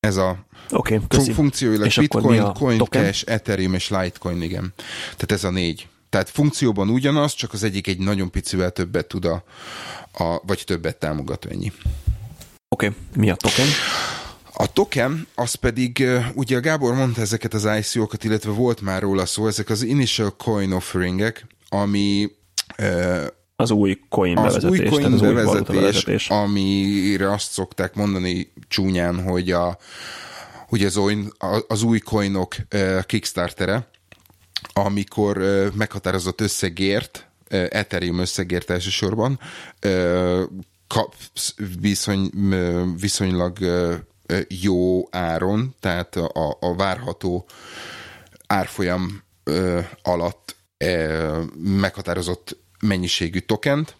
[0.00, 4.72] ez a okay, fun- funkcióilag és Bitcoin, CoinCash, Ethereum és Litecoin, igen.
[5.02, 5.88] Tehát ez a négy.
[6.10, 9.44] Tehát funkcióban ugyanaz, csak az egyik egy nagyon picivel többet tud a,
[10.12, 11.72] a vagy többet támogat, ennyi.
[12.68, 12.98] Oké, okay.
[13.16, 13.66] mi a token?
[14.60, 19.26] A token, az pedig, ugye a Gábor mondta ezeket az ICO-kat, illetve volt már róla
[19.26, 22.30] szó, ezek az Initial Coin Offeringek, ami
[23.56, 28.52] az új coin bevezetés, az új coin az bevezetés, új bevezetés, amire azt szokták mondani
[28.68, 29.78] csúnyán, hogy, a,
[30.68, 31.24] hogy az, új,
[31.68, 32.54] az új coinok
[33.06, 33.90] Kickstartere,
[34.72, 35.42] amikor
[35.74, 39.38] meghatározott összegért, Ethereum összegért elsősorban,
[40.86, 42.30] kapsz viszony,
[43.00, 43.58] viszonylag
[44.48, 47.46] jó áron, tehát a, a várható
[48.46, 49.22] árfolyam
[50.02, 50.56] alatt
[51.58, 53.96] meghatározott mennyiségű tokent,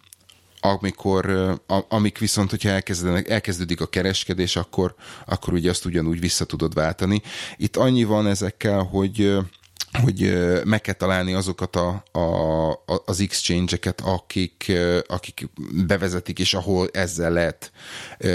[0.60, 1.54] amikor,
[1.88, 4.94] amik viszont, hogyha elkezdenek, elkezdődik a kereskedés, akkor,
[5.26, 7.22] akkor ugye azt ugyanúgy vissza tudod váltani.
[7.56, 9.38] Itt annyi van ezekkel, hogy
[9.92, 10.32] hogy
[10.64, 14.72] meg kell találni azokat a, a, az exchange-eket, akik,
[15.06, 15.50] akik
[15.86, 17.72] bevezetik, és ahol ezzel lehet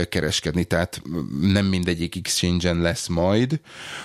[0.10, 0.64] kereskedni.
[0.64, 1.02] Tehát
[1.42, 3.60] nem mindegyik exchange-en lesz majd.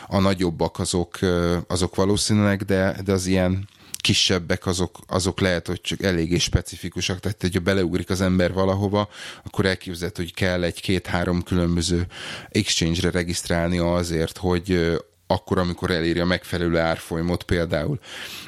[0.06, 1.18] A nagyobbak azok,
[1.66, 3.68] azok valószínűleg, de, de az ilyen
[4.00, 9.08] kisebbek azok, azok lehet, hogy csak eléggé specifikusak, tehát hogyha beleugrik az ember valahova,
[9.44, 12.06] akkor elképzelhető, hogy kell egy-két-három különböző
[12.48, 14.98] exchange-re regisztrálni azért, hogy
[15.30, 17.98] akkor, amikor eléri a megfelelő árfolyamot például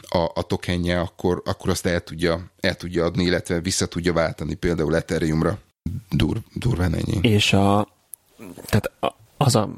[0.08, 4.54] a, a tokenje, akkor, akkor azt el tudja, el tudja adni, illetve vissza tudja váltani
[4.54, 5.58] például Ethereumra.
[6.10, 7.18] Dur, durván ennyi.
[7.28, 7.88] És a,
[8.64, 9.68] tehát a, az a,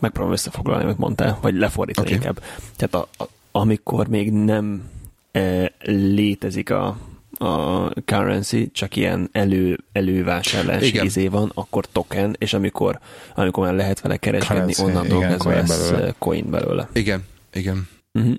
[0.00, 2.18] megpróbálom összefoglalni, amit mondtál, vagy lefordítani okay.
[2.18, 2.42] inkább.
[2.76, 4.90] Tehát a, a, amikor még nem
[5.32, 6.96] e, létezik a,
[7.42, 11.04] a currency, csak ilyen elő, elővásárlási Igen.
[11.04, 12.98] izé van, akkor token, és amikor,
[13.34, 16.06] amikor már lehet vele kereskedni, Currency, onnantól igen, coin lesz belőle.
[16.06, 16.88] eh, coin belőle.
[16.92, 17.88] Igen, igen.
[18.12, 18.34] Uh-huh.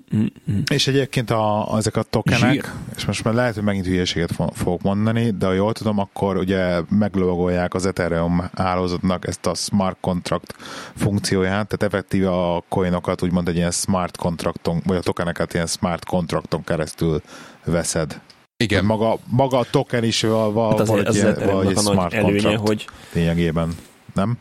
[0.72, 2.64] És egyébként a, ezek a tokenek, Zsír.
[2.96, 6.36] és most már lehet, hogy megint hülyeséget fo- fogok mondani, de ha jól tudom, akkor
[6.36, 10.54] ugye meglovagolják az Ethereum hálózatnak ezt a smart contract
[10.96, 16.04] funkcióját, tehát effektíve a coinokat úgymond egy ilyen smart contracton, vagy a tokeneket ilyen smart
[16.04, 17.22] contracton keresztül
[17.64, 18.20] veszed.
[18.62, 18.84] Igen.
[18.84, 21.94] Maga, maga a token is val, val, Hát azért valahogy, az ilyen- Ethereumnak valahogy nagy
[21.94, 23.74] smart előnye, contract hogy lényegében.
[24.14, 24.38] Nem?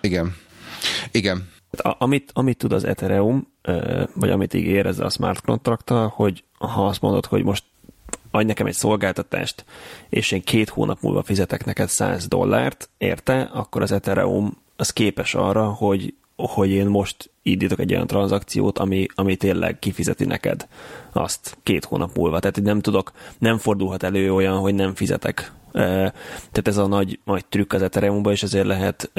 [0.00, 0.34] Igen.
[1.10, 1.48] Igen.
[1.72, 3.46] Hát a- amit, amit tud az Ethereum,
[4.14, 7.64] vagy amit ígér ezzel a smart contracttal, hogy ha azt mondod, hogy most
[8.30, 9.64] adj nekem egy szolgáltatást,
[10.08, 15.34] és én két hónap múlva fizetek neked 100 dollárt, érte, akkor az Ethereum az képes
[15.34, 16.14] arra, hogy,
[16.46, 20.66] hogy én most indítok egy olyan tranzakciót, ami, ami tényleg kifizeti neked
[21.12, 22.38] azt két hónap múlva.
[22.38, 25.52] Tehát hogy nem tudok, nem fordulhat elő olyan, hogy nem fizetek.
[25.72, 29.10] Tehát ez a nagy, nagy trükk az Ethereumban, és ezért lehet,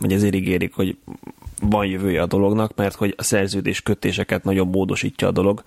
[0.00, 0.96] vagy ezért ígérik, hogy
[1.62, 5.62] van jövője a dolognak, mert hogy a szerződés kötéseket nagyon módosítja a dolog,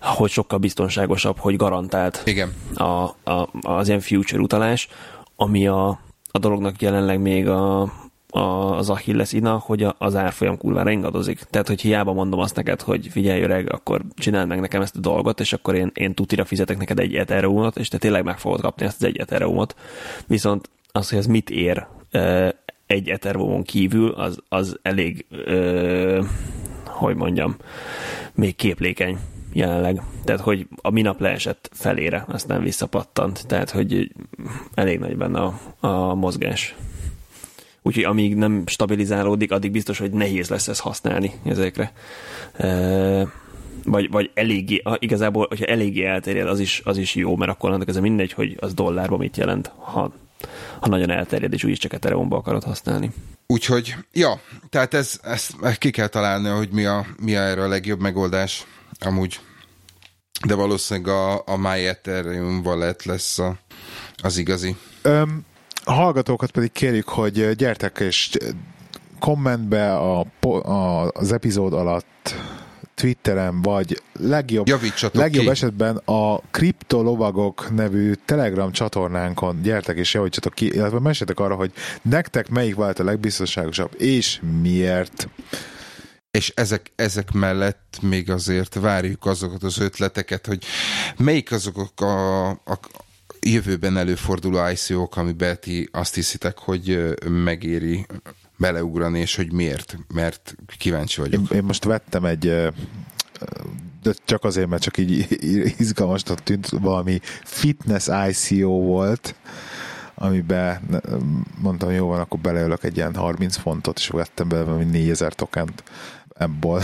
[0.00, 2.52] hogy sokkal biztonságosabb, hogy garantált Igen.
[2.74, 4.88] a, a, az ilyen future utalás,
[5.36, 5.88] ami a,
[6.30, 7.92] a dolognak jelenleg még a,
[8.34, 11.40] az Achilles ina, hogy az árfolyam kurvára ingadozik.
[11.42, 15.00] Tehát, hogy hiába mondom azt neked, hogy figyelj öreg, akkor csináld meg nekem ezt a
[15.00, 18.60] dolgot, és akkor én, én tutira fizetek neked egy ethereumot, és te tényleg meg fogod
[18.60, 19.76] kapni ezt az egy ethereumot.
[20.26, 21.86] Viszont az, hogy ez mit ér
[22.86, 26.22] egy ethereumon kívül, az, az elég, ö,
[26.86, 27.56] hogy mondjam,
[28.34, 29.18] még képlékeny
[29.52, 30.02] jelenleg.
[30.24, 33.46] Tehát, hogy a minap leesett felére, aztán visszapattant.
[33.46, 34.12] Tehát, hogy
[34.74, 36.76] elég nagy benne a, a mozgás.
[37.82, 41.92] Úgyhogy amíg nem stabilizálódik, addig biztos, hogy nehéz lesz ezt használni ezekre.
[42.56, 43.26] E,
[43.84, 47.88] vagy, vagy eléggé, igazából, hogyha eléggé elterjed, az is, az is jó, mert akkor annak
[47.88, 50.12] ez mindegy, hogy az dollárban mit jelent, ha,
[50.80, 53.10] ha nagyon elterjed, és úgyis csak Ethereumba akarod használni.
[53.46, 54.40] Úgyhogy, ja,
[54.70, 58.66] tehát ez, ezt ki kell találni, hogy mi a, mi a erre a legjobb megoldás,
[59.00, 59.40] amúgy.
[60.46, 63.56] De valószínűleg a, a My Ethereum wallet lesz a,
[64.22, 64.76] az igazi.
[65.02, 65.44] Öm,
[65.84, 68.30] a hallgatókat pedig kérjük, hogy gyertek és
[69.18, 72.34] kommentbe a, a, az epizód alatt
[72.94, 75.50] Twitteren, vagy legjobb, Javítsatok legjobb ki.
[75.50, 81.72] esetben a Kriptolovagok nevű Telegram csatornánkon gyertek és javítsatok ki, illetve meséljetek arra, hogy
[82.02, 85.28] nektek melyik vált a legbiztonságosabb, és miért.
[86.30, 90.64] És ezek, ezek mellett még azért várjuk azokat az ötleteket, hogy
[91.16, 92.78] melyik azok a, a
[93.46, 98.06] jövőben előforduló ICO-k, amiben ti azt hiszitek, hogy megéri
[98.56, 101.50] beleugrani, és hogy miért, mert kíváncsi vagyok.
[101.50, 102.70] Én, én most vettem egy
[104.02, 105.26] de csak azért, mert csak így
[105.78, 109.34] izgalmasnak tűnt, valami fitness ICO volt,
[110.14, 111.00] amiben
[111.60, 115.82] mondtam, jó van, akkor beleölök egy ilyen 30 fontot, és vettem bele valami 4000 tokent
[116.34, 116.82] ebből.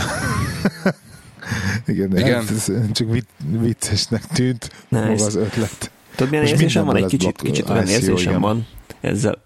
[1.85, 2.47] Igen, Igen.
[2.47, 5.05] Ez csak vic, viccesnek tűnt Nice.
[5.05, 5.91] maga az ötlet.
[6.19, 6.95] Tudod, milyen Most érzésem van?
[6.95, 8.41] Egy kicsit, lesz kicsit blokk- olyan érzésem igen.
[8.41, 8.67] van
[8.99, 9.41] ezzel,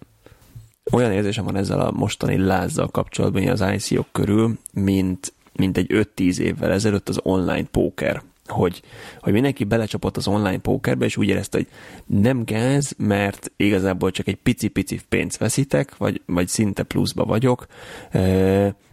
[0.92, 5.86] olyan érzésem van ezzel a mostani lázzal kapcsolatban az ico körül, mint, mint egy
[6.16, 8.22] 5-10 évvel ezelőtt az online póker.
[8.46, 8.82] Hogy,
[9.20, 11.66] hogy mindenki belecsapott az online pókerbe, és úgy érezte, hogy
[12.06, 17.66] nem gáz, mert igazából csak egy pici-pici pénzt veszítek, vagy, vagy szinte pluszba vagyok,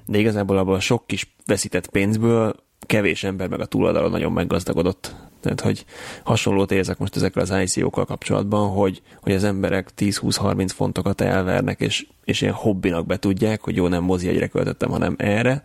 [0.06, 2.56] de igazából abban a sok kis veszített pénzből
[2.86, 5.16] kevés ember meg a túloldalon nagyon meggazdagodott.
[5.42, 5.86] Tehát, hogy
[6.24, 12.06] hasonlót érzek most ezekkel az ICO-kkal kapcsolatban, hogy, hogy az emberek 10-20-30 fontokat elvernek, és,
[12.24, 15.64] és ilyen hobbinak betudják, hogy jó, nem mozi egyre költöttem, hanem erre.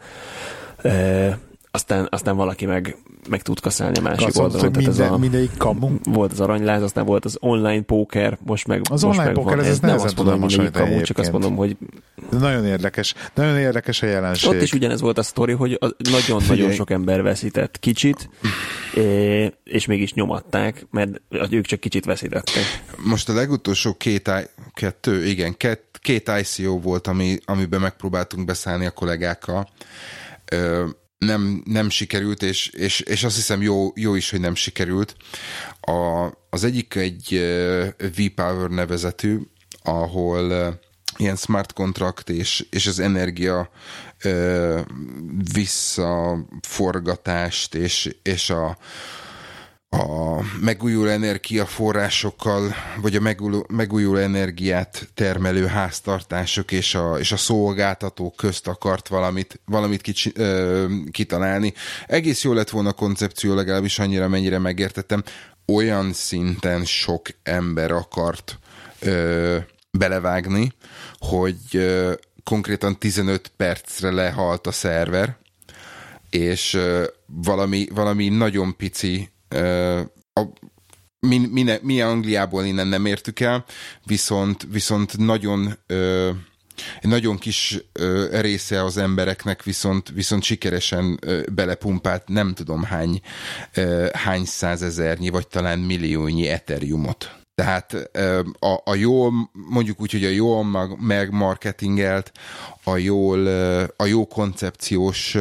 [1.77, 2.97] Aztán, aztán valaki meg,
[3.29, 4.61] meg tud kaszálni a másik mondod, oldalon.
[4.65, 5.91] hogy Tehát ez minden, a, mindegyik kamu.
[6.05, 9.57] volt az aranyláz, aztán volt az online póker, most meg Az most online meg póker,
[9.57, 9.65] van.
[9.65, 11.77] ez- ez nem azt mondom, hogy kamu, csak azt mondom, hogy
[12.31, 13.15] De nagyon érdekes.
[13.35, 14.51] Nagyon érdekes a jelenség.
[14.51, 15.79] ott is ugyanez volt a sztori, hogy
[16.11, 18.29] nagyon-nagyon sok ember veszített kicsit,
[19.65, 21.21] és mégis nyomatták, mert
[21.51, 22.83] ők csak kicsit veszítettek.
[23.05, 24.31] Most a legutolsó két,
[24.75, 29.69] kettő, igen, két, két ICO volt, ami, amiben megpróbáltunk beszállni a kollégákkal.
[30.53, 30.85] Ö,
[31.19, 35.17] nem, nem sikerült, és, és, és azt hiszem jó, jó is, hogy nem sikerült.
[35.81, 37.41] A, az egyik egy
[38.17, 39.39] V-Power nevezetű,
[39.83, 40.79] ahol
[41.17, 43.71] ilyen smart contract és, és az energia
[44.23, 44.81] ö,
[45.53, 48.79] visszaforgatást és, és a,
[49.97, 58.37] a megújuló energiaforrásokkal, vagy a megújuló, megújuló energiát termelő háztartások és a, és a szolgáltatók
[58.37, 61.75] közt akart valamit, valamit kicsi, ö, kitalálni.
[62.07, 65.23] Egész jó lett volna a koncepció, legalábbis annyira, mennyire megértettem.
[65.67, 68.59] Olyan szinten sok ember akart
[68.99, 69.57] ö,
[69.91, 70.73] belevágni,
[71.19, 72.13] hogy ö,
[72.45, 75.37] konkrétan 15 percre lehalt a szerver,
[76.31, 79.31] és ö, valami, valami nagyon pici
[80.33, 80.43] a,
[81.27, 83.65] mi, mi, ne, mi Angliából innen nem értük el,
[84.05, 86.31] viszont, viszont nagyon ö,
[87.01, 93.21] egy nagyon kis ö, része az embereknek viszont, viszont sikeresen ö, belepumpált nem tudom hány,
[93.75, 97.46] ö, hány százezernyi, vagy talán milliónyi eteriumot.
[97.63, 98.11] Tehát
[98.59, 100.63] a, a jó, mondjuk úgy, hogy a jó
[101.01, 102.33] megmarketingelt,
[102.85, 103.47] a, jól,
[103.97, 105.37] a jó koncepciós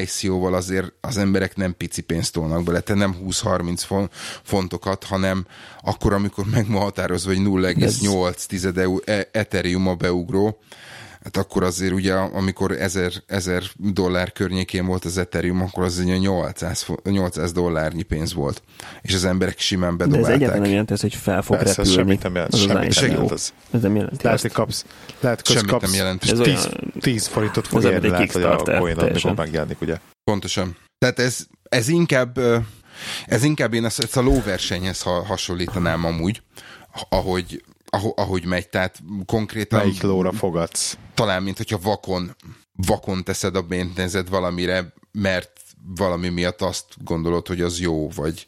[0.00, 4.08] ICO-val azért az emberek nem pici pénzt tolnak bele, tehát nem 20-30
[4.42, 5.46] fontokat, hanem
[5.82, 10.58] akkor, amikor meg ma határozva, hogy 0,8 e, Ethereum a beugró,
[11.26, 16.18] hát akkor azért ugye, amikor 1000, 1000 dollár környékén volt az Ethereum, akkor az egy
[16.18, 18.62] 800, 800 dollárnyi pénz volt.
[19.02, 20.26] És az emberek simán bedobálták.
[20.26, 21.98] De ez egyáltalán nem jelenti ez, hogy fel fog Persze, repülni.
[21.98, 22.52] Semmit nem jelent.
[22.52, 23.32] Az semmit nem jelent.
[23.32, 24.84] Ez, ez nem jelenti lehet, hogy kapsz,
[25.20, 26.22] lehet, hogy kapsz nem jelent.
[26.22, 29.98] Ez 10, olyan, 10 forintot fog érni, lehet, hogy a coin, amikor megjelenik, ugye?
[30.24, 30.76] Pontosan.
[30.98, 32.38] Tehát ez, ez inkább
[33.26, 36.42] ez inkább én ezt, ezt a lóversenyhez hasonlítanám amúgy,
[37.08, 37.62] ahogy
[38.14, 39.78] ahogy megy, tehát konkrétan...
[39.78, 40.98] Melyik lóra fogadsz?
[41.14, 42.36] Talán, mint hogyha vakon,
[42.76, 45.50] vakon teszed a béntezed valamire, mert
[45.94, 48.46] valami miatt azt gondolod, hogy az jó, vagy,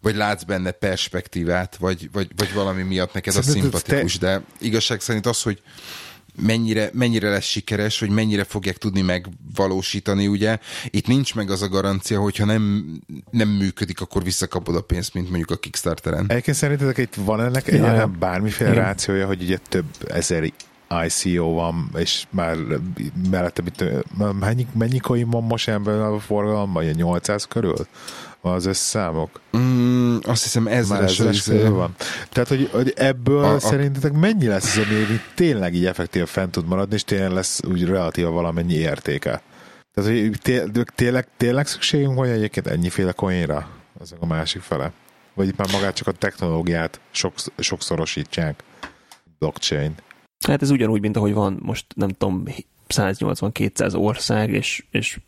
[0.00, 5.26] vagy látsz benne perspektívát, vagy, vagy, vagy valami miatt neked a szimpatikus, de igazság szerint
[5.26, 5.62] az, hogy
[6.40, 10.58] mennyire, mennyire lesz sikeres, hogy mennyire fogják tudni megvalósítani, ugye.
[10.90, 12.92] Itt nincs meg az a garancia, hogyha nem,
[13.30, 16.24] nem működik, akkor visszakapod a pénzt, mint mondjuk a Kickstarteren.
[16.28, 17.72] Egyébként szerintetek itt van ennek ja.
[17.72, 18.82] egyáltalán bármiféle Igen.
[18.82, 20.52] rációja, hogy ugye több ezer
[21.04, 22.56] ICO van, és már
[23.30, 23.84] mellette mit,
[24.40, 26.84] mennyi, mennyi coin van most ebben a forgalomban?
[26.84, 27.86] 800 körül?
[28.40, 29.40] Az összeszámok?
[29.56, 31.94] Mm, azt hiszem ezres, ezres körül van.
[32.28, 33.60] Tehát, hogy, hogy ebből a, a...
[33.60, 37.84] szerintetek mennyi lesz az, ami tényleg így effektív fent tud maradni, és tényleg lesz úgy
[37.84, 39.42] relatíva valamennyi értéke?
[39.94, 43.68] Tehát, hogy té- tényleg, tényleg szükségünk van egyébként ennyiféle coinra?
[44.00, 44.92] Az a másik fele.
[45.34, 48.62] Vagy itt már magát csak a technológiát sok, sokszorosítsák.
[49.38, 49.94] Blockchain.
[50.46, 52.44] Hát ez ugyanúgy, mint ahogy van most, nem tudom,
[52.94, 55.20] 180-200 ország, és, és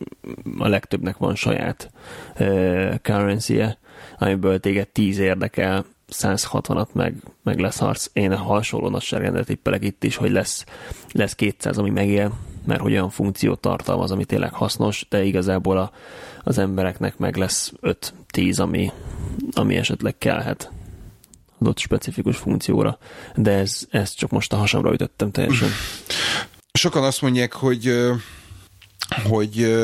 [0.58, 1.90] a legtöbbnek van saját
[2.38, 3.78] uh, currency-je,
[4.18, 8.06] amiből téged 10 érdekel, 160-at meg, meg lesz harc.
[8.12, 10.64] Én hasonló nagyságrendet tippelek itt is, hogy lesz,
[11.12, 15.92] lesz 200, ami megél, mert hogy olyan funkciót tartalmaz, ami tényleg hasznos, de igazából a,
[16.44, 17.72] az embereknek meg lesz
[18.32, 18.92] 5-10, ami,
[19.52, 20.72] ami esetleg kellhet
[21.60, 22.98] adott specifikus funkcióra,
[23.34, 25.68] de ez, ez csak most a hasamra ütöttem teljesen.
[26.72, 28.10] Sokan azt mondják, hogy,
[29.28, 29.76] hogy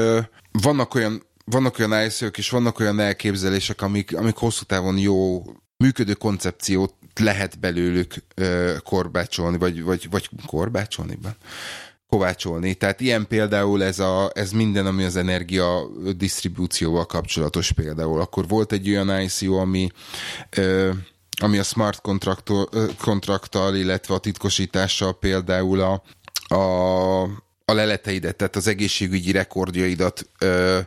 [0.53, 5.45] vannak olyan, vannak olyan ico és vannak olyan elképzelések, amik, amik hosszú távon jó
[5.77, 8.15] működő koncepciót lehet belőlük
[8.85, 11.19] korbácsolni, vagy, vagy, vagy korbácsolni?
[12.09, 12.75] kovácsolni.
[12.75, 18.21] Tehát ilyen például ez, a, ez minden, ami az energia disztribúcióval kapcsolatos például.
[18.21, 19.89] Akkor volt egy olyan ICO, ami
[21.41, 22.01] ami a smart
[22.99, 26.03] kontrakttal, illetve a titkosítással például a,
[26.49, 27.23] a,
[27.65, 30.79] a leleteidet, tehát az egészségügyi rekordjaidat ö,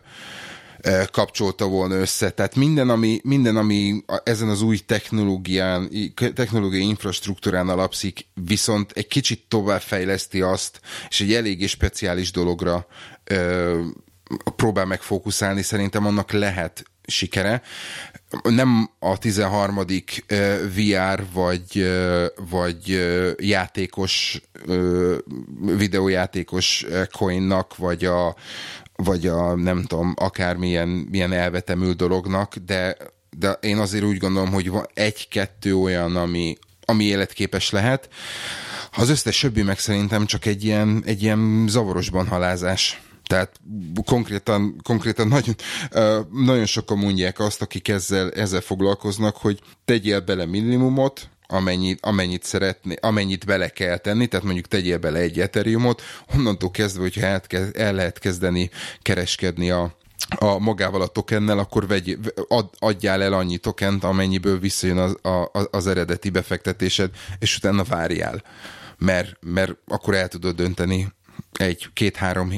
[0.81, 2.29] ö, kapcsolta volna össze.
[2.29, 5.89] Tehát minden, ami, minden, ami ezen az új technológián,
[6.33, 12.87] technológiai infrastruktúrán alapszik, viszont egy kicsit tovább fejleszti azt, és egy eléggé speciális dologra
[13.23, 13.81] ö,
[14.55, 17.61] próbál meg fókuszálni, szerintem annak lehet sikere
[18.43, 19.85] nem a 13.
[20.75, 21.91] VR vagy,
[22.49, 22.99] vagy
[23.37, 24.41] játékos,
[25.77, 28.35] videójátékos coinnak, vagy a,
[28.95, 32.97] vagy a nem tudom, akármilyen milyen elvetemű dolognak, de,
[33.37, 38.09] de én azért úgy gondolom, hogy van egy-kettő olyan, ami, ami életképes lehet.
[38.95, 43.01] Az összes többi meg szerintem csak egy ilyen, egy ilyen zavarosban halázás.
[43.29, 43.59] Tehát
[44.05, 45.55] konkrétan, konkrétan nagyon,
[46.31, 52.95] nagyon sokan mondják azt, akik ezzel, ezzel foglalkoznak, hogy tegyél bele minimumot, amennyit, amennyit szeretné,
[53.01, 56.01] amennyit bele kell tenni, tehát mondjuk tegyél bele egy ethereumot,
[56.35, 57.41] onnantól kezdve, hogyha
[57.73, 58.69] el lehet kezdeni
[59.01, 59.95] kereskedni a,
[60.35, 65.67] a magával a tokennel, akkor vegy, ad, adjál el annyi tokent, amennyiből visszajön az, a,
[65.71, 68.43] az eredeti befektetésed, és utána várjál.
[68.97, 71.07] Mert, mert akkor el tudod dönteni,
[71.53, 72.51] egy két-három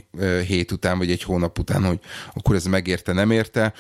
[0.48, 1.99] hét után, vagy egy hónap után, hogy
[2.34, 3.74] akkor ez megérte, nem érte.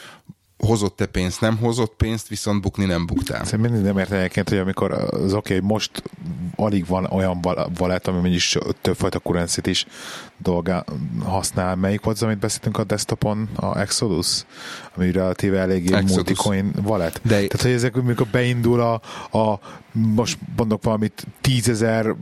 [0.67, 3.45] hozott-e pénzt, nem hozott pénzt, viszont bukni nem buktál.
[3.45, 6.03] Szerintem mindig nem értem egyébként, hogy amikor az oké, okay, most
[6.55, 7.39] alig van olyan
[7.79, 9.85] wallet, ami mondjuk többfajta currency is
[10.37, 10.83] dolgá
[11.23, 11.75] használ.
[11.75, 13.49] Melyik volt az, amit beszéltünk a desktopon?
[13.55, 14.45] A Exodus?
[14.95, 17.19] Ami relatíve eléggé multicoin wallet.
[17.23, 17.29] De...
[17.29, 18.93] Tehát, hogy ezek, amikor beindul a,
[19.37, 19.59] a
[19.91, 22.15] most mondok valamit, tízezer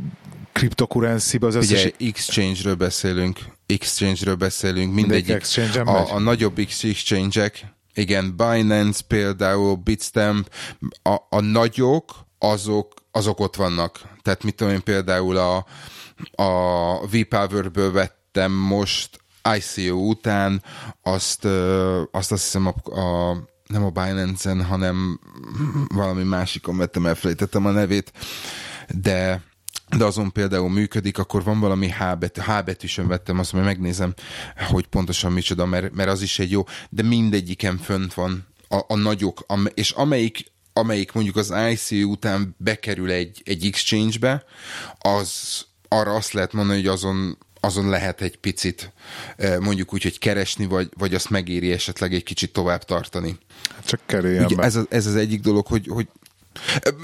[0.59, 1.85] cryptocurrency-be az összes...
[1.85, 5.35] Ugye, exchange-ről beszélünk, exchange-ről beszélünk, mindegyik.
[5.35, 10.49] Exchange a, a nagyobb exchange-ek, igen, Binance például, Bitstamp,
[11.03, 14.01] a, a nagyok, azok, azok ott vannak.
[14.21, 15.65] Tehát mit tudom én például a,
[16.43, 19.19] a V-Power-ből vettem most
[19.57, 20.63] ICO után,
[21.01, 21.45] azt,
[22.11, 25.19] azt azt hiszem a, a nem a Binance-en, hanem
[25.87, 28.11] valami másikon vettem, elfelejtettem a nevét,
[28.87, 29.47] de
[29.97, 34.13] de azon például működik, akkor van valami H, betű, H betűsön vettem, azt mondja, megnézem,
[34.69, 38.95] hogy pontosan micsoda, mert, mert az is egy jó, de mindegyiken fönt van a, a
[38.95, 44.43] nagyok, a, és amelyik, amelyik mondjuk az ICU után bekerül egy, egy exchange-be,
[44.99, 48.93] az arra azt lehet mondani, hogy azon azon lehet egy picit
[49.59, 53.37] mondjuk úgy, hogy keresni, vagy, vagy azt megéri esetleg egy kicsit tovább tartani.
[53.85, 54.63] Csak kerüljen Ugye be.
[54.63, 56.07] Ez, ez az egyik dolog, hogy, hogy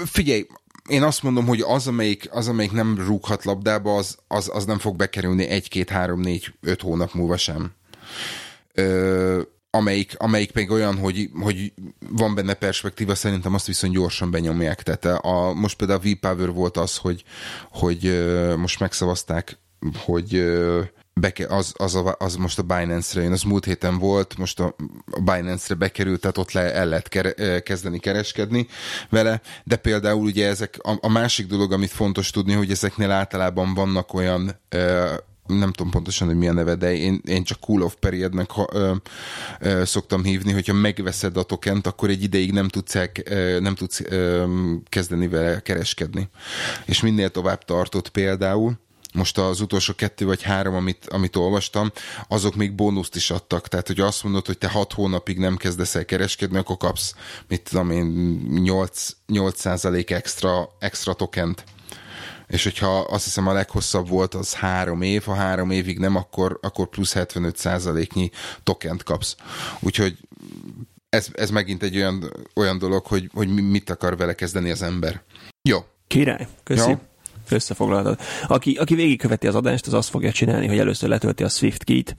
[0.04, 0.46] figyelj,
[0.88, 4.78] én azt mondom, hogy az, amelyik, az, amelyik nem rúghat labdába, az, az, az nem
[4.78, 7.72] fog bekerülni egy, két, három, négy, öt hónap múlva sem.
[8.74, 9.40] Ö,
[9.70, 11.72] amelyik, amelyik még olyan, hogy, hogy
[12.10, 14.82] van benne perspektíva, szerintem azt viszont gyorsan benyomják.
[14.82, 17.24] Tehát a, most például a V-Power volt az, hogy,
[17.70, 19.58] hogy most megszavazták,
[20.04, 20.34] hogy
[21.20, 24.76] beke, az, az, a, az most a Binance-re jön, az múlt héten volt, most a
[25.24, 28.66] Binance-re bekerült, tehát ott le, el lehet kere, kezdeni kereskedni
[29.08, 33.74] vele, de például ugye ezek, a, a másik dolog, amit fontos tudni, hogy ezeknél általában
[33.74, 34.60] vannak olyan
[35.46, 38.94] nem tudom pontosan, hogy milyen neve, de én, én csak cool off periodnek ha, ö,
[39.60, 43.74] ö, szoktam hívni, hogyha megveszed a tokent, akkor egy ideig nem tudsz, el, ö, nem
[43.74, 44.44] tudsz ö,
[44.88, 46.28] kezdeni vele kereskedni.
[46.84, 48.78] És minél tovább tartott például,
[49.16, 51.92] most az utolsó kettő vagy három, amit, amit olvastam,
[52.28, 53.68] azok még bónuszt is adtak.
[53.68, 57.14] Tehát, hogy azt mondod, hogy te hat hónapig nem kezdesz el kereskedni, akkor kapsz,
[57.48, 58.06] mit tudom én,
[58.62, 59.64] 8, 8
[60.10, 61.64] extra, extra tokent.
[62.46, 66.58] És hogyha azt hiszem a leghosszabb volt, az három év, ha három évig nem, akkor,
[66.62, 68.30] akkor plusz 75 százaléknyi
[68.62, 69.36] tokent kapsz.
[69.80, 70.18] Úgyhogy
[71.08, 75.22] ez, ez megint egy olyan, olyan dolog, hogy, hogy mit akar vele kezdeni az ember.
[75.62, 75.84] Jó.
[76.06, 76.90] Király, köszi.
[76.90, 76.98] Jó
[77.52, 78.18] összefoglaltad.
[78.46, 82.14] Aki, aki végigköveti az adást, az azt fogja csinálni, hogy először letölti a Swift key-t,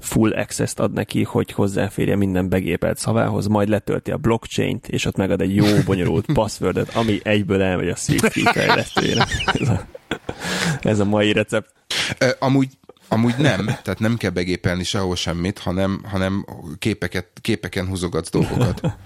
[0.00, 5.16] full access-t ad neki, hogy hozzáférje minden begépelt szavához, majd letölti a blockchain-t, és ott
[5.16, 9.26] megad egy jó, bonyolult passwordot, ami egyből elmegy a Swift key fejlesztőjére.
[9.46, 9.86] Ez a,
[10.82, 11.72] ez a mai recept.
[12.38, 12.68] Amúgy
[13.10, 16.46] Amúgy nem, tehát nem kell begépelni sehol semmit, hanem, hanem
[16.78, 18.80] képeket, képeken húzogatsz dolgokat.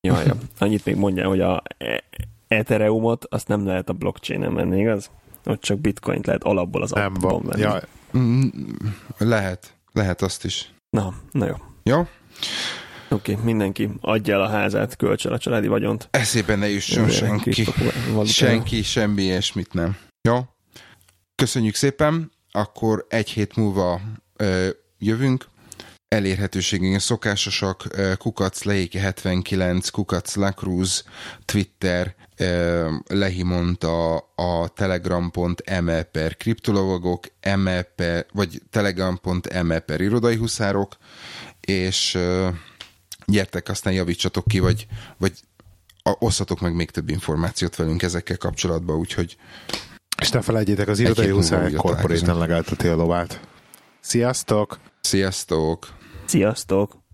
[0.00, 0.34] Jaj, ja.
[0.58, 1.62] annyit még mondja, hogy a
[2.48, 5.10] Ethereumot, azt nem lehet a blockchain-en menni, igaz?
[5.44, 7.42] Ott csak bitcoint lehet alapból az nem van.
[7.42, 7.60] venni.
[7.60, 7.80] Ja.
[8.16, 8.48] Mm,
[9.18, 10.72] lehet, lehet azt is.
[10.90, 11.54] Na, na jó.
[11.82, 11.98] Jó?
[13.08, 16.08] Oké, okay, mindenki adja el a házát, kölcsön a családi vagyont.
[16.10, 17.66] Eszébe ne jusson senki.
[18.24, 19.96] Senki, semmi ilyesmit nem.
[20.28, 20.38] Jó?
[21.34, 24.00] Köszönjük szépen, akkor egy hét múlva
[24.36, 24.68] ö,
[24.98, 25.46] jövünk
[26.08, 27.86] elérhetőségünk szokásosak,
[28.18, 31.04] kukac leéke 79, kukac Lacruz,
[31.44, 32.14] Twitter,
[33.06, 37.24] Lehi mondta a telegram.me per kriptolovagok,
[37.56, 40.96] me per, vagy telegram.me per irodai huszárok,
[41.60, 42.18] és
[43.26, 44.86] gyertek, aztán javítsatok ki, vagy,
[45.16, 45.32] vagy
[46.02, 49.36] osszatok meg még több információt velünk ezekkel kapcsolatban, úgyhogy
[50.20, 53.40] és ne felejtjétek, az irodai huszárok korporéten legelteti a lovát.
[54.00, 54.78] Sziasztok!
[55.00, 55.88] Sziasztok!
[56.26, 57.05] Sziasztok!